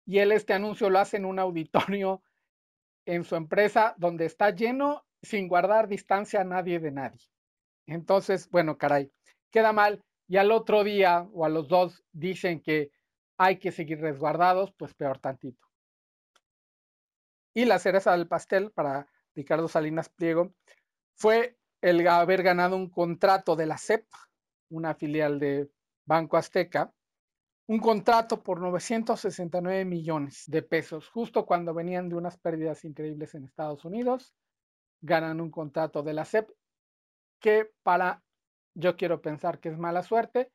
y 0.05 0.19
él 0.19 0.31
este 0.33 0.53
anuncio 0.53 0.89
lo 0.89 1.01
hace 1.01 1.17
en 1.17 1.25
un 1.25 1.39
auditorio 1.39 2.23
en 3.07 3.25
su 3.25 3.37
empresa 3.37 3.95
donde 3.99 4.27
está 4.27 4.51
lleno 4.51 5.06
sin 5.23 5.49
guardar 5.49 5.89
distancia 5.89 6.41
a 6.41 6.45
nadie 6.45 6.79
de 6.79 6.91
nadie. 6.91 7.21
Entonces, 7.87 8.49
bueno, 8.51 8.79
caray, 8.79 9.11
queda 9.51 9.73
mal. 9.73 10.03
Y 10.29 10.39
al 10.39 10.51
otro 10.51 10.83
día 10.83 11.29
o 11.33 11.45
a 11.45 11.49
los 11.49 11.69
dos 11.69 12.05
dicen 12.13 12.61
que 12.61 12.91
hay 13.39 13.59
que 13.59 13.71
seguir 13.71 14.01
resguardados, 14.01 14.73
pues 14.73 14.95
peor 14.95 15.19
tantito. 15.19 15.67
Y 17.55 17.65
la 17.65 17.79
cereza 17.79 18.13
del 18.13 18.27
pastel 18.27 18.71
para 18.73 19.09
Ricardo 19.35 19.69
Salinas 19.69 20.09
Pliego 20.09 20.55
fue 21.15 21.57
el 21.81 22.07
haber 22.09 22.43
ganado 22.43 22.77
un 22.77 22.91
contrato 22.91 23.55
de 23.57 23.67
la 23.67 23.79
CEP, 23.79 24.05
una 24.71 24.95
filial 24.95 25.39
de 25.39 25.71
Banco 26.05 26.37
Azteca, 26.37 26.93
un 27.69 27.79
contrato 27.79 28.43
por 28.43 28.61
969 28.61 29.85
millones 29.85 30.45
de 30.47 30.63
pesos, 30.63 31.09
justo 31.09 31.47
cuando 31.47 31.75
venían 31.75 32.09
de 32.09 32.17
unas 32.17 32.39
pérdidas 32.39 32.85
increíbles 32.85 33.35
en 33.35 33.45
Estados 33.45 33.85
Unidos, 33.85 34.35
ganan 35.01 35.41
un 35.41 35.51
contrato 35.51 36.03
de 36.03 36.15
la 36.15 36.25
CEP 36.25 36.51
que 37.41 37.71
para, 37.83 38.23
yo 38.75 38.97
quiero 38.97 39.21
pensar 39.21 39.61
que 39.61 39.69
es 39.69 39.79
mala 39.79 40.03
suerte, 40.03 40.53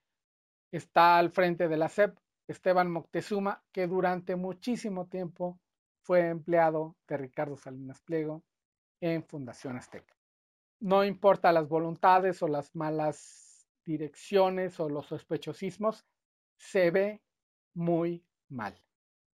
está 0.72 1.18
al 1.18 1.32
frente 1.32 1.68
de 1.68 1.78
la 1.78 1.90
CEP 1.90 2.18
Esteban 2.48 2.92
Moctezuma, 2.92 3.64
que 3.72 3.88
durante 3.88 4.36
muchísimo 4.36 5.08
tiempo 5.08 5.60
fue 6.04 6.28
empleado 6.28 6.98
de 7.08 7.18
Ricardo 7.18 7.56
Salinas 7.56 8.02
Pliego 8.02 8.44
en 9.00 9.24
Fundación 9.24 9.78
Azteca. 9.78 10.16
No 10.80 11.06
importa 11.06 11.52
las 11.52 11.68
voluntades 11.68 12.42
o 12.42 12.48
las 12.48 12.76
malas 12.76 13.68
direcciones 13.86 14.80
o 14.80 14.90
los 14.90 15.08
sospechosismos, 15.08 16.06
se 16.58 16.92
ve 16.92 17.22
muy 17.74 18.26
mal. 18.50 18.76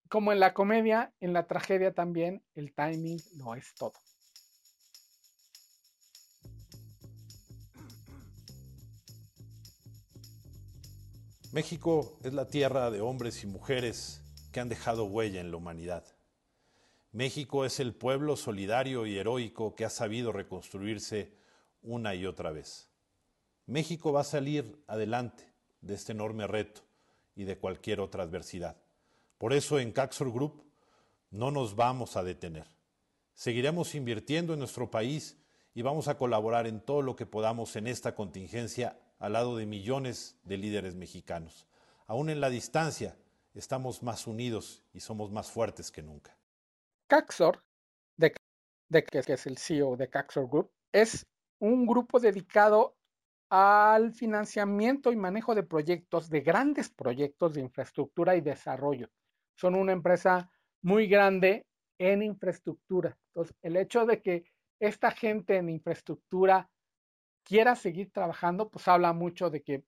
Como 0.08 0.32
en 0.32 0.40
la 0.40 0.52
comedia, 0.52 1.14
en 1.20 1.32
la 1.32 1.46
tragedia 1.46 1.94
también 1.94 2.42
el 2.54 2.74
timing 2.74 3.18
no 3.36 3.54
es 3.54 3.74
todo. 3.74 3.94
México 11.54 12.18
es 12.24 12.34
la 12.34 12.48
tierra 12.48 12.90
de 12.90 13.00
hombres 13.00 13.44
y 13.44 13.46
mujeres 13.46 14.20
que 14.50 14.58
han 14.58 14.68
dejado 14.68 15.04
huella 15.04 15.40
en 15.40 15.52
la 15.52 15.56
humanidad. 15.56 16.02
México 17.12 17.64
es 17.64 17.78
el 17.78 17.94
pueblo 17.94 18.36
solidario 18.36 19.06
y 19.06 19.16
heroico 19.16 19.76
que 19.76 19.84
ha 19.84 19.88
sabido 19.88 20.32
reconstruirse 20.32 21.32
una 21.80 22.16
y 22.16 22.26
otra 22.26 22.50
vez. 22.50 22.88
México 23.66 24.12
va 24.12 24.22
a 24.22 24.24
salir 24.24 24.82
adelante 24.88 25.48
de 25.80 25.94
este 25.94 26.10
enorme 26.10 26.48
reto 26.48 26.80
y 27.36 27.44
de 27.44 27.56
cualquier 27.56 28.00
otra 28.00 28.24
adversidad. 28.24 28.76
Por 29.38 29.52
eso 29.52 29.78
en 29.78 29.92
Caxor 29.92 30.32
Group 30.32 30.64
no 31.30 31.52
nos 31.52 31.76
vamos 31.76 32.16
a 32.16 32.24
detener. 32.24 32.66
Seguiremos 33.32 33.94
invirtiendo 33.94 34.54
en 34.54 34.58
nuestro 34.58 34.90
país 34.90 35.38
y 35.72 35.82
vamos 35.82 36.08
a 36.08 36.18
colaborar 36.18 36.66
en 36.66 36.80
todo 36.80 37.00
lo 37.00 37.14
que 37.14 37.26
podamos 37.26 37.76
en 37.76 37.86
esta 37.86 38.16
contingencia 38.16 38.98
al 39.18 39.32
lado 39.32 39.56
de 39.56 39.66
millones 39.66 40.36
de 40.42 40.58
líderes 40.58 40.94
mexicanos. 40.94 41.66
Aún 42.06 42.30
en 42.30 42.40
la 42.40 42.50
distancia, 42.50 43.16
estamos 43.54 44.02
más 44.02 44.26
unidos 44.26 44.82
y 44.92 45.00
somos 45.00 45.30
más 45.30 45.50
fuertes 45.50 45.90
que 45.90 46.02
nunca. 46.02 46.36
Caxor, 47.06 47.62
de, 48.16 48.32
que 49.04 49.18
es 49.18 49.46
el 49.46 49.58
CEO 49.58 49.96
de 49.96 50.08
Caxor 50.08 50.48
Group, 50.48 50.70
es 50.92 51.26
un 51.58 51.86
grupo 51.86 52.20
dedicado 52.20 52.96
al 53.50 54.12
financiamiento 54.12 55.12
y 55.12 55.16
manejo 55.16 55.54
de 55.54 55.62
proyectos, 55.62 56.28
de 56.28 56.40
grandes 56.40 56.90
proyectos 56.90 57.54
de 57.54 57.60
infraestructura 57.60 58.36
y 58.36 58.40
desarrollo. 58.40 59.08
Son 59.56 59.74
una 59.74 59.92
empresa 59.92 60.50
muy 60.82 61.06
grande 61.06 61.66
en 61.98 62.22
infraestructura. 62.22 63.16
Entonces, 63.28 63.56
el 63.62 63.76
hecho 63.76 64.06
de 64.06 64.20
que 64.20 64.44
esta 64.80 65.10
gente 65.10 65.56
en 65.56 65.68
infraestructura 65.68 66.68
quiera 67.44 67.76
seguir 67.76 68.10
trabajando, 68.10 68.70
pues 68.70 68.88
habla 68.88 69.12
mucho 69.12 69.50
de 69.50 69.62
que 69.62 69.84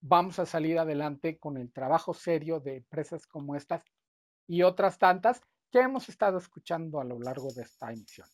vamos 0.00 0.38
a 0.38 0.46
salir 0.46 0.78
adelante 0.78 1.38
con 1.38 1.56
el 1.56 1.72
trabajo 1.72 2.14
serio 2.14 2.60
de 2.60 2.76
empresas 2.76 3.26
como 3.26 3.56
estas 3.56 3.82
y 4.46 4.62
otras 4.62 4.98
tantas 4.98 5.40
que 5.70 5.80
hemos 5.80 6.08
estado 6.08 6.38
escuchando 6.38 7.00
a 7.00 7.04
lo 7.04 7.18
largo 7.18 7.48
de 7.52 7.62
esta 7.62 7.90
emisión. 7.90 8.28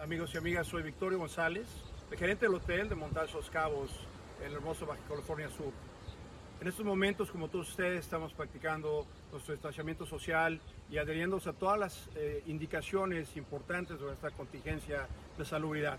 Amigos 0.00 0.34
y 0.34 0.38
amigas, 0.38 0.66
soy 0.66 0.82
Victorio 0.82 1.18
González, 1.18 1.68
el 2.10 2.18
gerente 2.18 2.46
del 2.46 2.56
hotel 2.56 2.88
de 2.88 2.96
Montaje 2.96 3.32
Los 3.34 3.48
Cabos 3.50 3.92
en 4.40 4.46
el 4.46 4.54
hermoso 4.54 4.84
Baja 4.84 5.00
California 5.08 5.48
Sur. 5.48 5.72
En 6.62 6.68
estos 6.68 6.86
momentos, 6.86 7.28
como 7.28 7.48
todos 7.48 7.70
ustedes, 7.70 7.98
estamos 7.98 8.32
practicando 8.34 9.04
nuestro 9.32 9.52
distanciamiento 9.52 10.06
social 10.06 10.60
y 10.88 10.96
adheriéndose 10.96 11.50
a 11.50 11.52
todas 11.54 11.76
las 11.76 12.08
eh, 12.14 12.40
indicaciones 12.46 13.36
importantes 13.36 13.98
de 13.98 14.12
esta 14.12 14.30
contingencia 14.30 15.08
de 15.36 15.44
salubridad. 15.44 15.98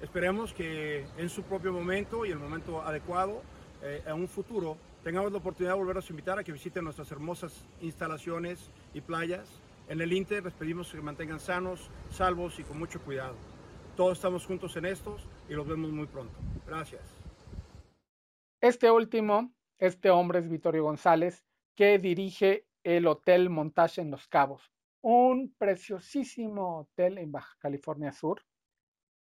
Esperemos 0.00 0.54
que 0.54 1.04
en 1.16 1.28
su 1.28 1.42
propio 1.42 1.72
momento 1.72 2.24
y 2.24 2.30
el 2.30 2.38
momento 2.38 2.80
adecuado, 2.80 3.42
eh, 3.82 4.04
un 4.14 4.28
futuro, 4.28 4.76
tengamos 5.02 5.32
la 5.32 5.38
oportunidad 5.38 5.72
de 5.72 5.78
volver 5.80 5.96
a 5.96 6.02
invitar 6.08 6.38
a 6.38 6.44
que 6.44 6.52
visiten 6.52 6.84
nuestras 6.84 7.10
hermosas 7.10 7.64
instalaciones 7.80 8.70
y 8.94 9.00
playas. 9.00 9.48
En 9.88 10.00
el 10.00 10.12
Inter 10.12 10.44
les 10.44 10.54
pedimos 10.54 10.92
que 10.92 11.00
mantengan 11.00 11.40
sanos, 11.40 11.90
salvos 12.12 12.56
y 12.60 12.62
con 12.62 12.78
mucho 12.78 13.00
cuidado. 13.00 13.34
Todos 13.96 14.18
estamos 14.18 14.46
juntos 14.46 14.76
en 14.76 14.84
estos 14.84 15.26
y 15.48 15.54
los 15.54 15.66
vemos 15.66 15.90
muy 15.90 16.06
pronto. 16.06 16.38
Gracias. 16.68 17.02
Este 18.60 18.92
último, 18.92 19.52
este 19.78 20.10
hombre 20.10 20.40
es 20.40 20.48
Vittorio 20.48 20.84
González, 20.84 21.44
que 21.74 21.98
dirige 21.98 22.66
el 22.82 23.06
Hotel 23.06 23.50
Montage 23.50 24.00
en 24.00 24.10
Los 24.10 24.26
Cabos, 24.28 24.72
un 25.00 25.54
preciosísimo 25.58 26.80
hotel 26.80 27.18
en 27.18 27.32
Baja 27.32 27.56
California 27.60 28.12
Sur, 28.12 28.42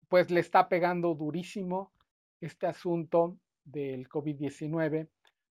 pues 0.09 0.29
le 0.29 0.41
está 0.41 0.67
pegando 0.67 1.15
durísimo 1.15 1.93
este 2.41 2.67
asunto 2.67 3.37
del 3.63 4.09
COVID-19. 4.09 5.09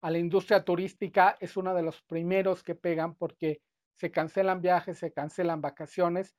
A 0.02 0.10
la 0.10 0.18
industria 0.18 0.64
turística 0.64 1.36
es 1.40 1.56
uno 1.56 1.74
de 1.74 1.82
los 1.82 2.02
primeros 2.02 2.62
que 2.62 2.74
pegan 2.74 3.14
porque 3.14 3.62
se 3.94 4.10
cancelan 4.10 4.60
viajes, 4.60 4.98
se 4.98 5.12
cancelan 5.12 5.60
vacaciones. 5.60 6.36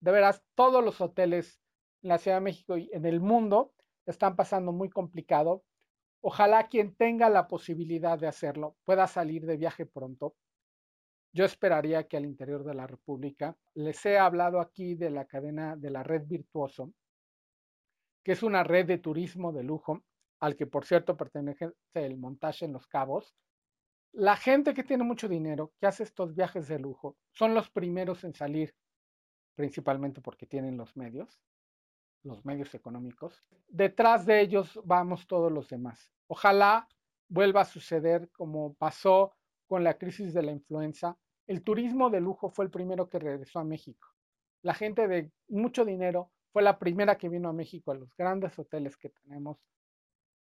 De 0.00 0.12
veras, 0.12 0.42
todos 0.54 0.84
los 0.84 1.00
hoteles 1.00 1.60
en 2.02 2.10
la 2.10 2.18
Ciudad 2.18 2.38
de 2.38 2.42
México 2.42 2.76
y 2.78 2.88
en 2.92 3.04
el 3.04 3.20
mundo 3.20 3.72
están 4.06 4.36
pasando 4.36 4.72
muy 4.72 4.88
complicado. 4.88 5.64
Ojalá 6.20 6.68
quien 6.68 6.94
tenga 6.96 7.30
la 7.30 7.46
posibilidad 7.46 8.18
de 8.18 8.26
hacerlo 8.26 8.76
pueda 8.84 9.06
salir 9.06 9.46
de 9.46 9.56
viaje 9.56 9.86
pronto. 9.86 10.34
Yo 11.32 11.44
esperaría 11.44 12.08
que 12.08 12.16
al 12.16 12.24
interior 12.24 12.64
de 12.64 12.74
la 12.74 12.86
República 12.86 13.56
les 13.74 14.04
he 14.04 14.18
hablado 14.18 14.60
aquí 14.60 14.94
de 14.94 15.10
la 15.10 15.26
cadena 15.26 15.76
de 15.76 15.90
la 15.90 16.02
red 16.02 16.26
Virtuoso, 16.26 16.92
que 18.24 18.32
es 18.32 18.42
una 18.42 18.64
red 18.64 18.86
de 18.86 18.98
turismo 18.98 19.52
de 19.52 19.62
lujo, 19.62 20.04
al 20.40 20.56
que 20.56 20.66
por 20.66 20.84
cierto 20.84 21.16
pertenece 21.16 21.72
el 21.94 22.16
montaje 22.16 22.64
en 22.64 22.72
Los 22.72 22.86
Cabos. 22.86 23.34
La 24.12 24.36
gente 24.36 24.74
que 24.74 24.84
tiene 24.84 25.04
mucho 25.04 25.28
dinero, 25.28 25.72
que 25.78 25.86
hace 25.86 26.02
estos 26.02 26.34
viajes 26.34 26.66
de 26.68 26.78
lujo, 26.78 27.16
son 27.32 27.54
los 27.54 27.70
primeros 27.70 28.24
en 28.24 28.34
salir, 28.34 28.74
principalmente 29.54 30.20
porque 30.20 30.46
tienen 30.46 30.76
los 30.76 30.96
medios, 30.96 31.40
los 32.22 32.44
medios 32.44 32.74
económicos. 32.74 33.40
Detrás 33.68 34.26
de 34.26 34.40
ellos 34.40 34.80
vamos 34.84 35.26
todos 35.26 35.52
los 35.52 35.68
demás. 35.68 36.12
Ojalá 36.26 36.88
vuelva 37.28 37.62
a 37.62 37.66
suceder 37.66 38.30
como 38.30 38.74
pasó 38.74 39.34
con 39.66 39.84
la 39.84 39.98
crisis 39.98 40.32
de 40.34 40.42
la 40.42 40.52
influenza. 40.52 41.16
El 41.46 41.62
turismo 41.62 42.10
de 42.10 42.20
lujo 42.20 42.50
fue 42.50 42.64
el 42.64 42.70
primero 42.70 43.08
que 43.08 43.18
regresó 43.18 43.60
a 43.60 43.64
México. 43.64 44.08
La 44.62 44.74
gente 44.74 45.06
de 45.06 45.30
mucho 45.48 45.84
dinero 45.84 46.30
fue 46.52 46.62
la 46.62 46.78
primera 46.78 47.16
que 47.16 47.28
vino 47.28 47.48
a 47.48 47.52
México 47.52 47.92
a 47.92 47.94
los 47.94 48.14
grandes 48.16 48.58
hoteles 48.58 48.96
que 48.96 49.10
tenemos 49.10 49.58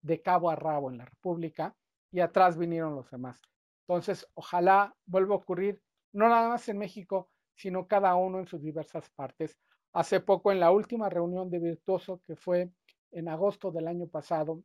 de 0.01 0.21
cabo 0.21 0.49
a 0.49 0.55
rabo 0.55 0.89
en 0.89 0.97
la 0.97 1.05
República 1.05 1.75
y 2.11 2.19
atrás 2.19 2.57
vinieron 2.57 2.95
los 2.95 3.09
demás. 3.11 3.41
Entonces, 3.87 4.27
ojalá 4.33 4.95
vuelva 5.05 5.35
a 5.35 5.37
ocurrir, 5.37 5.81
no 6.13 6.27
nada 6.29 6.49
más 6.49 6.67
en 6.69 6.77
México, 6.77 7.29
sino 7.55 7.87
cada 7.87 8.15
uno 8.15 8.39
en 8.39 8.47
sus 8.47 8.61
diversas 8.61 9.09
partes. 9.11 9.59
Hace 9.93 10.21
poco, 10.21 10.51
en 10.51 10.59
la 10.59 10.71
última 10.71 11.09
reunión 11.09 11.49
de 11.49 11.59
Virtuoso, 11.59 12.21
que 12.25 12.35
fue 12.35 12.71
en 13.11 13.27
agosto 13.27 13.71
del 13.71 13.87
año 13.87 14.07
pasado, 14.07 14.63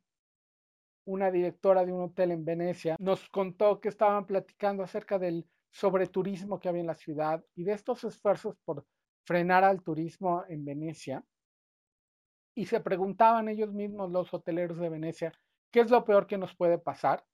una 1.04 1.30
directora 1.30 1.84
de 1.84 1.92
un 1.92 2.02
hotel 2.02 2.32
en 2.32 2.44
Venecia 2.44 2.96
nos 2.98 3.28
contó 3.28 3.80
que 3.80 3.88
estaban 3.88 4.26
platicando 4.26 4.82
acerca 4.82 5.18
del 5.18 5.46
sobreturismo 5.70 6.58
que 6.58 6.68
había 6.68 6.80
en 6.80 6.86
la 6.86 6.94
ciudad 6.94 7.44
y 7.54 7.64
de 7.64 7.72
estos 7.72 8.04
esfuerzos 8.04 8.56
por 8.64 8.84
frenar 9.24 9.64
al 9.64 9.82
turismo 9.82 10.44
en 10.48 10.64
Venecia. 10.64 11.24
Y 12.54 12.66
se 12.66 12.80
preguntaban 12.80 13.48
ellos 13.48 13.72
mismos, 13.72 14.10
los 14.10 14.32
hoteleros 14.32 14.78
de 14.78 14.88
Venecia, 14.88 15.32
¿qué 15.70 15.80
es 15.80 15.90
lo 15.90 16.04
peor 16.04 16.26
que 16.26 16.38
nos 16.38 16.56
puede 16.56 16.78
pasar? 16.78 17.24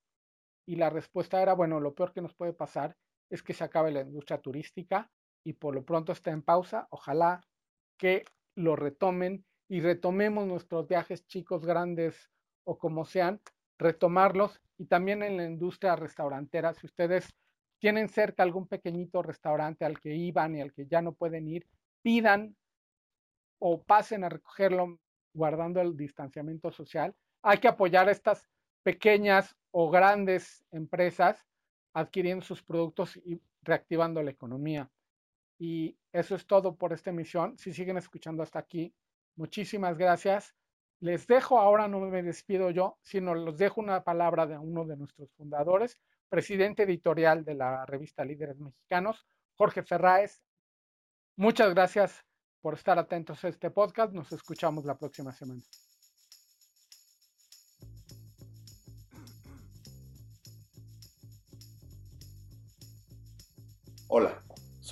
Y 0.67 0.77
la 0.77 0.91
respuesta 0.91 1.43
era, 1.43 1.55
bueno, 1.55 1.79
lo 1.79 1.95
peor 1.95 2.13
que 2.13 2.23
nos 2.23 2.35
puede 2.35 2.53
pasar 2.53 2.97
es 3.31 3.43
que 3.43 3.55
se 3.55 3.65
acabe 3.65 3.93
la 3.93 4.01
industria 4.01 4.41
turística 4.41 5.11
y 5.45 5.55
por 5.55 5.75
lo 5.75 5.85
pronto 5.85 6.13
está 6.13 6.31
en 6.31 6.43
pausa. 6.43 6.87
Ojalá 6.91 7.43
que 8.03 8.25
lo 8.57 8.75
retomen 8.75 9.45
y 9.69 9.81
retomemos 9.81 10.45
nuestros 10.45 10.89
viajes 10.89 11.25
chicos, 11.29 11.65
grandes 11.65 12.33
o 12.65 12.77
como 12.77 13.05
sean, 13.05 13.41
retomarlos 13.79 14.61
y 14.77 14.87
también 14.87 15.23
en 15.23 15.37
la 15.37 15.45
industria 15.45 15.95
restaurantera. 15.95 16.75
Si 16.75 16.85
ustedes 16.85 17.33
tienen 17.79 18.09
cerca 18.09 18.43
algún 18.43 18.67
pequeñito 18.67 19.23
restaurante 19.23 19.85
al 19.85 20.01
que 20.01 20.17
iban 20.17 20.57
y 20.57 20.63
al 20.63 20.73
que 20.73 20.89
ya 20.89 21.01
no 21.01 21.13
pueden 21.13 21.47
ir, 21.47 21.65
pidan 22.03 22.57
o 23.61 23.81
pasen 23.81 24.25
a 24.25 24.29
recogerlo 24.29 24.99
guardando 25.33 25.81
el 25.81 25.97
distanciamiento 25.97 26.73
social. 26.73 27.15
Hay 27.41 27.59
que 27.59 27.69
apoyar 27.69 28.09
a 28.09 28.13
estas 28.13 28.51
pequeñas 28.83 29.55
o 29.71 29.93
grandes 29.93 30.65
empresas 30.73 31.47
adquiriendo 31.95 32.45
sus 32.45 32.65
productos 32.65 33.17
y 33.19 33.41
reactivando 33.63 34.21
la 34.25 34.33
economía. 34.33 34.91
Y 35.59 35.97
eso 36.13 36.35
es 36.35 36.47
todo 36.47 36.77
por 36.77 36.93
esta 36.93 37.11
emisión. 37.11 37.57
Si 37.59 37.73
siguen 37.73 37.97
escuchando 37.97 38.43
hasta 38.43 38.59
aquí, 38.59 38.95
muchísimas 39.37 39.97
gracias. 39.97 40.55
Les 41.01 41.27
dejo 41.27 41.59
ahora, 41.59 41.89
no 41.89 42.01
me 42.01 42.23
despido 42.23 42.71
yo, 42.71 42.99
sino 43.03 43.35
les 43.35 43.59
dejo 43.59 43.81
una 43.81 44.05
palabra 44.05 44.47
de 44.47 44.57
uno 44.59 44.85
de 44.85 44.97
nuestros 44.97 45.33
fundadores, 45.33 45.99
presidente 46.29 46.85
editorial 46.85 47.45
de 47.45 47.55
la 47.55 47.85
revista 47.87 48.25
Líderes 48.25 48.59
Mexicanos, 48.59 49.27
Jorge 49.57 49.83
Ferráez. 49.83 50.41
Muchas 51.37 51.75
gracias 51.75 52.25
por 52.61 52.75
estar 52.75 52.99
atentos 52.99 53.45
a 53.45 53.49
este 53.49 53.71
podcast. 53.71 54.13
Nos 54.13 54.33
escuchamos 54.33 54.85
la 54.85 54.97
próxima 54.97 55.33
semana. 55.33 55.63
Hola, 64.15 64.43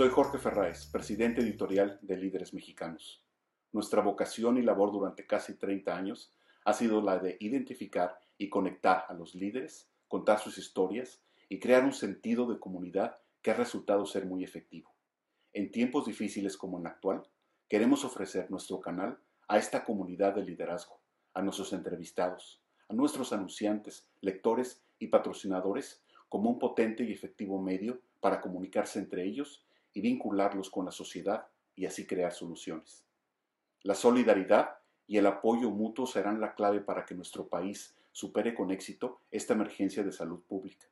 soy 0.00 0.08
Jorge 0.08 0.38
Ferráez, 0.38 0.86
presidente 0.86 1.42
editorial 1.42 1.98
de 2.00 2.16
Líderes 2.16 2.54
Mexicanos. 2.54 3.22
Nuestra 3.70 4.00
vocación 4.00 4.56
y 4.56 4.62
labor 4.62 4.92
durante 4.92 5.26
casi 5.26 5.58
30 5.58 5.94
años 5.94 6.32
ha 6.64 6.72
sido 6.72 7.02
la 7.02 7.18
de 7.18 7.36
identificar 7.38 8.18
y 8.38 8.48
conectar 8.48 9.04
a 9.08 9.12
los 9.12 9.34
líderes, 9.34 9.90
contar 10.08 10.38
sus 10.38 10.56
historias 10.56 11.22
y 11.50 11.60
crear 11.60 11.84
un 11.84 11.92
sentido 11.92 12.50
de 12.50 12.58
comunidad 12.58 13.18
que 13.42 13.50
ha 13.50 13.54
resultado 13.54 14.06
ser 14.06 14.24
muy 14.24 14.42
efectivo. 14.42 14.90
En 15.52 15.70
tiempos 15.70 16.06
difíciles 16.06 16.56
como 16.56 16.78
el 16.78 16.86
actual, 16.86 17.22
queremos 17.68 18.02
ofrecer 18.02 18.50
nuestro 18.50 18.80
canal 18.80 19.18
a 19.48 19.58
esta 19.58 19.84
comunidad 19.84 20.34
de 20.34 20.46
liderazgo, 20.46 20.98
a 21.34 21.42
nuestros 21.42 21.74
entrevistados, 21.74 22.62
a 22.88 22.94
nuestros 22.94 23.34
anunciantes, 23.34 24.08
lectores 24.22 24.82
y 24.98 25.08
patrocinadores 25.08 26.02
como 26.30 26.48
un 26.48 26.58
potente 26.58 27.04
y 27.04 27.12
efectivo 27.12 27.60
medio 27.60 28.00
para 28.20 28.40
comunicarse 28.40 28.98
entre 28.98 29.26
ellos 29.26 29.66
y 29.92 30.00
vincularlos 30.00 30.70
con 30.70 30.84
la 30.84 30.92
sociedad 30.92 31.46
y 31.74 31.86
así 31.86 32.06
crear 32.06 32.32
soluciones. 32.32 33.04
La 33.82 33.94
solidaridad 33.94 34.78
y 35.06 35.16
el 35.18 35.26
apoyo 35.26 35.70
mutuo 35.70 36.06
serán 36.06 36.40
la 36.40 36.54
clave 36.54 36.80
para 36.80 37.04
que 37.04 37.14
nuestro 37.14 37.48
país 37.48 37.96
supere 38.12 38.54
con 38.54 38.70
éxito 38.70 39.20
esta 39.30 39.54
emergencia 39.54 40.02
de 40.04 40.12
salud 40.12 40.40
pública. 40.46 40.86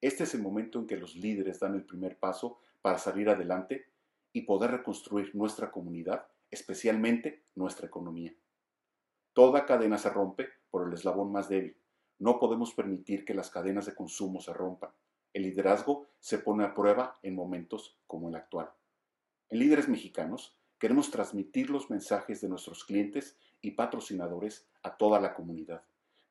Este 0.00 0.24
es 0.24 0.34
el 0.34 0.42
momento 0.42 0.78
en 0.78 0.86
que 0.86 0.96
los 0.96 1.16
líderes 1.16 1.60
dan 1.60 1.74
el 1.74 1.84
primer 1.84 2.18
paso 2.18 2.58
para 2.82 2.98
salir 2.98 3.28
adelante 3.30 3.86
y 4.32 4.42
poder 4.42 4.72
reconstruir 4.72 5.34
nuestra 5.34 5.70
comunidad, 5.70 6.26
especialmente 6.50 7.44
nuestra 7.54 7.86
economía. 7.86 8.34
Toda 9.32 9.64
cadena 9.64 9.96
se 9.96 10.10
rompe 10.10 10.48
por 10.70 10.86
el 10.86 10.92
eslabón 10.92 11.32
más 11.32 11.48
débil. 11.48 11.76
No 12.18 12.38
podemos 12.38 12.74
permitir 12.74 13.24
que 13.24 13.34
las 13.34 13.50
cadenas 13.50 13.86
de 13.86 13.94
consumo 13.94 14.40
se 14.40 14.52
rompan. 14.52 14.90
El 15.34 15.42
liderazgo 15.42 16.06
se 16.20 16.38
pone 16.38 16.64
a 16.64 16.74
prueba 16.74 17.18
en 17.22 17.34
momentos 17.34 17.98
como 18.06 18.28
el 18.28 18.36
actual. 18.36 18.70
En 19.50 19.58
Líderes 19.58 19.88
Mexicanos 19.88 20.56
queremos 20.78 21.10
transmitir 21.10 21.70
los 21.70 21.90
mensajes 21.90 22.40
de 22.40 22.48
nuestros 22.48 22.84
clientes 22.84 23.36
y 23.60 23.72
patrocinadores 23.72 24.68
a 24.84 24.96
toda 24.96 25.20
la 25.20 25.34
comunidad, 25.34 25.82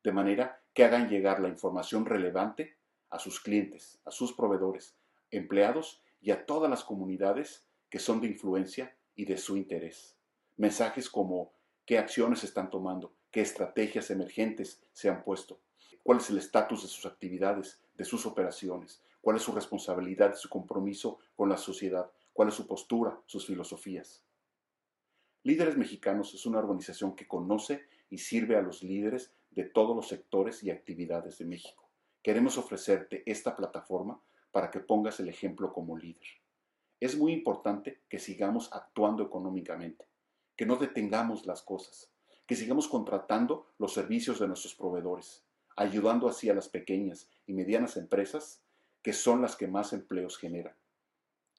de 0.03 0.11
manera 0.13 0.61
que 0.73 0.85
hagan 0.85 1.09
llegar 1.09 1.41
la 1.41 1.49
información 1.49 2.05
relevante 2.05 2.77
a 3.09 3.19
sus 3.19 3.41
clientes, 3.41 3.99
a 4.05 4.11
sus 4.11 4.31
proveedores, 4.31 4.95
empleados 5.31 6.01
y 6.21 6.31
a 6.31 6.45
todas 6.45 6.69
las 6.69 6.85
comunidades 6.85 7.65
que 7.89 7.99
son 7.99 8.21
de 8.21 8.27
influencia 8.27 8.95
y 9.15 9.25
de 9.25 9.37
su 9.37 9.57
interés. 9.57 10.15
Mensajes 10.55 11.09
como 11.09 11.51
qué 11.85 11.97
acciones 11.97 12.45
están 12.45 12.69
tomando, 12.69 13.13
qué 13.31 13.41
estrategias 13.41 14.09
emergentes 14.11 14.81
se 14.93 15.09
han 15.09 15.23
puesto, 15.23 15.59
cuál 16.03 16.19
es 16.19 16.29
el 16.29 16.37
estatus 16.37 16.83
de 16.83 16.87
sus 16.87 17.05
actividades, 17.05 17.82
de 17.95 18.05
sus 18.05 18.25
operaciones, 18.25 19.01
cuál 19.21 19.37
es 19.37 19.43
su 19.43 19.51
responsabilidad, 19.51 20.35
su 20.35 20.49
compromiso 20.49 21.19
con 21.35 21.49
la 21.49 21.57
sociedad, 21.57 22.11
cuál 22.33 22.49
es 22.49 22.55
su 22.55 22.67
postura, 22.67 23.21
sus 23.25 23.45
filosofías. 23.45 24.23
Líderes 25.43 25.77
Mexicanos 25.77 26.33
es 26.33 26.45
una 26.45 26.59
organización 26.59 27.15
que 27.15 27.27
conoce 27.27 27.87
y 28.09 28.17
sirve 28.17 28.55
a 28.55 28.61
los 28.61 28.83
líderes 28.83 29.33
de 29.51 29.63
todos 29.63 29.95
los 29.95 30.07
sectores 30.07 30.63
y 30.63 30.71
actividades 30.71 31.37
de 31.37 31.45
México. 31.45 31.89
Queremos 32.21 32.57
ofrecerte 32.57 33.23
esta 33.25 33.55
plataforma 33.55 34.21
para 34.51 34.71
que 34.71 34.79
pongas 34.79 35.19
el 35.19 35.29
ejemplo 35.29 35.73
como 35.73 35.97
líder. 35.97 36.27
Es 36.99 37.17
muy 37.17 37.33
importante 37.33 38.01
que 38.07 38.19
sigamos 38.19 38.71
actuando 38.71 39.23
económicamente, 39.23 40.07
que 40.55 40.65
no 40.65 40.77
detengamos 40.77 41.45
las 41.45 41.61
cosas, 41.61 42.11
que 42.45 42.55
sigamos 42.55 42.87
contratando 42.87 43.67
los 43.77 43.93
servicios 43.93 44.39
de 44.39 44.47
nuestros 44.47 44.75
proveedores, 44.75 45.45
ayudando 45.75 46.27
así 46.27 46.49
a 46.49 46.53
las 46.53 46.69
pequeñas 46.69 47.29
y 47.45 47.53
medianas 47.53 47.97
empresas 47.97 48.63
que 49.01 49.13
son 49.13 49.41
las 49.41 49.55
que 49.55 49.67
más 49.67 49.93
empleos 49.93 50.37
generan. 50.37 50.75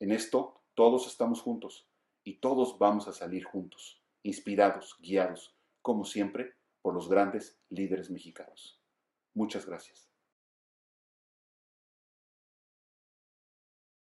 En 0.01 0.13
esto 0.13 0.61
todos 0.75 1.07
estamos 1.07 1.41
juntos 1.41 1.87
y 2.25 2.39
todos 2.39 2.79
vamos 2.79 3.07
a 3.07 3.13
salir 3.13 3.45
juntos, 3.45 4.03
inspirados, 4.23 4.97
guiados, 5.01 5.55
como 5.83 6.05
siempre, 6.05 6.55
por 6.81 6.95
los 6.95 7.09
grandes 7.09 7.59
líderes 7.69 8.11
mexicanos. 8.11 8.81
Muchas 9.35 9.67
gracias. 9.67 10.14